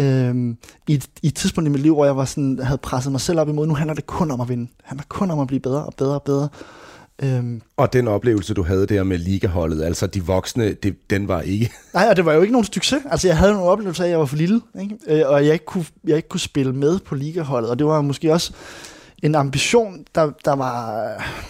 Øhm, 0.00 0.56
i, 0.88 0.94
et, 0.94 1.06
I 1.22 1.26
et 1.26 1.34
tidspunkt 1.34 1.68
i 1.68 1.70
mit 1.70 1.80
liv, 1.80 1.94
hvor 1.94 2.04
jeg 2.04 2.16
var 2.16 2.24
sådan, 2.24 2.58
havde 2.62 2.78
presset 2.78 3.12
mig 3.12 3.20
selv 3.20 3.40
op 3.40 3.48
imod, 3.48 3.66
nu 3.66 3.74
handler 3.74 3.94
det 3.94 4.06
kun 4.06 4.30
om 4.30 4.40
at 4.40 4.48
vinde. 4.48 4.62
Det 4.62 4.84
handler 4.84 5.04
kun 5.08 5.30
om 5.30 5.40
at 5.40 5.46
blive 5.46 5.60
bedre 5.60 5.84
og 5.84 5.94
bedre 5.96 6.14
og 6.14 6.22
bedre. 6.22 6.48
Øhm, 7.22 7.62
og 7.76 7.92
den 7.92 8.08
oplevelse, 8.08 8.54
du 8.54 8.62
havde 8.62 8.86
der 8.86 9.02
med 9.02 9.18
ligaholdet, 9.18 9.82
altså 9.82 10.06
de 10.06 10.24
voksne, 10.24 10.72
det, 10.72 11.10
den 11.10 11.28
var 11.28 11.40
ikke... 11.40 11.72
Nej, 11.94 12.06
og 12.10 12.16
det 12.16 12.24
var 12.24 12.32
jo 12.32 12.40
ikke 12.40 12.52
nogen 12.52 12.64
succes. 12.64 13.02
Altså 13.10 13.28
jeg 13.28 13.38
havde 13.38 13.52
en 13.52 13.58
oplevelse 13.58 14.02
af, 14.02 14.06
at 14.06 14.10
jeg 14.10 14.18
var 14.18 14.24
for 14.24 14.36
lille, 14.36 14.60
ikke? 14.80 14.96
Øh, 15.06 15.22
og 15.26 15.46
jeg 15.46 15.52
ikke, 15.52 15.64
kunne, 15.64 15.84
jeg 16.06 16.16
ikke 16.16 16.28
kunne 16.28 16.40
spille 16.40 16.72
med 16.72 16.98
på 16.98 17.14
ligaholdet. 17.14 17.70
Og 17.70 17.78
det 17.78 17.86
var 17.86 18.00
måske 18.00 18.32
også 18.32 18.52
en 19.24 19.34
ambition, 19.34 20.04
der, 20.14 20.30
der 20.44 20.52
var, 20.52 21.02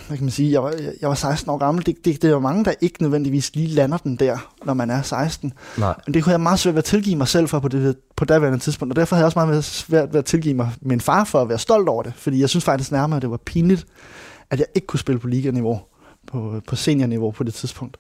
hvad 0.06 0.16
kan 0.16 0.24
man 0.24 0.30
sige, 0.30 0.52
jeg 0.52 0.62
var, 0.62 0.74
jeg 1.00 1.08
var 1.08 1.14
16 1.14 1.50
år 1.50 1.58
gammel. 1.58 1.86
Det, 1.86 1.96
det, 2.04 2.22
det 2.22 2.28
er 2.28 2.32
jo 2.32 2.38
mange, 2.38 2.64
der 2.64 2.74
ikke 2.80 3.02
nødvendigvis 3.02 3.54
lige 3.54 3.68
lander 3.68 3.96
den 3.96 4.16
der, 4.16 4.50
når 4.64 4.74
man 4.74 4.90
er 4.90 5.02
16. 5.02 5.52
Nej. 5.78 5.94
Men 6.06 6.14
det 6.14 6.22
kunne 6.22 6.30
jeg 6.30 6.40
meget 6.40 6.58
svært 6.58 6.74
ved 6.74 6.78
at 6.78 6.84
tilgive 6.84 7.16
mig 7.16 7.28
selv 7.28 7.48
for 7.48 7.58
på 7.58 7.68
det 7.68 7.96
på 8.16 8.24
daværende 8.24 8.58
tidspunkt. 8.58 8.92
Og 8.92 8.96
derfor 8.96 9.16
havde 9.16 9.22
jeg 9.22 9.26
også 9.26 9.38
meget 9.38 9.64
svært 9.64 10.12
ved 10.12 10.18
at 10.18 10.24
tilgive 10.24 10.54
mig 10.54 10.70
min 10.80 11.00
far 11.00 11.24
for 11.24 11.40
at 11.40 11.48
være 11.48 11.58
stolt 11.58 11.88
over 11.88 12.02
det. 12.02 12.12
Fordi 12.16 12.40
jeg 12.40 12.48
synes 12.48 12.64
faktisk 12.64 12.92
nærmere, 12.92 13.16
at 13.16 13.22
det 13.22 13.30
var 13.30 13.36
pinligt, 13.36 13.86
at 14.50 14.58
jeg 14.58 14.66
ikke 14.74 14.86
kunne 14.86 15.00
spille 15.00 15.18
på 15.18 15.28
liganiveau 15.28 15.80
på, 16.26 16.60
på 16.68 16.76
seniorniveau 16.76 17.30
på 17.30 17.44
det 17.44 17.54
tidspunkt. 17.54 17.96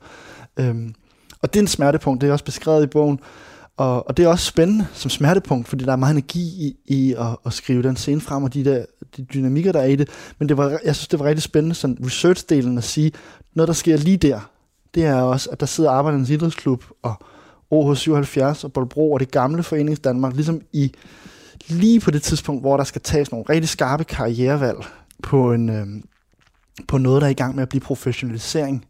Øhm, 0.56 0.94
og 1.42 1.54
det 1.54 1.60
er 1.60 1.62
en 1.62 1.68
smertepunkt, 1.68 2.20
det 2.20 2.28
er 2.28 2.32
også 2.32 2.44
beskrevet 2.44 2.82
i 2.82 2.86
bogen, 2.86 3.18
og, 3.76 4.08
og 4.08 4.16
det 4.16 4.24
er 4.24 4.28
også 4.28 4.44
spændende 4.44 4.86
som 4.92 5.10
smertepunkt, 5.10 5.68
fordi 5.68 5.84
der 5.84 5.92
er 5.92 5.96
meget 5.96 6.12
energi 6.12 6.40
i, 6.40 6.76
i 6.86 7.14
at, 7.18 7.36
at 7.46 7.52
skrive 7.52 7.82
den 7.82 7.96
scene 7.96 8.20
frem, 8.20 8.42
og 8.42 8.54
de 8.54 8.64
der 8.64 8.84
de 9.16 9.24
dynamikker, 9.24 9.72
der 9.72 9.80
er 9.80 9.86
i 9.86 9.96
det. 9.96 10.08
Men 10.38 10.48
det 10.48 10.56
var, 10.56 10.68
jeg 10.84 10.96
synes, 10.96 11.08
det 11.08 11.18
var 11.18 11.24
rigtig 11.26 11.42
spændende, 11.42 11.74
sådan 11.74 11.98
research-delen 12.00 12.78
at 12.78 12.84
sige, 12.84 13.12
noget, 13.54 13.68
der 13.68 13.74
sker 13.74 13.96
lige 13.96 14.16
der, 14.16 14.50
det 14.94 15.04
er 15.04 15.14
også, 15.14 15.50
at 15.50 15.60
der 15.60 15.66
sidder 15.66 15.90
Arbejdernes 15.90 16.30
Idrætsklub 16.30 16.84
og 17.02 17.14
OH77 17.74 18.64
og 18.64 18.72
Bolbro 18.72 19.12
og 19.12 19.20
det 19.20 19.30
gamle 19.30 19.62
Forenings 19.62 20.00
Danmark, 20.00 20.34
ligesom 20.34 20.60
i 20.72 20.92
lige 21.68 22.00
på 22.00 22.10
det 22.10 22.22
tidspunkt, 22.22 22.62
hvor 22.62 22.76
der 22.76 22.84
skal 22.84 23.00
tages 23.00 23.30
nogle 23.30 23.46
rigtig 23.48 23.68
skarpe 23.68 24.04
karrierevalg 24.04 24.78
på 25.22 25.52
en, 25.52 25.68
øhm, 25.68 26.04
på 26.88 26.98
noget, 26.98 27.20
der 27.20 27.26
er 27.26 27.30
i 27.30 27.34
gang 27.34 27.54
med 27.54 27.62
at 27.62 27.68
blive 27.68 27.80
professionalisering. 27.80 28.84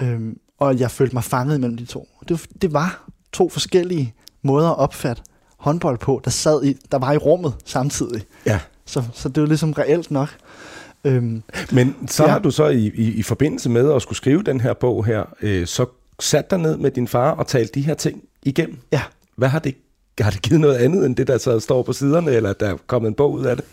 Øhm, 0.00 0.38
og 0.58 0.80
jeg 0.80 0.90
følte 0.90 1.16
mig 1.16 1.24
fanget 1.24 1.60
mellem 1.60 1.76
de 1.76 1.84
to. 1.84 2.08
Det, 2.28 2.46
det 2.62 2.72
var 2.72 3.08
to 3.32 3.48
forskellige 3.48 4.14
måder 4.42 4.70
at 4.70 4.78
opfatte 4.78 5.22
håndbold 5.58 5.98
på, 5.98 6.20
der 6.24 6.30
sad 6.30 6.64
i, 6.64 6.76
der 6.92 6.98
var 6.98 7.12
i 7.12 7.16
rummet 7.16 7.54
samtidig. 7.64 8.22
Ja. 8.46 8.60
Så, 8.86 9.02
så 9.14 9.28
det 9.28 9.40
var 9.40 9.46
ligesom 9.48 9.72
reelt 9.72 10.10
nok. 10.10 10.28
Øhm, 11.04 11.42
Men 11.72 11.96
så 12.08 12.24
ja. 12.24 12.30
har 12.30 12.38
du 12.38 12.50
så 12.50 12.66
i, 12.66 12.86
i, 12.94 13.12
i 13.12 13.22
forbindelse 13.22 13.70
med 13.70 13.92
at 13.92 14.02
skulle 14.02 14.16
skrive 14.16 14.42
den 14.42 14.60
her 14.60 14.74
bog 14.74 15.04
her, 15.06 15.24
øh, 15.42 15.66
så 15.66 15.86
sat 16.20 16.50
dig 16.50 16.58
ned 16.58 16.76
med 16.76 16.90
din 16.90 17.08
far 17.08 17.30
og 17.30 17.46
talt 17.46 17.74
de 17.74 17.80
her 17.80 17.94
ting 17.94 18.22
igennem. 18.42 18.78
Ja. 18.92 19.02
Hvad 19.36 19.48
har 19.48 19.58
det, 19.58 19.74
har 20.20 20.30
det 20.30 20.42
givet 20.42 20.60
noget 20.60 20.76
andet 20.76 21.06
end 21.06 21.16
det, 21.16 21.26
der 21.26 21.38
så 21.38 21.60
står 21.60 21.82
på 21.82 21.92
siderne, 21.92 22.30
eller 22.30 22.52
der 22.52 22.66
er 22.70 22.76
kommet 22.86 23.08
en 23.08 23.14
bog 23.14 23.32
ud 23.32 23.44
af 23.44 23.56
det? 23.56 23.64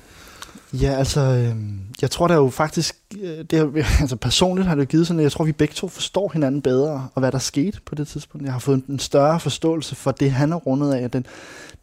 Ja, 0.73 0.91
altså, 0.91 1.21
øh, 1.21 1.55
jeg 2.01 2.11
tror 2.11 2.27
der 2.27 2.35
jo 2.35 2.49
faktisk, 2.49 2.95
øh, 3.21 3.37
det 3.37 3.53
er, 3.53 3.83
altså 4.01 4.15
personligt 4.15 4.67
har 4.67 4.75
det 4.75 4.89
givet 4.89 5.07
sådan, 5.07 5.19
at 5.19 5.23
jeg 5.23 5.31
tror, 5.31 5.45
vi 5.45 5.51
begge 5.51 5.73
to 5.73 5.87
forstår 5.87 6.29
hinanden 6.33 6.61
bedre, 6.61 7.07
og 7.13 7.19
hvad 7.19 7.31
der 7.31 7.37
skete 7.37 7.81
på 7.85 7.95
det 7.95 8.07
tidspunkt. 8.07 8.45
Jeg 8.45 8.53
har 8.53 8.59
fået 8.59 8.85
en 8.85 8.99
større 8.99 9.39
forståelse 9.39 9.95
for 9.95 10.11
det, 10.11 10.31
han 10.31 10.51
er 10.51 10.55
rundet 10.55 10.93
af, 10.93 11.11
den, 11.11 11.25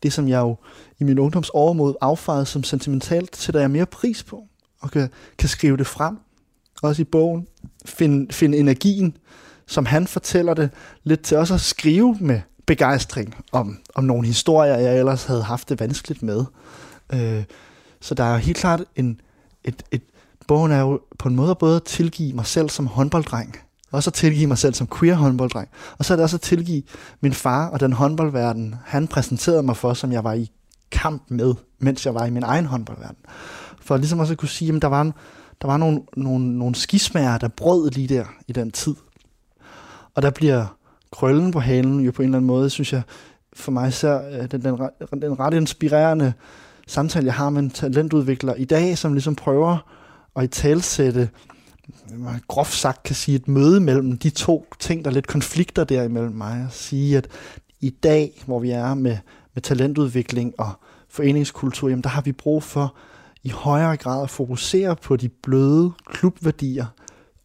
det, 0.03 0.13
som 0.13 0.29
jeg 0.29 0.41
jo 0.41 0.57
i 0.99 1.05
min 1.05 1.19
ungdoms 1.19 1.51
overmod 1.51 1.95
affejede 2.01 2.47
som 2.47 2.65
sentimentalt, 2.65 3.37
sætter 3.37 3.61
jeg 3.61 3.71
mere 3.71 3.87
pris 3.87 4.23
på, 4.23 4.45
og 4.81 4.91
kan, 4.91 5.09
kan 5.39 5.49
skrive 5.49 5.77
det 5.77 5.87
frem, 5.87 6.19
også 6.83 7.03
i 7.03 7.05
bogen, 7.05 7.47
finde, 7.85 8.33
find 8.33 8.55
energien, 8.55 9.17
som 9.67 9.87
han 9.87 10.07
fortæller 10.07 10.55
det, 10.55 10.71
lidt 11.05 11.23
til 11.23 11.37
også 11.37 11.55
at 11.55 11.61
skrive 11.61 12.17
med 12.21 12.41
begejstring 12.67 13.35
om, 13.53 13.79
om 13.95 14.05
nogle 14.05 14.27
historier, 14.27 14.77
jeg 14.77 14.99
ellers 14.99 15.25
havde 15.25 15.43
haft 15.43 15.69
det 15.69 15.81
vanskeligt 15.81 16.23
med. 16.23 16.45
Øh, 17.13 17.45
så 18.01 18.15
der 18.15 18.25
er 18.25 18.37
helt 18.37 18.57
klart 18.57 18.85
en, 18.97 19.21
et, 19.65 19.83
et, 19.91 20.03
bogen 20.49 20.73
er 20.73 20.81
jo 20.81 21.01
på 21.19 21.29
en 21.29 21.37
måde 21.37 21.55
både 21.55 21.77
at 21.77 21.83
tilgive 21.83 22.33
mig 22.33 22.47
selv 22.47 22.69
som 22.69 22.87
håndbolddreng, 22.87 23.57
og 23.93 24.03
så 24.03 24.11
tilgive 24.11 24.47
mig 24.47 24.59
selv 24.59 24.75
som 24.75 24.89
queer 24.99 25.15
håndbolddreng, 25.15 25.69
og 25.99 26.05
så 26.05 26.15
er 26.15 26.17
det 26.17 26.23
også 26.23 26.37
at 26.37 26.41
tilgive 26.41 26.83
min 27.21 27.33
far 27.33 27.69
og 27.69 27.81
den 27.81 27.93
håndboldverden, 27.93 28.75
han 28.85 29.09
præsenterede 29.09 29.63
mig 29.63 29.77
for, 29.77 29.95
som 29.95 30.13
jeg 30.13 30.25
var 30.25 30.33
i 30.33 30.51
kamp 30.91 31.23
med, 31.29 31.55
mens 31.79 32.07
jeg 32.07 32.15
var 32.15 32.27
i 32.27 32.31
min 32.31 32.43
egen 32.43 32.67
håndboldverden. 32.67 33.17
For 33.81 33.97
ligesom 33.97 34.19
også 34.19 34.33
at 34.33 34.39
kunne 34.39 34.49
sige, 34.49 34.77
at 34.77 34.83
der 34.83 34.89
var, 34.89 35.01
en, 35.01 35.13
der 35.63 35.69
var 35.69 35.77
nogle, 35.77 36.01
nogle, 36.17 36.59
nogle 36.59 36.75
skismager, 36.75 37.39
der 37.39 37.49
brød 37.49 37.91
lige 37.91 38.09
der 38.09 38.25
i 38.49 38.53
den 38.53 38.71
tid. 38.71 38.95
Og 40.15 40.23
der 40.23 40.31
bliver 40.31 40.77
krøllen 41.13 41.51
på 41.51 41.61
halen 41.61 42.01
jo 42.01 42.13
på 42.13 42.23
en 42.23 42.29
eller 42.29 42.39
anden 42.39 42.47
måde, 42.47 42.71
synes 42.71 42.93
jeg, 42.93 43.03
for 43.53 43.73
mig 43.73 43.93
ser 43.93 44.29
øh, 44.29 44.51
den, 44.51 44.63
den, 44.63 44.79
den 45.23 45.39
ret 45.41 45.55
inspirerende 45.55 46.33
samtale, 46.87 47.27
jeg 47.27 47.35
har 47.35 47.51
med 47.51 47.63
en 47.63 47.71
talentudvikler 47.71 48.55
i 48.55 48.65
dag, 48.65 48.99
som 48.99 49.13
ligesom 49.13 49.35
prøver 49.35 49.79
at 50.37 50.45
i 50.45 50.47
talsætte, 50.47 51.31
man 52.11 52.41
groft 52.49 52.75
sagt 52.75 53.03
kan 53.03 53.15
sige, 53.15 53.37
et 53.37 53.49
møde 53.49 53.81
mellem 53.81 54.19
de 54.19 54.31
to 54.31 54.67
ting, 54.79 55.05
der 55.05 55.11
er 55.11 55.15
lidt 55.15 55.27
konflikter 55.27 55.85
der 55.85 56.03
imellem 56.03 56.33
mig, 56.33 56.65
og 56.67 56.73
sige, 56.73 57.17
at 57.17 57.29
i 57.81 57.91
dag, 57.91 58.43
hvor 58.47 58.59
vi 58.59 58.71
er 58.71 58.95
med, 58.95 59.19
med 59.55 59.63
talentudvikling 59.63 60.55
og 60.59 60.73
foreningskultur, 61.09 61.89
jamen 61.89 62.03
der 62.03 62.09
har 62.09 62.21
vi 62.23 62.33
brug 62.33 62.63
for 62.63 62.95
i 63.43 63.49
højere 63.49 63.97
grad 63.97 64.23
at 64.23 64.31
fokusere 64.31 64.97
på 64.97 65.17
de 65.17 65.29
bløde 65.29 65.93
klubværdier, 66.07 66.87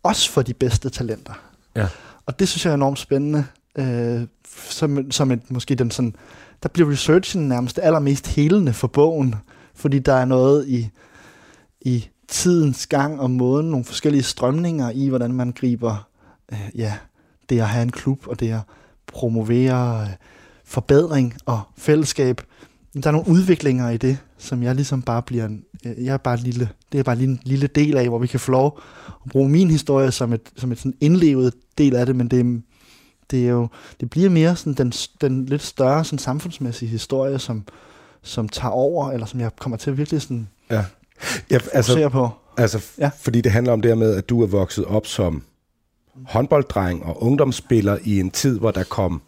også 0.04 0.32
for 0.32 0.42
de 0.42 0.54
bedste 0.54 0.90
talenter. 0.90 1.34
Ja. 1.76 1.88
Og 2.26 2.40
det 2.40 2.48
synes 2.48 2.66
jeg 2.66 2.72
er 2.72 2.76
enormt 2.76 3.00
spændende, 3.00 3.46
øh, 3.78 4.22
som, 4.54 5.12
som 5.12 5.32
et, 5.32 5.52
måske 5.52 5.76
den 5.76 5.92
sådan 5.92 6.16
der 6.64 6.70
bliver 6.70 6.92
researchen 6.92 7.48
nærmest 7.48 7.80
allermest 7.84 8.28
helende 8.28 8.74
for 8.74 8.88
bogen, 8.88 9.36
fordi 9.76 10.00
der 10.00 10.14
er 10.14 10.26
noget 10.26 10.68
i, 10.68 10.90
i 11.82 12.08
tidens 12.28 12.88
gang 12.88 13.22
og 13.22 13.32
måden, 13.32 13.70
nogle 13.70 13.86
forskellige 13.86 14.24
strømninger 14.24 14.90
i, 14.90 15.08
hvordan 15.08 15.34
man 15.34 15.52
griber 15.52 16.08
øh, 16.52 16.70
ja, 16.76 16.94
det 17.50 17.60
at 17.60 17.68
have 17.68 17.84
en 17.84 17.92
klub, 17.92 18.28
og 18.28 18.40
det 18.40 18.52
at 18.52 18.62
promovere 19.08 20.02
øh, 20.02 20.08
forbedring 20.66 21.34
og 21.46 21.62
fællesskab. 21.78 22.42
Der 22.94 23.08
er 23.08 23.12
nogle 23.12 23.30
udviklinger 23.30 23.90
i 23.90 23.98
det, 23.98 24.18
som 24.38 24.64
jeg 24.64 24.76
ligesom 24.76 25.02
bare 25.02 25.22
bliver 25.22 25.46
en, 25.46 25.64
øh, 25.86 26.06
jeg 26.06 26.14
er 26.14 26.18
bare 26.18 26.34
en 26.34 26.44
lille, 26.44 26.70
det 26.92 27.00
er 27.00 27.04
bare 27.04 27.20
en 27.20 27.40
lille 27.44 27.68
del 27.68 27.98
af, 27.98 28.08
hvor 28.08 28.20
vi 28.20 28.28
kan 28.28 28.40
få 28.40 28.52
lov 28.52 28.80
at 29.26 29.32
bruge 29.32 29.50
min 29.50 29.72
historie 29.72 30.12
som 30.12 30.34
et, 30.34 30.52
som 30.56 30.72
et 30.72 30.78
sådan 30.78 30.94
indlevet 31.02 31.54
del 31.78 31.96
af 31.96 32.06
det, 32.06 32.16
men 32.16 32.28
det 32.28 32.40
er, 32.40 32.62
det 33.32 33.46
er 33.46 33.50
jo, 33.50 33.68
det 34.00 34.10
bliver 34.10 34.30
mere 34.30 34.56
sådan 34.56 34.74
den, 34.74 34.94
den 35.22 35.46
lidt 35.46 35.62
større 35.62 36.06
sådan 36.06 36.20
samfundsmæssige 36.20 36.90
historie, 36.90 37.40
som, 37.40 37.64
som 38.22 38.50
tager 38.50 38.72
over, 38.72 39.12
eller 39.12 39.26
som 39.26 39.40
jeg 39.40 39.56
kommer 39.56 39.78
til 39.78 39.92
at 39.92 39.98
virkelig 39.98 40.22
sådan 40.22 40.48
ja. 40.70 40.86
Ja, 41.52 41.60
altså, 41.74 42.10
på. 42.10 42.30
Altså, 42.58 42.82
ja. 42.98 43.12
fordi 43.20 43.42
det 43.42 43.52
handler 43.52 43.74
om 43.74 43.82
det 43.82 43.98
med, 43.98 44.16
at 44.16 44.30
du 44.30 44.44
er 44.44 44.48
vokset 44.48 44.86
op 44.86 45.08
som 45.08 45.44
håndbolddreng 46.26 47.06
og 47.06 47.24
ungdomsspiller 47.24 47.98
i 48.04 48.20
en 48.20 48.32
tid, 48.32 48.60
hvor 48.60 48.72
der 48.72 48.84
kom 48.84 49.22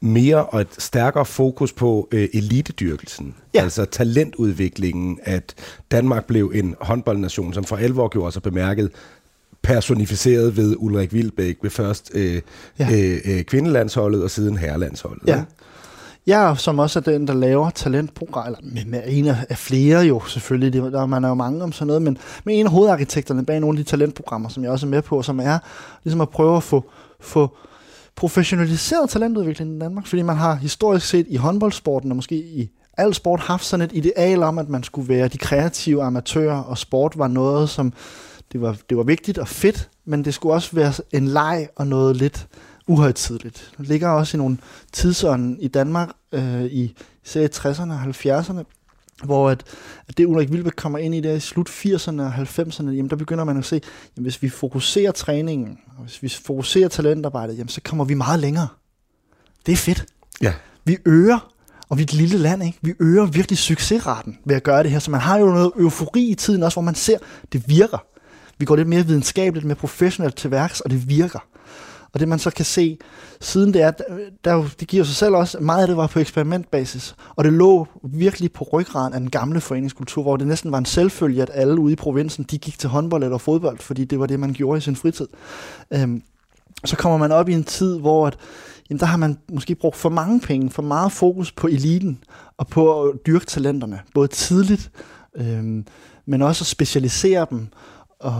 mere 0.00 0.46
og 0.46 0.60
et 0.60 0.68
stærkere 0.78 1.24
fokus 1.24 1.72
på 1.72 2.08
øh, 2.12 2.28
elitedyrkelsen, 2.32 3.34
ja. 3.54 3.62
altså 3.62 3.84
talentudviklingen, 3.84 5.18
at 5.22 5.54
Danmark 5.90 6.26
blev 6.26 6.52
en 6.54 6.76
håndboldnation, 6.80 7.54
som 7.54 7.64
for 7.64 7.76
alvor 7.76 8.08
gjorde 8.08 8.32
sig 8.32 8.42
bemærket 8.42 8.90
personificeret 9.64 10.56
ved 10.56 10.76
Ulrik 10.78 11.12
Vilbæk 11.12 11.56
ved 11.62 11.70
først 11.70 12.10
øh, 12.14 12.42
ja. 12.78 12.88
øh, 12.92 13.18
øh, 13.24 13.42
kvindelandsholdet 13.42 14.22
og 14.22 14.30
siden 14.30 14.56
herrelandsholdet. 14.56 15.28
Ja. 15.28 15.44
Jeg 16.26 16.58
som 16.58 16.78
også 16.78 16.98
er 16.98 17.02
den, 17.02 17.26
der 17.28 17.34
laver 17.34 17.70
talentprogram, 17.70 18.46
eller 18.46 18.58
med, 18.62 18.84
med 18.84 19.02
en 19.06 19.26
af 19.26 19.58
flere 19.58 20.00
jo 20.00 20.22
selvfølgelig, 20.26 20.72
det, 20.72 20.92
der 20.92 21.06
man 21.06 21.24
er 21.24 21.28
jo 21.28 21.34
mange 21.34 21.62
om 21.62 21.72
sådan 21.72 21.86
noget, 21.86 22.02
men 22.02 22.18
med 22.44 22.60
en 22.60 22.66
af 22.66 22.72
hovedarkitekterne 22.72 23.46
bag 23.46 23.60
nogle 23.60 23.78
af 23.78 23.84
de 23.84 23.90
talentprogrammer, 23.90 24.48
som 24.48 24.62
jeg 24.62 24.72
også 24.72 24.86
er 24.86 24.90
med 24.90 25.02
på, 25.02 25.22
som 25.22 25.40
er 25.40 25.58
ligesom 26.04 26.20
at 26.20 26.28
prøve 26.28 26.56
at 26.56 26.62
få, 26.62 26.90
få 27.20 27.56
professionaliseret 28.16 29.10
talentudviklingen 29.10 29.76
i 29.76 29.80
Danmark, 29.80 30.06
fordi 30.06 30.22
man 30.22 30.36
har 30.36 30.54
historisk 30.54 31.06
set 31.06 31.26
i 31.28 31.36
håndboldsporten, 31.36 32.10
og 32.10 32.16
måske 32.16 32.34
i 32.34 32.70
al 32.96 33.14
sport, 33.14 33.40
haft 33.40 33.64
sådan 33.64 33.84
et 33.84 33.92
ideal 33.94 34.42
om, 34.42 34.58
at 34.58 34.68
man 34.68 34.82
skulle 34.82 35.08
være 35.08 35.28
de 35.28 35.38
kreative 35.38 36.02
amatører, 36.02 36.62
og 36.62 36.78
sport 36.78 37.18
var 37.18 37.28
noget, 37.28 37.70
som 37.70 37.92
det 38.52 38.60
var, 38.60 38.76
det 38.88 38.96
var 38.96 39.02
vigtigt 39.02 39.38
og 39.38 39.48
fedt, 39.48 39.90
men 40.04 40.24
det 40.24 40.34
skulle 40.34 40.54
også 40.54 40.76
være 40.76 40.92
en 41.12 41.28
leg 41.28 41.68
og 41.76 41.86
noget 41.86 42.16
lidt 42.16 42.46
uhøjtidligt. 42.86 43.72
Det 43.78 43.88
ligger 43.88 44.08
også 44.08 44.36
i 44.36 44.38
nogle 44.38 44.58
tidsånden 44.92 45.60
i 45.60 45.68
Danmark 45.68 46.10
øh, 46.32 46.64
i 46.64 46.96
især 47.24 47.48
60'erne 47.48 47.92
og 47.92 48.02
70'erne, 48.02 48.64
hvor 49.24 49.50
at, 49.50 49.64
at 50.08 50.18
det 50.18 50.26
Ulrik 50.26 50.52
Vilbæk 50.52 50.72
kommer 50.76 50.98
ind 50.98 51.14
i 51.14 51.20
der 51.20 51.32
i 51.32 51.40
slut 51.40 51.68
80'erne 51.68 52.20
og 52.22 52.34
90'erne, 52.34 52.90
jamen 52.90 53.10
der 53.10 53.16
begynder 53.16 53.44
man 53.44 53.56
at 53.56 53.64
se, 53.64 53.80
jamen 54.16 54.24
hvis 54.24 54.42
vi 54.42 54.48
fokuserer 54.48 55.12
træningen, 55.12 55.78
og 55.98 56.04
hvis 56.04 56.22
vi 56.22 56.28
fokuserer 56.28 56.88
talentarbejdet, 56.88 57.58
jamen 57.58 57.68
så 57.68 57.80
kommer 57.80 58.04
vi 58.04 58.14
meget 58.14 58.40
længere. 58.40 58.68
Det 59.66 59.72
er 59.72 59.76
fedt. 59.76 60.06
Ja. 60.42 60.52
Vi 60.84 60.96
øger, 61.04 61.54
og 61.88 61.98
vi 61.98 62.02
er 62.02 62.06
et 62.06 62.12
lille 62.12 62.38
land, 62.38 62.64
ikke? 62.64 62.78
vi 62.82 62.94
øger 63.00 63.26
virkelig 63.26 63.58
succesraten 63.58 64.38
ved 64.44 64.56
at 64.56 64.62
gøre 64.62 64.82
det 64.82 64.90
her, 64.90 64.98
så 64.98 65.10
man 65.10 65.20
har 65.20 65.38
jo 65.38 65.46
noget 65.46 65.72
eufori 65.78 66.22
i 66.28 66.34
tiden 66.34 66.62
også, 66.62 66.74
hvor 66.74 66.82
man 66.82 66.94
ser, 66.94 67.18
det 67.52 67.68
virker. 67.68 68.04
Vi 68.58 68.64
går 68.64 68.76
lidt 68.76 68.88
mere 68.88 69.06
videnskabeligt, 69.06 69.66
mere 69.66 69.74
professionelt 69.74 70.36
til 70.36 70.50
værks, 70.50 70.80
og 70.80 70.90
det 70.90 71.08
virker. 71.08 71.38
Og 72.14 72.20
det 72.20 72.28
man 72.28 72.38
så 72.38 72.50
kan 72.50 72.64
se 72.64 72.98
siden 73.40 73.74
det 73.74 73.82
er, 73.82 73.90
der, 74.44 74.68
det 74.80 74.88
giver 74.88 75.04
sig 75.04 75.16
selv 75.16 75.34
også, 75.34 75.58
meget 75.60 75.82
af 75.82 75.88
det 75.88 75.96
var 75.96 76.06
på 76.06 76.18
eksperimentbasis, 76.18 77.14
og 77.36 77.44
det 77.44 77.52
lå 77.52 77.88
virkelig 78.02 78.52
på 78.52 78.68
ryggraden 78.72 79.14
af 79.14 79.20
den 79.20 79.30
gamle 79.30 79.60
foreningskultur, 79.60 80.22
hvor 80.22 80.36
det 80.36 80.46
næsten 80.46 80.72
var 80.72 80.78
en 80.78 80.84
selvfølge, 80.84 81.42
at 81.42 81.50
alle 81.54 81.80
ude 81.80 81.92
i 81.92 81.96
provinsen, 81.96 82.44
de 82.50 82.58
gik 82.58 82.78
til 82.78 82.88
håndbold 82.88 83.24
eller 83.24 83.38
fodbold, 83.38 83.78
fordi 83.78 84.04
det 84.04 84.20
var 84.20 84.26
det, 84.26 84.40
man 84.40 84.52
gjorde 84.52 84.78
i 84.78 84.80
sin 84.80 84.96
fritid. 84.96 85.28
Øhm, 85.90 86.22
så 86.84 86.96
kommer 86.96 87.18
man 87.18 87.32
op 87.32 87.48
i 87.48 87.52
en 87.52 87.64
tid, 87.64 87.98
hvor 87.98 88.26
at, 88.26 88.36
jamen, 88.90 89.00
der 89.00 89.06
har 89.06 89.16
man 89.16 89.38
måske 89.52 89.74
brugt 89.74 89.96
for 89.96 90.08
mange 90.08 90.40
penge, 90.40 90.70
for 90.70 90.82
meget 90.82 91.12
fokus 91.12 91.52
på 91.52 91.66
eliten, 91.66 92.18
og 92.58 92.66
på 92.66 93.02
at 93.02 93.16
dyrke 93.26 93.46
talenterne, 93.46 94.00
både 94.14 94.28
tidligt, 94.28 94.90
øhm, 95.36 95.86
men 96.26 96.42
også 96.42 96.62
at 96.62 96.66
specialisere 96.66 97.46
dem, 97.50 97.68
at 98.24 98.32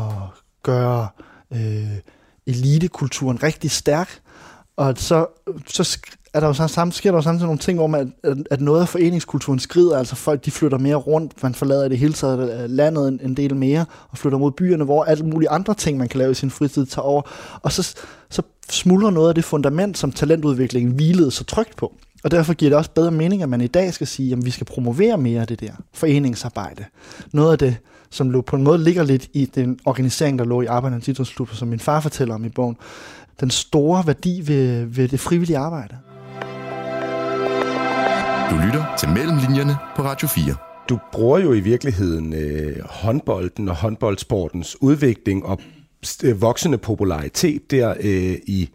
gøre 0.62 1.08
øh, 1.52 1.98
elitekulturen 2.46 3.42
rigtig 3.42 3.70
stærk. 3.70 4.20
Og 4.76 4.94
så, 4.96 5.26
så 5.66 5.98
er 6.34 6.40
der 6.40 6.46
jo 6.46 6.52
så, 6.52 6.68
samt, 6.68 6.94
sker 6.94 7.10
der 7.10 7.18
jo 7.18 7.22
samtidig 7.22 7.46
nogle 7.46 7.58
ting, 7.58 7.78
hvor 7.78 7.86
man, 7.86 8.14
at 8.50 8.60
noget 8.60 8.80
af 8.80 8.88
foreningskulturen 8.88 9.58
skrider, 9.58 9.98
altså 9.98 10.16
folk 10.16 10.44
de 10.44 10.50
flytter 10.50 10.78
mere 10.78 10.96
rundt, 10.96 11.42
man 11.42 11.54
forlader 11.54 11.88
det 11.88 11.98
hele 11.98 12.12
taget 12.12 12.62
øh, 12.62 12.70
landet 12.70 13.08
en, 13.08 13.20
en 13.22 13.34
del 13.34 13.56
mere, 13.56 13.84
og 14.10 14.18
flytter 14.18 14.38
mod 14.38 14.52
byerne, 14.52 14.84
hvor 14.84 15.04
alle 15.04 15.24
mulige 15.26 15.50
andre 15.50 15.74
ting, 15.74 15.98
man 15.98 16.08
kan 16.08 16.18
lave 16.18 16.30
i 16.30 16.34
sin 16.34 16.50
fritid, 16.50 16.86
tager 16.86 17.06
over. 17.06 17.22
Og 17.62 17.72
så, 17.72 17.96
så 18.30 18.42
smuldrer 18.70 19.10
noget 19.10 19.28
af 19.28 19.34
det 19.34 19.44
fundament, 19.44 19.98
som 19.98 20.12
talentudviklingen 20.12 20.94
hvilede 20.94 21.30
så 21.30 21.44
trygt 21.44 21.76
på. 21.76 21.92
Og 22.24 22.30
derfor 22.30 22.54
giver 22.54 22.70
det 22.70 22.78
også 22.78 22.90
bedre 22.90 23.10
mening, 23.10 23.42
at 23.42 23.48
man 23.48 23.60
i 23.60 23.66
dag 23.66 23.94
skal 23.94 24.06
sige, 24.06 24.32
at 24.32 24.44
vi 24.44 24.50
skal 24.50 24.66
promovere 24.66 25.18
mere 25.18 25.40
af 25.40 25.46
det 25.46 25.60
der 25.60 25.72
foreningsarbejde. 25.94 26.84
Noget 27.32 27.52
af 27.52 27.58
det, 27.58 27.76
som 28.14 28.42
på 28.46 28.56
en 28.56 28.62
måde 28.62 28.84
ligger 28.84 29.02
lidt 29.02 29.28
i 29.32 29.46
den 29.46 29.78
organisering, 29.84 30.38
der 30.38 30.44
lå 30.44 30.62
i 30.62 30.66
Arbejdernes 30.66 31.08
Idrætsklub, 31.08 31.50
som 31.50 31.68
min 31.68 31.80
far 31.80 32.00
fortæller 32.00 32.34
om 32.34 32.44
i 32.44 32.48
bogen. 32.48 32.76
Den 33.40 33.50
store 33.50 34.06
værdi 34.06 34.42
ved, 34.46 34.84
ved 34.84 35.08
det 35.08 35.20
frivillige 35.20 35.58
arbejde. 35.58 35.96
Du 38.50 38.56
lytter 38.66 38.84
til 38.98 39.08
Mellemlinjerne 39.08 39.76
på 39.96 40.02
Radio 40.02 40.28
4. 40.28 40.54
Du 40.88 40.98
bruger 41.12 41.38
jo 41.38 41.52
i 41.52 41.60
virkeligheden 41.60 42.32
øh, 42.32 42.76
håndbolden 42.84 43.68
og 43.68 43.76
håndboldsportens 43.76 44.82
udvikling 44.82 45.46
og 45.46 45.60
øh, 46.24 46.40
voksende 46.40 46.78
popularitet 46.78 47.70
der 47.70 47.94
øh, 48.00 48.38
i 48.46 48.68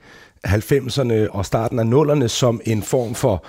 90'erne 0.48 1.30
og 1.30 1.46
starten 1.46 1.80
af 1.80 1.84
0'erne 1.84 2.28
som 2.28 2.62
en 2.66 2.84
form 2.84 3.16
for 3.16 3.46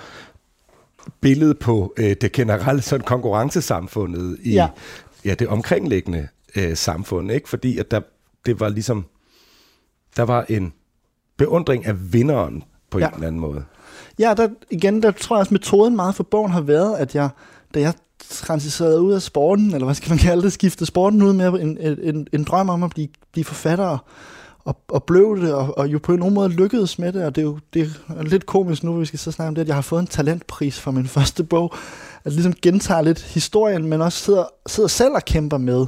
billede 1.21 1.53
på 1.53 1.93
øh, 1.97 2.15
det 2.21 2.31
generelle 2.31 2.81
sådan 2.81 3.05
konkurrencesamfundet 3.05 4.37
i 4.43 4.53
ja. 4.53 4.67
Ja, 5.25 5.33
det 5.33 5.47
omkringliggende 5.47 6.27
øh, 6.55 6.77
samfund, 6.77 7.31
ikke? 7.31 7.49
Fordi 7.49 7.77
at 7.77 7.91
der, 7.91 8.01
det 8.45 8.59
var 8.59 8.69
ligesom, 8.69 9.05
der 10.17 10.23
var 10.23 10.45
en 10.49 10.73
beundring 11.37 11.85
af 11.85 12.13
vinderen 12.13 12.63
på 12.89 12.99
ja. 12.99 13.07
en 13.07 13.13
eller 13.13 13.27
anden 13.27 13.41
måde. 13.41 13.63
Ja, 14.19 14.33
der, 14.37 14.49
igen, 14.69 15.03
der 15.03 15.11
tror 15.11 15.35
jeg 15.35 15.39
også, 15.39 15.53
metoden 15.53 15.95
meget 15.95 16.15
for 16.15 16.23
bogen 16.23 16.51
har 16.51 16.61
været, 16.61 16.97
at 16.97 17.15
jeg, 17.15 17.29
da 17.73 17.79
jeg 17.79 17.93
transiserede 18.29 19.01
ud 19.01 19.13
af 19.13 19.21
sporten, 19.21 19.73
eller 19.73 19.85
hvad 19.85 19.95
skal 19.95 20.09
man 20.09 20.17
kalde 20.17 20.43
det, 20.43 20.53
skiftede 20.53 20.85
sporten 20.85 21.21
ud 21.21 21.33
med 21.33 21.47
en, 21.47 21.77
en, 21.77 21.99
en, 22.01 22.27
en 22.33 22.43
drøm 22.43 22.69
om 22.69 22.83
at 22.83 22.89
blive, 22.89 23.07
blive 23.31 23.45
forfatter, 23.45 23.97
og, 24.65 24.77
og 24.87 25.03
blev 25.03 25.37
det, 25.41 25.53
og, 25.53 25.77
og 25.77 25.87
jo 25.87 25.99
på 25.99 26.13
en 26.13 26.33
måde 26.33 26.49
lykkedes 26.49 26.99
med 26.99 27.13
det, 27.13 27.25
og 27.25 27.35
det 27.35 27.41
er 27.41 27.45
jo 27.45 27.59
det 27.73 27.81
er 28.09 28.23
lidt 28.23 28.45
komisk 28.45 28.83
nu, 28.83 28.93
vi 28.93 29.05
skal 29.05 29.19
så 29.19 29.31
snakke 29.31 29.47
om 29.47 29.55
det, 29.55 29.61
at 29.61 29.67
jeg 29.67 29.75
har 29.75 29.81
fået 29.81 29.99
en 29.99 30.07
talentpris 30.07 30.79
for 30.79 30.91
min 30.91 31.07
første 31.17 31.43
bog, 31.43 31.73
at 32.23 32.33
ligesom 32.33 32.53
gentager 32.61 33.01
lidt 33.01 33.21
historien, 33.21 33.85
men 33.85 34.01
også 34.01 34.23
sidder, 34.23 34.43
sidder 34.67 34.89
selv 34.89 35.13
og 35.13 35.25
kæmper 35.25 35.57
med, 35.57 35.85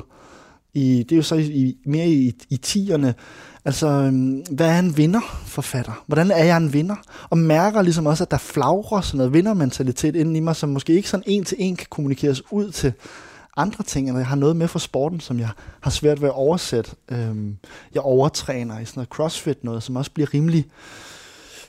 i, 0.74 1.04
det 1.04 1.12
er 1.12 1.18
jo 1.18 1.24
så 1.24 1.36
i, 1.36 1.78
mere 1.86 2.08
i, 2.08 2.34
i 2.50 2.58
tierne, 2.58 3.16
Altså, 3.66 3.88
øhm, 3.88 4.44
hvad 4.52 4.68
er 4.68 4.80
en 4.80 4.98
vinder 4.98 5.42
forfatter? 5.46 6.04
Hvordan 6.08 6.32
er 6.32 6.44
jeg 6.44 6.58
en 6.58 6.74
vinder? 6.74 6.96
Og 7.30 7.38
mærker 7.38 7.82
ligesom 7.82 8.06
også, 8.06 8.24
at 8.24 8.32
der 8.32 8.38
flagrer 8.38 9.02
sådan 9.02 9.18
noget 9.18 9.34
vindermentalitet 9.34 10.16
inden 10.16 10.36
i 10.36 10.40
mig, 10.40 10.56
som 10.56 10.70
måske 10.70 10.94
ikke 10.94 11.10
sådan 11.10 11.24
en 11.28 11.44
til 11.44 11.58
en 11.60 11.76
kan 11.76 11.88
kommunikeres 11.90 12.52
ud 12.52 12.72
til 12.72 12.94
andre 13.58 13.84
ting, 13.84 14.08
eller 14.08 14.20
jeg 14.20 14.28
har 14.28 14.36
noget 14.36 14.56
med 14.56 14.68
fra 14.68 14.80
sporten, 14.80 15.20
som 15.20 15.40
jeg 15.40 15.50
har 15.82 15.92
svært 15.92 16.22
ved 16.22 16.28
at 16.28 16.34
oversætte. 16.34 16.92
Øhm, 17.10 17.58
jeg 17.94 18.02
overtræner 18.02 18.80
i 18.80 18.86
sådan 18.86 19.00
noget 19.00 19.10
crossfit 19.10 19.64
noget, 19.64 19.84
som 19.84 19.96
også 19.96 20.12
bliver 20.12 20.34
rimelig 20.34 20.66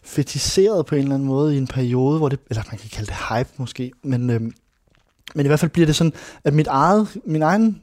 fetiseret 0.02 0.86
på 0.86 0.94
en 0.94 1.02
eller 1.02 1.14
anden 1.14 1.28
måde 1.28 1.54
i 1.54 1.58
en 1.58 1.66
periode, 1.66 2.18
hvor 2.18 2.28
det, 2.28 2.38
eller 2.50 2.62
man 2.70 2.78
kan 2.78 2.90
kalde 2.90 3.06
det 3.06 3.16
hype 3.28 3.50
måske, 3.56 3.92
men, 4.02 4.30
øhm, 4.30 4.54
men 5.34 5.46
i 5.46 5.48
hvert 5.48 5.60
fald 5.60 5.70
bliver 5.70 5.86
det 5.86 5.96
sådan, 5.96 6.12
at 6.44 6.54
mit 6.54 6.66
eget, 6.66 7.08
min 7.24 7.42
egen 7.42 7.82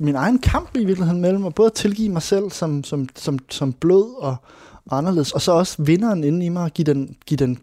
min 0.00 0.14
egen 0.14 0.38
kamp 0.38 0.76
i 0.76 0.84
virkeligheden 0.84 1.20
mellem 1.20 1.46
at 1.46 1.54
både 1.54 1.70
tilgive 1.70 2.08
mig 2.08 2.22
selv 2.22 2.50
som, 2.50 2.84
som, 2.84 3.08
som, 3.16 3.38
som 3.50 3.72
blød 3.72 4.22
og, 4.22 4.36
og 4.86 4.98
anderledes, 4.98 5.32
og 5.32 5.42
så 5.42 5.52
også 5.52 5.82
vinderen 5.82 6.24
inde 6.24 6.46
i 6.46 6.48
mig 6.48 6.62
og 6.62 6.70
give 6.70 6.84
den, 6.84 7.16
give 7.26 7.36
den 7.36 7.58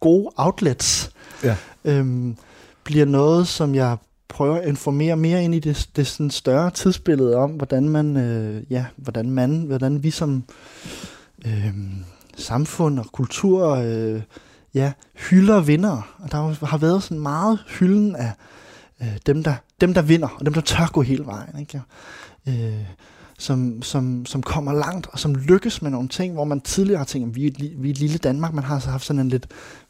gode 0.00 0.30
outlets, 0.36 1.10
ja. 1.42 1.56
øhm, 1.84 2.36
bliver 2.84 3.04
noget, 3.04 3.48
som 3.48 3.74
jeg 3.74 3.96
prøver 4.28 4.56
at 4.56 4.68
informere 4.68 5.16
mere 5.16 5.44
ind 5.44 5.54
i 5.54 5.58
det, 5.58 5.88
det 5.96 6.06
sådan 6.06 6.30
større 6.30 6.70
tidsbillede 6.70 7.36
om, 7.36 7.50
hvordan 7.50 7.88
man, 7.88 8.16
øh, 8.16 8.62
ja, 8.70 8.84
hvordan 8.96 9.30
man, 9.30 9.60
hvordan 9.60 10.02
vi 10.02 10.10
som 10.10 10.44
øh, 11.46 11.74
samfund 12.36 12.98
og 12.98 13.06
kultur, 13.12 13.68
øh, 13.68 14.22
ja, 14.74 14.92
hylder 15.14 15.60
vinder. 15.60 16.14
Og 16.18 16.32
der 16.32 16.66
har 16.66 16.78
været 16.78 17.02
sådan 17.02 17.20
meget 17.20 17.64
hylden 17.68 18.16
af 18.16 18.32
øh, 19.02 19.16
dem, 19.26 19.44
der, 19.44 19.54
dem, 19.80 19.94
der 19.94 20.02
vinder, 20.02 20.28
og 20.38 20.46
dem, 20.46 20.54
der 20.54 20.60
tør 20.60 20.86
gå 20.92 21.02
hele 21.02 21.26
vejen. 21.26 21.58
Ikke? 21.60 21.82
Øh, 22.48 22.84
som, 23.38 23.82
som, 23.82 24.26
som 24.26 24.42
kommer 24.42 24.72
langt, 24.72 25.06
og 25.12 25.18
som 25.18 25.34
lykkes 25.34 25.82
med 25.82 25.90
nogle 25.90 26.08
ting, 26.08 26.34
hvor 26.34 26.44
man 26.44 26.60
tidligere 26.60 26.98
har 26.98 27.04
tænkt, 27.04 27.28
at 27.28 27.34
vi 27.34 27.54
vi 27.76 27.88
er 27.88 27.90
et 27.90 27.98
lille 27.98 28.18
Danmark, 28.18 28.52
man 28.52 28.64
har 28.64 28.78
så 28.78 28.90
haft 28.90 29.04
sådan 29.04 29.20
en 29.20 29.28
lidt 29.28 29.46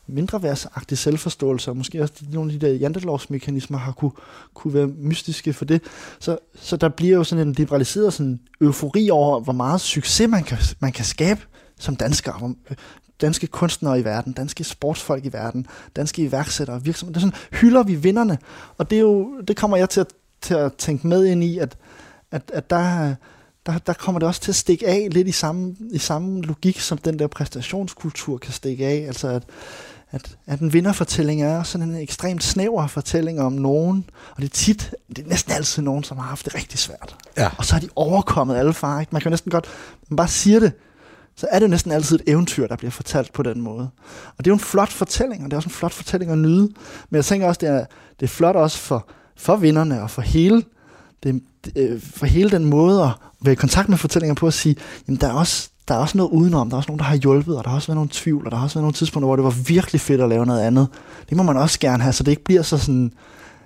mindreværdsagtig 0.07 0.99
selvforståelse, 0.99 1.71
og 1.71 1.77
måske 1.77 2.03
også 2.03 2.15
nogle 2.33 2.53
af 2.53 2.61
de 2.61 2.67
der 2.67 2.73
jantelovsmekanismer 2.73 3.79
har 3.79 3.93
kunne, 3.93 4.13
kunne 4.55 4.75
være 4.75 4.87
mystiske 4.87 5.53
for 5.53 5.65
det. 5.65 5.83
Så, 6.19 6.39
så 6.55 6.77
der 6.77 6.89
bliver 6.89 7.17
jo 7.17 7.25
sådan 7.25 7.49
en 7.49 7.53
liberaliseret 7.53 8.13
sådan 8.13 8.41
eufori 8.61 9.11
over, 9.11 9.41
hvor 9.41 9.53
meget 9.53 9.81
succes 9.81 10.29
man 10.29 10.45
kan, 10.45 10.59
man 10.81 10.93
kan 10.93 11.05
skabe 11.05 11.41
som 11.79 11.97
dansker. 11.97 12.33
Hvor, 12.33 12.55
øh, 12.71 12.77
danske 13.21 13.47
kunstnere 13.47 14.01
i 14.01 14.05
verden, 14.05 14.33
danske 14.33 14.65
sportsfolk 14.65 15.25
i 15.25 15.33
verden, 15.33 15.67
danske 15.97 16.23
iværksættere, 16.23 16.85
virksomheder. 16.85 17.21
Det 17.21 17.27
er 17.27 17.31
sådan, 17.31 17.61
hylder 17.61 17.83
vi 17.83 17.95
vinderne. 17.95 18.39
Og 18.79 18.91
det, 18.91 18.97
er 18.97 19.01
jo, 19.01 19.41
det 19.41 19.57
kommer 19.57 19.77
jeg 19.77 19.91
til 19.91 20.01
at, 20.01 20.07
til 20.41 20.55
at 20.55 20.75
tænke 20.75 21.07
med 21.07 21.25
ind 21.25 21.45
i, 21.45 21.59
at, 21.59 21.77
at, 22.31 22.51
at 22.55 22.71
der, 22.71 23.15
der, 23.67 23.79
der 23.79 23.93
kommer 23.93 24.19
det 24.19 24.29
også 24.29 24.41
til 24.41 24.51
at 24.51 24.57
stikke 24.57 24.89
af 24.89 25.09
lidt 25.11 25.29
i 25.29 25.33
samme, 25.33 25.77
i 25.93 25.99
samme 25.99 26.43
logik, 26.43 26.81
som 26.81 26.99
den 26.99 27.19
der 27.19 27.27
præstationskultur 27.27 28.39
kan 28.39 28.53
stikke 28.53 28.87
af. 28.87 29.05
Altså 29.07 29.29
at, 29.29 29.43
at, 30.17 30.37
at 30.47 30.61
en 30.61 30.73
vinderfortælling 30.73 31.43
er 31.43 31.63
sådan 31.63 31.89
en 31.89 31.97
ekstremt 31.97 32.45
snæver 32.45 32.87
fortælling 32.87 33.41
om 33.41 33.53
nogen, 33.53 34.11
og 34.31 34.43
det 34.43 34.45
er 34.45 34.55
tit, 34.55 34.95
det 35.09 35.19
er 35.25 35.29
næsten 35.29 35.53
altid 35.53 35.83
nogen, 35.83 36.05
som 36.05 36.19
har 36.19 36.25
haft 36.25 36.45
det 36.45 36.55
rigtig 36.55 36.79
svært. 36.79 37.17
Ja. 37.37 37.51
Og 37.59 37.65
så 37.65 37.73
har 37.73 37.81
de 37.81 37.89
overkommet 37.97 38.57
alle 38.57 38.73
farer. 38.73 39.05
Man 39.11 39.21
kan 39.21 39.29
jo 39.29 39.31
næsten 39.31 39.51
godt, 39.51 39.67
man 40.09 40.17
bare 40.17 40.29
siger 40.29 40.61
det, 40.61 40.73
så 41.37 41.47
er 41.51 41.59
det 41.59 41.67
jo 41.67 41.71
næsten 41.71 41.93
altid 41.93 42.17
et 42.21 42.23
eventyr, 42.27 42.67
der 42.67 42.77
bliver 42.77 42.91
fortalt 42.91 43.33
på 43.33 43.43
den 43.43 43.61
måde. 43.61 43.91
Og 44.27 44.45
det 44.45 44.47
er 44.47 44.51
jo 44.51 44.55
en 44.55 44.61
flot 44.61 44.93
fortælling, 44.93 45.45
og 45.45 45.51
det 45.51 45.53
er 45.53 45.57
også 45.57 45.69
en 45.69 45.73
flot 45.73 45.93
fortælling 45.93 46.31
at 46.31 46.39
nyde. 46.39 46.69
Men 47.11 47.17
jeg 47.17 47.25
tænker 47.25 47.49
også, 47.49 47.59
det 47.59 47.69
er, 47.69 47.85
det 48.21 48.27
er 48.27 48.31
flot 48.31 48.57
også 48.57 48.79
for, 48.79 49.09
for 49.37 49.57
vinderne 49.57 50.03
og 50.03 50.11
for 50.11 50.23
hele, 50.23 50.63
det, 51.23 51.43
øh, 51.77 52.01
for 52.01 52.27
hele 52.27 52.51
den 52.51 52.65
måde 52.65 53.03
at 53.03 53.11
være 53.41 53.53
i 53.53 53.57
kontakt 53.57 53.89
med 53.89 53.99
fortællinger 53.99 54.35
på 54.35 54.47
at 54.47 54.55
sige, 54.55 54.77
jamen 55.09 55.21
der 55.21 55.29
er 55.29 55.33
også, 55.33 55.71
der 55.89 55.95
er 55.95 55.99
også 55.99 56.19
noget 56.19 56.31
udenom, 56.31 56.71
der 56.71 56.75
er 56.75 56.79
også 56.79 56.89
nogen, 56.89 56.99
der 56.99 57.05
har 57.05 57.17
hjulpet, 57.17 57.57
og 57.57 57.65
der 57.65 57.71
har 57.71 57.77
også 57.77 57.89
været 57.89 57.97
nogle 57.97 58.11
tvivl, 58.13 58.45
og 58.45 58.51
der 58.51 58.57
har 58.57 58.65
også 58.65 58.75
været 58.75 58.83
nogle 58.83 58.95
tidspunkter, 58.95 59.27
hvor 59.27 59.37
det 59.37 59.45
var 59.45 59.55
virkelig 59.67 60.01
fedt 60.01 60.21
at 60.21 60.29
lave 60.29 60.47
noget 60.47 60.61
andet. 60.61 60.89
Det 61.29 61.37
må 61.37 61.43
man 61.43 61.57
også 61.57 61.81
gerne 61.81 62.03
have, 62.03 62.13
så 62.13 62.23
det 62.23 62.31
ikke 62.31 62.45
bliver 62.45 62.63
så 62.63 62.79
sådan 62.79 63.13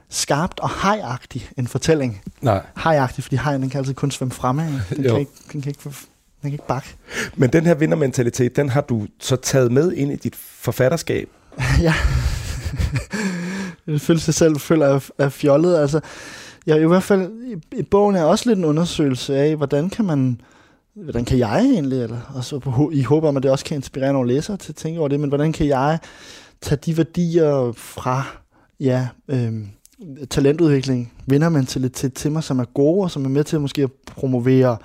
skarpt 0.09 0.61
og 0.61 0.71
hejagtigt 0.83 1.53
en 1.57 1.67
fortælling. 1.67 2.21
Nej. 2.41 2.63
Hejagtigt, 2.85 3.25
fordi 3.25 3.37
hejen 3.37 3.63
den 3.63 3.71
kan 3.71 3.79
altid 3.79 3.95
kun 3.95 4.11
svømme 4.11 4.33
fremad. 4.33 4.81
Den, 4.97 5.03
kan 5.11 5.19
ikke, 5.19 5.33
den 5.53 5.63
kan 5.63 5.71
ikke 5.71 5.83
den 6.43 6.51
kan 6.51 6.53
ikke 6.53 6.67
bakke. 6.67 6.89
Men 7.37 7.51
den 7.51 7.67
her 7.67 7.75
vindermentalitet, 7.75 8.57
den 8.57 8.69
har 8.69 8.81
du 8.81 9.07
så 9.21 9.37
taget 9.37 9.73
med 9.73 9.93
ind 9.93 10.13
i 10.13 10.17
dit 10.17 10.37
forfatterskab? 10.37 11.29
ja. 11.83 11.95
det 13.87 14.01
føles 14.01 14.23
sig 14.23 14.35
selv 14.35 14.61
føler 14.61 14.87
jeg 14.87 15.01
er 15.19 15.29
fjollet. 15.29 15.79
Altså, 15.79 16.01
jeg, 16.67 16.83
i 16.83 16.87
hvert 16.87 17.03
fald 17.03 17.31
i, 17.45 17.77
i 17.79 17.83
bogen 17.83 18.17
er 18.17 18.25
også 18.25 18.49
lidt 18.49 18.59
en 18.59 18.65
undersøgelse 18.65 19.37
af, 19.37 19.57
hvordan 19.57 19.91
kan 19.91 20.05
man 20.05 20.41
hvordan 20.95 21.25
kan 21.25 21.39
jeg 21.39 21.61
egentlig, 21.61 22.03
eller 22.03 22.21
også 22.35 22.59
på, 22.59 22.91
i 22.93 23.03
håber 23.03 23.29
om, 23.29 23.37
at 23.37 23.43
det 23.43 23.51
også 23.51 23.65
kan 23.65 23.77
inspirere 23.77 24.13
nogle 24.13 24.35
læsere 24.35 24.57
til 24.57 24.73
at 24.73 24.77
tænke 24.77 25.01
over 25.01 25.09
det, 25.09 25.21
men 25.21 25.29
hvordan 25.29 25.53
kan 25.53 25.67
jeg 25.67 25.99
tage 26.61 26.79
de 26.87 26.97
værdier 26.97 27.73
fra 27.77 28.25
ja, 28.81 29.09
øhm, 29.29 29.69
talentudvikling, 30.31 31.13
vindermentalitet 31.27 32.15
til 32.15 32.33
mig, 32.33 32.45
som 32.45 32.59
er 32.59 32.65
gode, 32.65 33.05
og 33.05 33.11
som 33.11 33.25
er 33.25 33.29
med 33.29 33.45
til 33.45 33.61
måske 33.61 33.83
at 33.83 33.93
promovere 34.07 34.77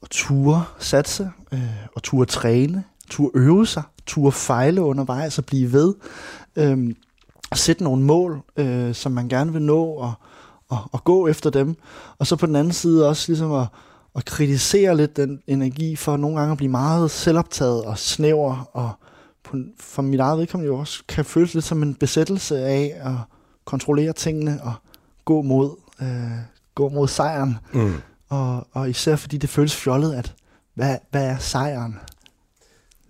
og 0.00 0.10
ture 0.10 0.64
satse, 0.78 1.30
øh, 1.52 1.88
og 1.94 2.02
ture 2.02 2.26
træne, 2.26 2.84
ture 3.10 3.30
øve 3.34 3.66
sig, 3.66 3.82
ture 4.06 4.32
fejle 4.32 4.82
undervejs 4.82 5.38
og 5.38 5.44
blive 5.44 5.72
ved. 5.72 5.94
Øh, 6.56 6.94
og 7.50 7.58
sætte 7.58 7.84
nogle 7.84 8.02
mål, 8.02 8.42
øh, 8.56 8.94
som 8.94 9.12
man 9.12 9.28
gerne 9.28 9.52
vil 9.52 9.62
nå, 9.62 9.84
og, 9.84 10.12
og, 10.68 10.78
og 10.92 11.04
gå 11.04 11.28
efter 11.28 11.50
dem. 11.50 11.76
Og 12.18 12.26
så 12.26 12.36
på 12.36 12.46
den 12.46 12.56
anden 12.56 12.72
side 12.72 13.08
også 13.08 13.24
ligesom 13.28 13.52
at, 13.52 13.66
at 14.16 14.24
kritisere 14.24 14.96
lidt 14.96 15.16
den 15.16 15.42
energi 15.46 15.96
for 15.96 16.16
nogle 16.16 16.38
gange 16.38 16.52
at 16.52 16.56
blive 16.56 16.70
meget 16.70 17.10
selvoptaget 17.10 17.84
og 17.84 17.98
snæver, 17.98 18.70
og 18.72 18.90
på, 19.42 19.56
for 19.80 20.02
mit 20.02 20.20
eget 20.20 20.38
vedkommende 20.38 20.72
jo 20.72 20.78
også 20.78 21.02
kan 21.08 21.24
føles 21.24 21.54
lidt 21.54 21.64
som 21.64 21.82
en 21.82 21.94
besættelse 21.94 22.58
af 22.58 22.92
at 23.00 23.14
kontrollere 23.64 24.12
tingene 24.12 24.60
og 24.62 24.74
gå 25.24 25.42
mod, 25.42 25.70
øh, 26.02 26.38
gå 26.74 26.88
mod 26.88 27.08
sejren. 27.08 27.58
Mm. 27.72 27.94
Og, 28.28 28.66
og 28.72 28.90
især 28.90 29.16
fordi 29.16 29.38
det 29.38 29.50
føles 29.50 29.76
fjollet, 29.76 30.14
at 30.14 30.34
hvad, 30.74 30.96
hvad 31.10 31.26
er 31.26 31.38
sejren 31.38 31.98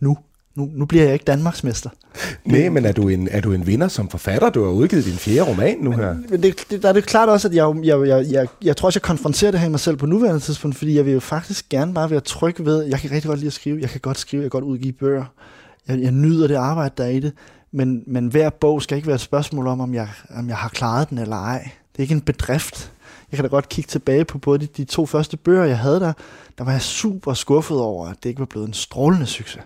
nu? 0.01 0.19
Nu, 0.55 0.71
nu 0.73 0.87
bliver 0.87 1.05
jeg 1.05 1.13
ikke 1.13 1.25
Danmarksmester. 1.25 1.91
Nej, 2.45 2.69
men 2.69 2.85
er 2.85 2.93
du, 2.93 3.09
en, 3.09 3.29
er 3.31 3.41
du 3.41 3.53
en 3.53 3.67
vinder 3.67 3.89
som 3.89 4.09
forfatter? 4.09 4.51
Du 4.51 4.65
har 4.65 4.71
udgivet 4.71 5.05
din 5.05 5.13
fjerde 5.13 5.51
roman 5.51 5.79
nu 5.79 5.91
her. 5.91 6.17
Men 6.29 6.43
det, 6.43 6.65
det, 6.71 6.83
der 6.83 6.89
er 6.89 6.93
det 6.93 7.07
klart 7.07 7.29
også, 7.29 7.49
at 7.49 7.55
jeg, 7.55 7.75
jeg, 7.83 8.09
jeg, 8.09 8.27
jeg, 8.31 8.47
jeg 8.65 8.77
tror 8.77 8.87
også, 8.87 8.97
jeg 8.97 9.03
konfronterer 9.03 9.51
det 9.51 9.61
her 9.61 9.67
i 9.67 9.71
mig 9.71 9.81
selv 9.81 9.97
på 9.97 10.07
nuværende 10.07 10.41
tidspunkt, 10.41 10.77
fordi 10.77 10.97
jeg 10.97 11.05
vil 11.05 11.13
jo 11.13 11.21
faktisk 11.21 11.69
gerne 11.69 11.95
bare 11.95 12.11
være 12.11 12.21
tryg 12.21 12.55
ved, 12.59 12.83
jeg 12.83 12.99
kan 13.01 13.11
rigtig 13.11 13.29
godt 13.29 13.39
lide 13.39 13.47
at 13.47 13.53
skrive, 13.53 13.81
jeg 13.81 13.91
kan 13.91 14.01
godt 14.01 14.19
skrive, 14.19 14.43
jeg 14.43 14.51
kan 14.51 14.61
godt 14.61 14.71
udgive 14.71 14.93
bøger, 14.93 15.25
jeg, 15.89 15.99
jeg 16.01 16.13
nyder 16.13 16.47
det 16.47 16.55
arbejde, 16.55 16.95
der 16.97 17.05
er 17.05 17.09
i 17.09 17.21
det, 17.21 17.33
men, 17.73 18.03
men 18.07 18.27
hver 18.27 18.51
bog 18.51 18.83
skal 18.83 18.97
ikke 18.97 19.07
være 19.07 19.15
et 19.15 19.21
spørgsmål 19.21 19.67
om, 19.67 19.81
om 19.81 19.95
jeg, 19.95 20.09
om 20.37 20.49
jeg 20.49 20.57
har 20.57 20.69
klaret 20.69 21.11
den 21.11 21.19
eller 21.19 21.37
ej. 21.37 21.71
Det 21.93 21.99
er 21.99 22.03
ikke 22.03 22.15
en 22.15 22.21
bedrift. 22.21 22.93
Jeg 23.31 23.37
kan 23.37 23.45
da 23.45 23.49
godt 23.49 23.69
kigge 23.69 23.89
tilbage 23.89 24.25
på 24.25 24.39
både 24.39 24.59
de, 24.59 24.67
de 24.67 24.85
to 24.85 25.07
første 25.07 25.37
bøger, 25.37 25.65
jeg 25.65 25.79
havde 25.79 26.01
der, 26.01 26.13
der 26.59 26.65
var 26.65 26.73
jeg 26.73 26.83
super 26.83 27.35
skuffet 27.35 27.81
over, 27.81 28.09
at 28.09 28.17
det 28.23 28.29
ikke 28.29 28.39
var 28.39 28.47
blevet 28.47 28.67
en 28.67 28.75
strålende 28.75 29.27
succes. 29.27 29.63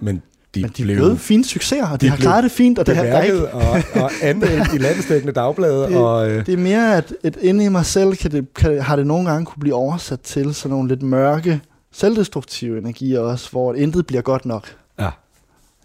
Men 0.00 0.22
de, 0.54 0.60
Men 0.60 0.70
de 0.76 0.82
blev, 0.82 0.96
blev 0.96 1.18
fine 1.18 1.44
succeser, 1.44 1.86
og 1.86 2.00
de, 2.00 2.06
de 2.06 2.10
har 2.10 2.16
klaret 2.16 2.44
det 2.44 2.52
fint, 2.52 2.78
og 2.78 2.86
det 2.86 2.96
har 2.96 3.20
ikke... 3.20 3.48
og, 3.54 3.82
og 3.94 4.10
anmeldt 4.22 4.74
i 4.74 4.78
landstækkende 4.78 5.32
dagblade. 5.32 5.82
Det, 5.88 5.96
og, 5.96 6.30
øh, 6.30 6.46
det 6.46 6.52
er 6.52 6.58
mere, 6.58 6.96
at 6.96 7.14
et 7.24 7.36
inde 7.36 7.64
i 7.64 7.68
mig 7.68 7.86
selv 7.86 8.16
kan 8.16 8.30
det, 8.30 8.54
kan, 8.54 8.80
har 8.80 8.96
det 8.96 9.06
nogle 9.06 9.30
gange 9.30 9.46
kunne 9.46 9.60
blive 9.60 9.74
oversat 9.74 10.20
til 10.20 10.54
sådan 10.54 10.70
nogle 10.76 10.88
lidt 10.88 11.02
mørke, 11.02 11.60
selvdestruktive 11.92 12.78
energier 12.78 13.20
også, 13.20 13.50
hvor 13.50 13.74
intet 13.74 14.06
bliver 14.06 14.22
godt 14.22 14.46
nok. 14.46 14.76
ja. 14.98 15.10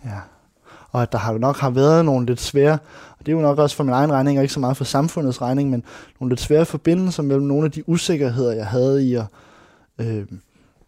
Ja. 0.06 0.20
Og 0.92 1.02
at 1.02 1.12
der 1.12 1.18
har 1.18 1.38
nok 1.38 1.58
har 1.58 1.70
været 1.70 2.06
nogle 2.06 2.26
lidt 2.26 2.42
svære, 2.42 2.78
og 3.20 3.26
det 3.26 3.28
er 3.28 3.32
jo 3.32 3.42
nok 3.42 3.60
også 3.60 3.76
for 3.76 3.84
min 3.84 3.94
egen 3.94 4.12
regning, 4.12 4.38
og 4.38 4.44
ikke 4.44 4.54
så 4.54 4.60
meget 4.60 4.78
for 4.78 4.84
samfundets 4.84 5.42
regning, 5.42 5.70
men 5.70 5.84
nogle 6.20 6.32
lidt 6.32 6.42
svære 6.42 6.66
forbindelser 6.66 7.24
mellem 7.24 7.46
nogle 7.46 7.66
af 7.66 7.72
de 7.72 7.90
usikkerheder, 7.90 8.52
jeg 8.52 8.66
havde 8.66 9.06
i 9.06 9.16
at 9.16 9.26
øh, 10.00 10.26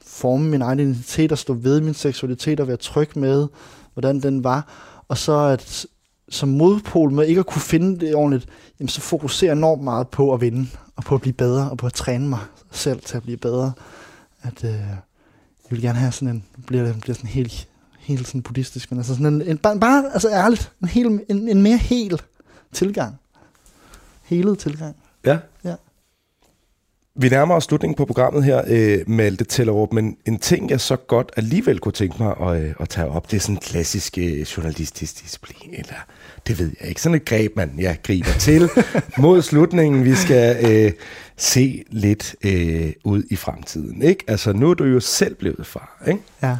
forme 0.05 0.49
min 0.49 0.61
egen 0.61 0.79
identitet, 0.79 1.31
og 1.31 1.37
stå 1.37 1.53
ved 1.53 1.81
min 1.81 1.93
seksualitet, 1.93 2.59
og 2.59 2.67
være 2.67 2.77
tryg 2.77 3.17
med, 3.17 3.47
hvordan 3.93 4.19
den 4.19 4.43
var. 4.43 4.67
Og 5.07 5.17
så 5.17 5.37
at 5.37 5.87
som 6.29 6.49
modpol 6.49 7.11
med 7.11 7.25
ikke 7.25 7.39
at 7.39 7.45
kunne 7.45 7.61
finde 7.61 7.99
det 7.99 8.15
ordentligt, 8.15 8.49
jamen 8.79 8.89
så 8.89 9.01
fokuserer 9.01 9.51
enormt 9.51 9.83
meget 9.83 10.07
på 10.07 10.33
at 10.33 10.41
vinde, 10.41 10.67
og 10.95 11.03
på 11.03 11.15
at 11.15 11.21
blive 11.21 11.33
bedre, 11.33 11.69
og 11.69 11.77
på 11.77 11.85
at 11.85 11.93
træne 11.93 12.27
mig 12.27 12.39
selv 12.71 13.01
til 13.01 13.17
at 13.17 13.23
blive 13.23 13.37
bedre. 13.37 13.71
At, 14.41 14.63
øh, 14.63 14.71
jeg 14.71 15.69
vil 15.69 15.81
gerne 15.81 15.99
have 15.99 16.11
sådan 16.11 16.35
en, 16.35 16.45
nu 16.57 16.63
bliver 16.67 16.83
det 16.83 17.01
bliver 17.01 17.15
sådan 17.15 17.29
helt, 17.29 17.67
helt 17.99 18.27
sådan 18.27 18.41
buddhistisk, 18.41 18.91
men 18.91 18.99
altså 18.99 19.13
sådan 19.13 19.33
en, 19.33 19.41
en 19.41 19.57
bare, 19.57 19.79
bare, 19.79 20.03
altså 20.13 20.29
ærligt, 20.29 20.71
en, 20.81 20.87
hel, 20.87 21.19
en, 21.29 21.47
en 21.47 21.61
mere 21.61 21.77
hel 21.77 22.21
tilgang. 22.71 23.15
Helet 24.23 24.59
tilgang. 24.59 24.95
ja. 25.25 25.37
Vi 27.15 27.29
nærmer 27.29 27.55
os 27.55 27.63
slutningen 27.63 27.95
på 27.95 28.05
programmet 28.05 28.43
her, 28.43 28.61
øh, 28.67 29.09
Malte 29.09 29.43
Tellerup, 29.43 29.93
men 29.93 30.17
en 30.25 30.39
ting, 30.39 30.69
jeg 30.69 30.81
så 30.81 30.95
godt 30.95 31.31
alligevel 31.37 31.79
kunne 31.79 31.91
tænke 31.91 32.23
mig 32.23 32.35
at, 32.41 32.61
øh, 32.61 32.73
at 32.79 32.89
tage 32.89 33.09
op, 33.09 33.31
det 33.31 33.37
er 33.37 33.41
sådan 33.41 33.55
en 33.55 33.59
klassisk 33.59 34.17
øh, 34.17 34.41
journalistisk 34.41 35.21
disciplin, 35.23 35.73
eller 35.73 35.95
det 36.47 36.59
ved 36.59 36.71
jeg 36.79 36.89
ikke, 36.89 37.01
sådan 37.01 37.15
et 37.15 37.25
greb, 37.25 37.55
man 37.55 37.75
ja, 37.79 37.95
griber 38.03 38.31
til 38.39 38.69
mod 39.17 39.41
slutningen. 39.41 40.05
Vi 40.05 40.15
skal 40.15 40.65
øh, 40.71 40.91
se 41.37 41.83
lidt 41.89 42.35
øh, 42.45 42.93
ud 43.03 43.23
i 43.29 43.35
fremtiden, 43.35 44.01
ikke? 44.01 44.23
Altså, 44.27 44.53
nu 44.53 44.69
er 44.69 44.73
du 44.73 44.83
jo 44.83 44.99
selv 44.99 45.35
blevet 45.35 45.67
far, 45.67 46.03
ikke? 46.07 46.21
Ja. 46.43 46.57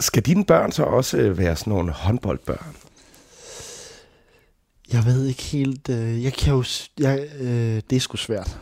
Skal 0.00 0.22
dine 0.22 0.44
børn 0.44 0.72
så 0.72 0.82
også 0.82 1.16
øh, 1.16 1.38
være 1.38 1.56
sådan 1.56 1.70
nogle 1.70 1.92
håndboldbørn? 1.92 2.76
Jeg 4.92 5.04
ved 5.06 5.26
ikke 5.26 5.42
helt, 5.42 5.88
øh, 5.88 6.24
jeg 6.24 6.32
kan 6.32 6.52
jo, 6.52 6.64
jeg, 7.00 7.26
øh, 7.40 7.82
det 7.90 7.96
er 7.96 8.00
sgu 8.00 8.16
svært. 8.16 8.58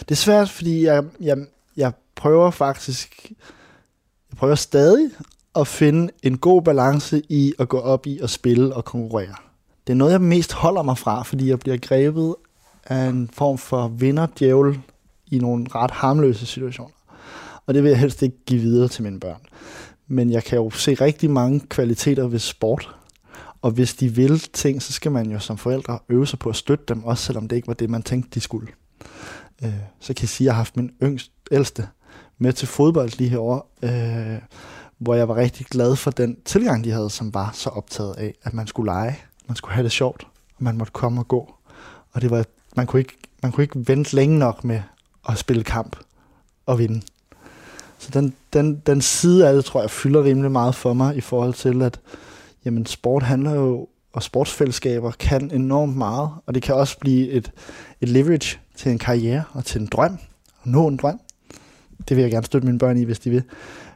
Det 0.00 0.10
er 0.10 0.14
svært, 0.14 0.50
fordi 0.50 0.84
jeg, 0.84 1.04
jeg, 1.20 1.36
jeg 1.76 1.92
prøver 2.14 2.50
faktisk, 2.50 3.32
jeg 4.30 4.36
prøver 4.36 4.54
stadig 4.54 5.10
at 5.56 5.66
finde 5.66 6.12
en 6.22 6.38
god 6.38 6.62
balance 6.62 7.22
i 7.28 7.52
at 7.58 7.68
gå 7.68 7.78
op 7.78 8.06
i 8.06 8.18
at 8.22 8.30
spille 8.30 8.74
og 8.74 8.84
konkurrere. 8.84 9.34
Det 9.86 9.92
er 9.92 9.96
noget, 9.96 10.12
jeg 10.12 10.20
mest 10.20 10.52
holder 10.52 10.82
mig 10.82 10.98
fra, 10.98 11.22
fordi 11.22 11.48
jeg 11.48 11.58
bliver 11.58 11.76
grebet 11.76 12.34
af 12.84 13.06
en 13.06 13.30
form 13.32 13.58
for 13.58 13.88
vinderdjævel 13.88 14.80
i 15.26 15.38
nogle 15.38 15.66
ret 15.74 15.90
harmløse 15.90 16.46
situationer. 16.46 16.90
Og 17.66 17.74
det 17.74 17.82
vil 17.82 17.88
jeg 17.88 17.98
helst 17.98 18.22
ikke 18.22 18.36
give 18.46 18.60
videre 18.60 18.88
til 18.88 19.02
mine 19.02 19.20
børn. 19.20 19.40
Men 20.06 20.30
jeg 20.30 20.44
kan 20.44 20.58
jo 20.58 20.70
se 20.70 20.94
rigtig 20.94 21.30
mange 21.30 21.60
kvaliteter 21.60 22.26
ved 22.26 22.38
sport, 22.38 22.94
og 23.62 23.70
hvis 23.70 23.94
de 23.94 24.08
vil 24.08 24.40
ting, 24.40 24.82
så 24.82 24.92
skal 24.92 25.12
man 25.12 25.30
jo 25.30 25.38
som 25.38 25.58
forældre 25.58 25.98
øve 26.08 26.26
sig 26.26 26.38
på 26.38 26.48
at 26.48 26.56
støtte 26.56 26.84
dem, 26.88 27.04
også 27.04 27.24
selvom 27.24 27.48
det 27.48 27.56
ikke 27.56 27.68
var 27.68 27.74
det, 27.74 27.90
man 27.90 28.02
tænkte, 28.02 28.30
de 28.34 28.40
skulle. 28.40 28.68
Øh, 29.62 29.74
så 30.00 30.14
kan 30.14 30.22
jeg 30.22 30.28
sige, 30.28 30.44
at 30.44 30.46
jeg 30.46 30.54
har 30.54 30.60
haft 30.60 30.76
min 30.76 30.90
yngste, 31.02 31.30
ældste 31.50 31.88
med 32.38 32.52
til 32.52 32.68
fodbold 32.68 33.18
lige 33.18 33.30
herovre, 33.30 33.62
øh, 33.82 34.38
hvor 34.98 35.14
jeg 35.14 35.28
var 35.28 35.36
rigtig 35.36 35.66
glad 35.66 35.96
for 35.96 36.10
den 36.10 36.36
tilgang, 36.44 36.84
de 36.84 36.90
havde, 36.90 37.10
som 37.10 37.34
var 37.34 37.50
så 37.54 37.70
optaget 37.70 38.14
af, 38.16 38.34
at 38.42 38.54
man 38.54 38.66
skulle 38.66 38.92
lege, 38.92 39.18
man 39.48 39.56
skulle 39.56 39.74
have 39.74 39.84
det 39.84 39.92
sjovt, 39.92 40.26
og 40.56 40.64
man 40.64 40.78
måtte 40.78 40.92
komme 40.92 41.20
og 41.20 41.28
gå. 41.28 41.54
Og 42.12 42.22
det 42.22 42.30
var, 42.30 42.44
man, 42.76 42.86
kunne 42.86 43.00
ikke, 43.00 43.16
man 43.42 43.52
kunne 43.52 43.64
ikke 43.64 43.88
vente 43.88 44.14
længe 44.14 44.38
nok 44.38 44.64
med 44.64 44.82
at 45.28 45.38
spille 45.38 45.64
kamp 45.64 45.96
og 46.66 46.78
vinde. 46.78 47.02
Så 47.98 48.10
den, 48.10 48.34
den, 48.52 48.82
den 48.86 49.02
side 49.02 49.48
af 49.48 49.54
det, 49.54 49.64
tror 49.64 49.80
jeg, 49.80 49.90
fylder 49.90 50.24
rimelig 50.24 50.50
meget 50.50 50.74
for 50.74 50.92
mig 50.92 51.16
i 51.16 51.20
forhold 51.20 51.54
til, 51.54 51.82
at 51.82 52.00
jamen, 52.64 52.86
sport 52.86 53.22
handler 53.22 53.54
jo, 53.54 53.88
og 54.12 54.22
sportsfællesskaber 54.22 55.10
kan 55.10 55.50
enormt 55.50 55.96
meget, 55.96 56.30
og 56.46 56.54
det 56.54 56.62
kan 56.62 56.74
også 56.74 56.98
blive 56.98 57.30
et, 57.30 57.52
et 58.00 58.08
leverage 58.08 58.58
til 58.76 58.92
en 58.92 58.98
karriere 58.98 59.44
og 59.52 59.64
til 59.64 59.80
en 59.80 59.86
drøm, 59.86 60.18
og 60.62 60.68
nå 60.68 60.88
en 60.88 60.96
drøm. 60.96 61.20
Det 62.08 62.16
vil 62.16 62.22
jeg 62.22 62.30
gerne 62.30 62.46
støtte 62.46 62.66
mine 62.66 62.78
børn 62.78 62.96
i, 62.96 63.04
hvis 63.04 63.18
de 63.18 63.30
vil. 63.30 63.42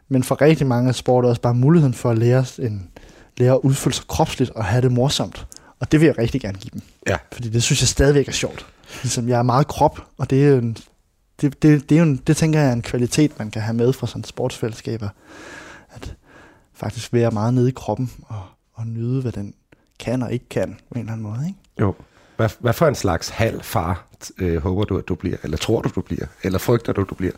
Men 0.09 0.23
for 0.23 0.41
rigtig 0.41 0.67
mange 0.67 0.89
er 0.89 0.93
sport 0.93 1.25
også 1.25 1.41
bare 1.41 1.55
muligheden 1.55 1.95
for 1.95 2.11
at 2.11 2.19
lære, 2.19 2.45
en, 2.59 2.91
lære 3.37 3.53
at 3.53 3.61
udfylde 3.63 3.97
sig 3.97 4.07
kropsligt 4.07 4.51
og 4.51 4.65
have 4.65 4.83
det 4.83 4.93
morsomt. 4.93 5.47
Og 5.81 5.93
det 5.93 6.01
vil 6.01 6.07
jeg 6.07 6.19
rigtig 6.19 6.41
gerne 6.41 6.59
give 6.59 6.71
dem. 6.73 6.83
Ja. 7.07 7.17
Fordi 7.33 7.49
det 7.49 7.63
synes 7.63 7.83
jeg 7.83 7.89
stadigvæk 7.89 8.29
er 8.29 8.33
sjovt. 8.33 8.67
Ligesom 9.03 9.29
jeg 9.29 9.39
er 9.39 9.43
meget 9.43 9.67
krop, 9.67 10.01
og 10.19 10.31
det 10.31 10.49
er 10.49 10.59
en, 10.59 10.77
det, 11.41 11.63
det, 11.63 11.89
det, 11.91 11.95
er 11.95 11.99
jo 11.99 12.07
en, 12.07 12.17
det 12.17 12.37
tænker 12.37 12.61
jeg 12.61 12.69
er 12.69 12.73
en 12.73 12.83
kvalitet, 12.83 13.39
man 13.39 13.51
kan 13.51 13.63
have 13.63 13.75
med 13.75 13.93
fra 13.93 14.07
sådan 14.07 14.25
sportsfællesskaber. 14.25 15.09
At 15.91 16.15
faktisk 16.75 17.13
være 17.13 17.31
meget 17.31 17.55
nede 17.55 17.69
i 17.69 17.73
kroppen 17.77 18.11
og, 18.29 18.43
og 18.75 18.87
nyde, 18.87 19.23
hvad 19.23 19.33
den 19.33 19.55
kan 19.99 20.23
og 20.23 20.33
ikke 20.33 20.49
kan 20.49 20.77
på 20.89 20.95
en 20.95 21.01
eller 21.01 21.13
anden 21.13 21.27
måde. 21.27 21.47
Ikke? 21.47 21.59
Jo. 21.81 21.95
Hvad, 22.41 22.51
hvad 22.59 22.73
for 22.73 22.87
en 22.87 22.95
slags 22.95 23.29
halv 23.29 23.63
far 23.63 24.07
øh, 24.39 24.63
håber 24.63 24.85
du, 24.85 24.99
at 24.99 25.09
du 25.09 25.15
bliver? 25.15 25.37
Eller 25.43 25.57
tror 25.57 25.81
du, 25.81 25.91
du 25.95 26.01
bliver? 26.01 26.27
Eller 26.43 26.59
frygter 26.59 26.93
du, 26.93 27.03
du 27.03 27.15
bliver? 27.15 27.33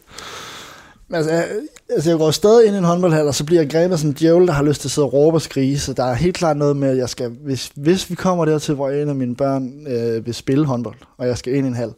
Altså, 1.13 1.33
jeg, 1.33 1.49
altså, 1.91 2.11
jeg 2.11 2.19
går 2.19 2.31
stadig 2.31 2.67
ind 2.67 2.75
i 2.75 2.79
en 2.79 2.85
håndboldhal, 2.85 3.27
og 3.27 3.35
så 3.35 3.45
bliver 3.45 3.63
jeg 3.63 3.71
grebet 3.71 4.01
som 4.01 4.11
en 4.11 4.15
djævel, 4.15 4.47
der 4.47 4.53
har 4.53 4.63
lyst 4.63 4.81
til 4.81 4.89
at 4.89 4.93
sidde 4.93 5.07
og 5.07 5.13
råbe 5.13 5.37
og 5.37 5.43
skrige. 5.43 5.79
Så 5.79 5.93
der 5.93 6.05
er 6.05 6.15
helt 6.15 6.37
klart 6.37 6.57
noget 6.57 6.77
med, 6.77 6.89
at 6.89 6.97
jeg 6.97 7.09
skal, 7.09 7.31
hvis, 7.31 7.73
hvis 7.75 8.11
vi 8.11 8.15
kommer 8.15 8.45
dertil, 8.45 8.75
hvor 8.75 8.91
en 8.91 9.09
af 9.09 9.15
mine 9.15 9.37
børn 9.37 9.87
øh, 9.87 10.27
vil 10.27 10.35
spille 10.35 10.67
håndbold, 10.67 10.99
og 11.19 11.27
jeg 11.27 11.39
skal 11.39 11.55
ind 11.55 11.67
i 11.67 11.69
en 11.69 11.75
hal, 11.75 11.93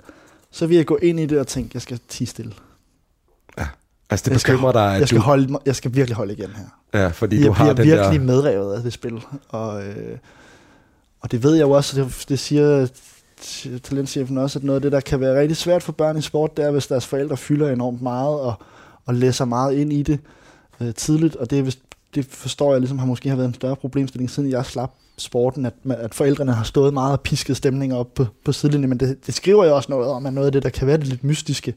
så 0.50 0.66
vil 0.66 0.76
jeg 0.76 0.86
gå 0.86 0.98
ind 1.02 1.20
i 1.20 1.26
det 1.26 1.38
og 1.38 1.46
tænke, 1.46 1.70
jeg 1.74 1.82
skal 1.82 1.98
tige 2.08 2.28
stille. 2.28 2.52
Altså, 4.10 4.24
det 4.24 4.30
jeg 4.30 4.40
skal, 4.40 4.54
bekymrer 4.54 4.72
dig, 4.72 4.94
at 4.94 5.00
jeg 5.00 5.08
skal, 5.08 5.18
du... 5.18 5.22
holde, 5.22 5.58
jeg 5.66 5.76
skal 5.76 5.94
virkelig 5.94 6.16
holde 6.16 6.32
igen 6.32 6.50
her. 6.56 7.00
Ja, 7.00 7.08
fordi 7.08 7.36
jeg 7.36 7.46
du 7.46 7.52
har 7.52 7.64
bliver 7.64 7.74
den 7.74 7.86
virkelig 7.86 8.20
der... 8.20 8.26
medrevet 8.26 8.76
af 8.76 8.82
det 8.82 8.92
spil. 8.92 9.22
Og, 9.48 9.86
øh, 9.86 10.18
og 11.24 11.30
det 11.30 11.42
ved 11.42 11.54
jeg 11.54 11.62
jo 11.62 11.70
også, 11.70 12.02
det, 12.02 12.24
det 12.28 12.38
siger 12.38 12.86
talentchefen 13.82 14.38
også, 14.38 14.58
at 14.58 14.64
noget 14.64 14.76
af 14.76 14.82
det, 14.82 14.92
der 14.92 15.00
kan 15.00 15.20
være 15.20 15.40
rigtig 15.40 15.56
svært 15.56 15.82
for 15.82 15.92
børn 15.92 16.18
i 16.18 16.20
sport, 16.20 16.56
det 16.56 16.64
er, 16.64 16.70
hvis 16.70 16.86
deres 16.86 17.06
forældre 17.06 17.36
fylder 17.36 17.72
enormt 17.72 18.02
meget 18.02 18.40
og, 18.40 18.54
og 19.06 19.14
læser 19.14 19.44
meget 19.44 19.74
ind 19.74 19.92
i 19.92 20.02
det 20.02 20.18
øh, 20.80 20.94
tidligt. 20.94 21.36
Og 21.36 21.50
det, 21.50 21.58
er, 21.58 21.62
hvis, 21.62 21.78
det 22.14 22.26
forstår 22.26 22.72
jeg 22.72 22.80
ligesom 22.80 22.98
har 22.98 23.06
måske 23.06 23.28
har 23.28 23.36
været 23.36 23.48
en 23.48 23.54
større 23.54 23.76
problemstilling, 23.76 24.30
siden 24.30 24.50
jeg 24.50 24.66
slap 24.66 24.92
sporten, 25.18 25.66
at, 25.66 25.74
at 25.90 26.14
forældrene 26.14 26.52
har 26.52 26.64
stået 26.64 26.94
meget 26.94 27.12
og 27.12 27.20
pisket 27.20 27.56
stemninger 27.56 27.96
op 27.96 28.14
på, 28.14 28.26
på 28.44 28.52
sidelinjen. 28.52 28.88
Men 28.88 29.00
det, 29.00 29.26
det 29.26 29.34
skriver 29.34 29.64
jeg 29.64 29.72
også 29.72 29.92
noget 29.92 30.08
om, 30.08 30.26
at 30.26 30.32
noget 30.32 30.46
af 30.46 30.52
det, 30.52 30.62
der 30.62 30.70
kan 30.70 30.86
være 30.86 30.96
det 30.96 31.06
lidt 31.06 31.24
mystiske 31.24 31.74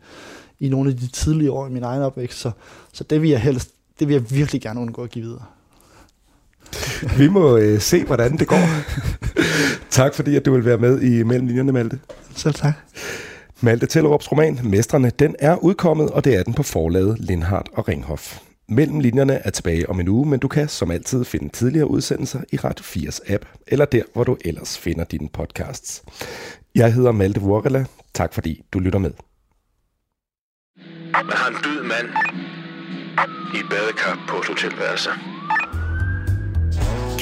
i 0.60 0.70
nogle 0.70 0.90
af 0.90 0.98
de 0.98 1.08
tidlige 1.08 1.52
år 1.52 1.68
i 1.68 1.70
min 1.70 1.84
egen 1.84 2.02
opvækst. 2.02 2.40
Så, 2.40 2.52
så 2.94 3.04
det 3.04 3.22
vil 3.22 3.30
jeg 3.30 3.42
helst, 3.42 3.72
det 4.00 4.08
vil 4.08 4.14
jeg 4.14 4.32
virkelig 4.32 4.62
gerne 4.62 4.80
undgå 4.80 5.04
at 5.04 5.10
give 5.10 5.26
videre. 5.26 5.44
Vi 7.18 7.28
må 7.28 7.58
øh, 7.58 7.80
se, 7.80 8.04
hvordan 8.04 8.38
det 8.38 8.48
går. 8.48 8.68
tak 9.90 10.14
fordi, 10.14 10.36
at 10.36 10.46
du 10.46 10.54
vil 10.54 10.66
være 10.66 10.78
med 10.78 11.02
i 11.02 11.24
Mellem 11.24 11.48
Linjerne, 11.48 11.72
Malte. 11.72 12.00
Selv 12.36 12.54
tak. 12.54 12.74
Malte 13.62 13.86
Tellerups 13.86 14.32
roman, 14.32 14.60
Mestrene, 14.64 15.10
den 15.10 15.36
er 15.40 15.56
udkommet, 15.56 16.10
og 16.10 16.26
det 16.26 16.36
er 16.36 16.44
den 16.44 16.54
på 16.54 16.64
forlaget 16.64 17.20
Lindhardt 17.20 17.70
og 17.74 17.88
Ringhof. 17.88 18.40
Mellem 18.70 19.00
linjerne 19.00 19.34
er 19.34 19.50
tilbage 19.50 19.90
om 19.90 20.00
en 20.00 20.08
uge, 20.08 20.30
men 20.30 20.40
du 20.40 20.48
kan 20.48 20.68
som 20.68 20.92
altid 20.92 21.26
finde 21.26 21.50
tidligere 21.50 21.90
udsendelser 21.90 22.40
i 22.52 22.58
Radio 22.58 22.84
4's 22.84 23.34
app, 23.34 23.46
eller 23.68 23.86
der, 23.86 24.02
hvor 24.14 24.24
du 24.24 24.38
ellers 24.46 24.78
finder 24.78 25.04
dine 25.04 25.30
podcasts. 25.34 26.04
Jeg 26.76 26.94
hedder 26.94 27.12
Malte 27.12 27.42
Vorela. 27.42 27.86
Tak 28.14 28.34
fordi 28.34 28.64
du 28.74 28.80
lytter 28.80 29.00
med. 29.00 29.12
Man 31.14 31.38
har 31.42 31.50
en 31.50 31.56
død 31.64 31.84
mand 31.84 32.08
i 33.56 33.58
et 33.60 33.66
badekar 33.70 34.26
på 34.30 34.38
et 34.38 34.46
hotelværelse. 34.46 35.10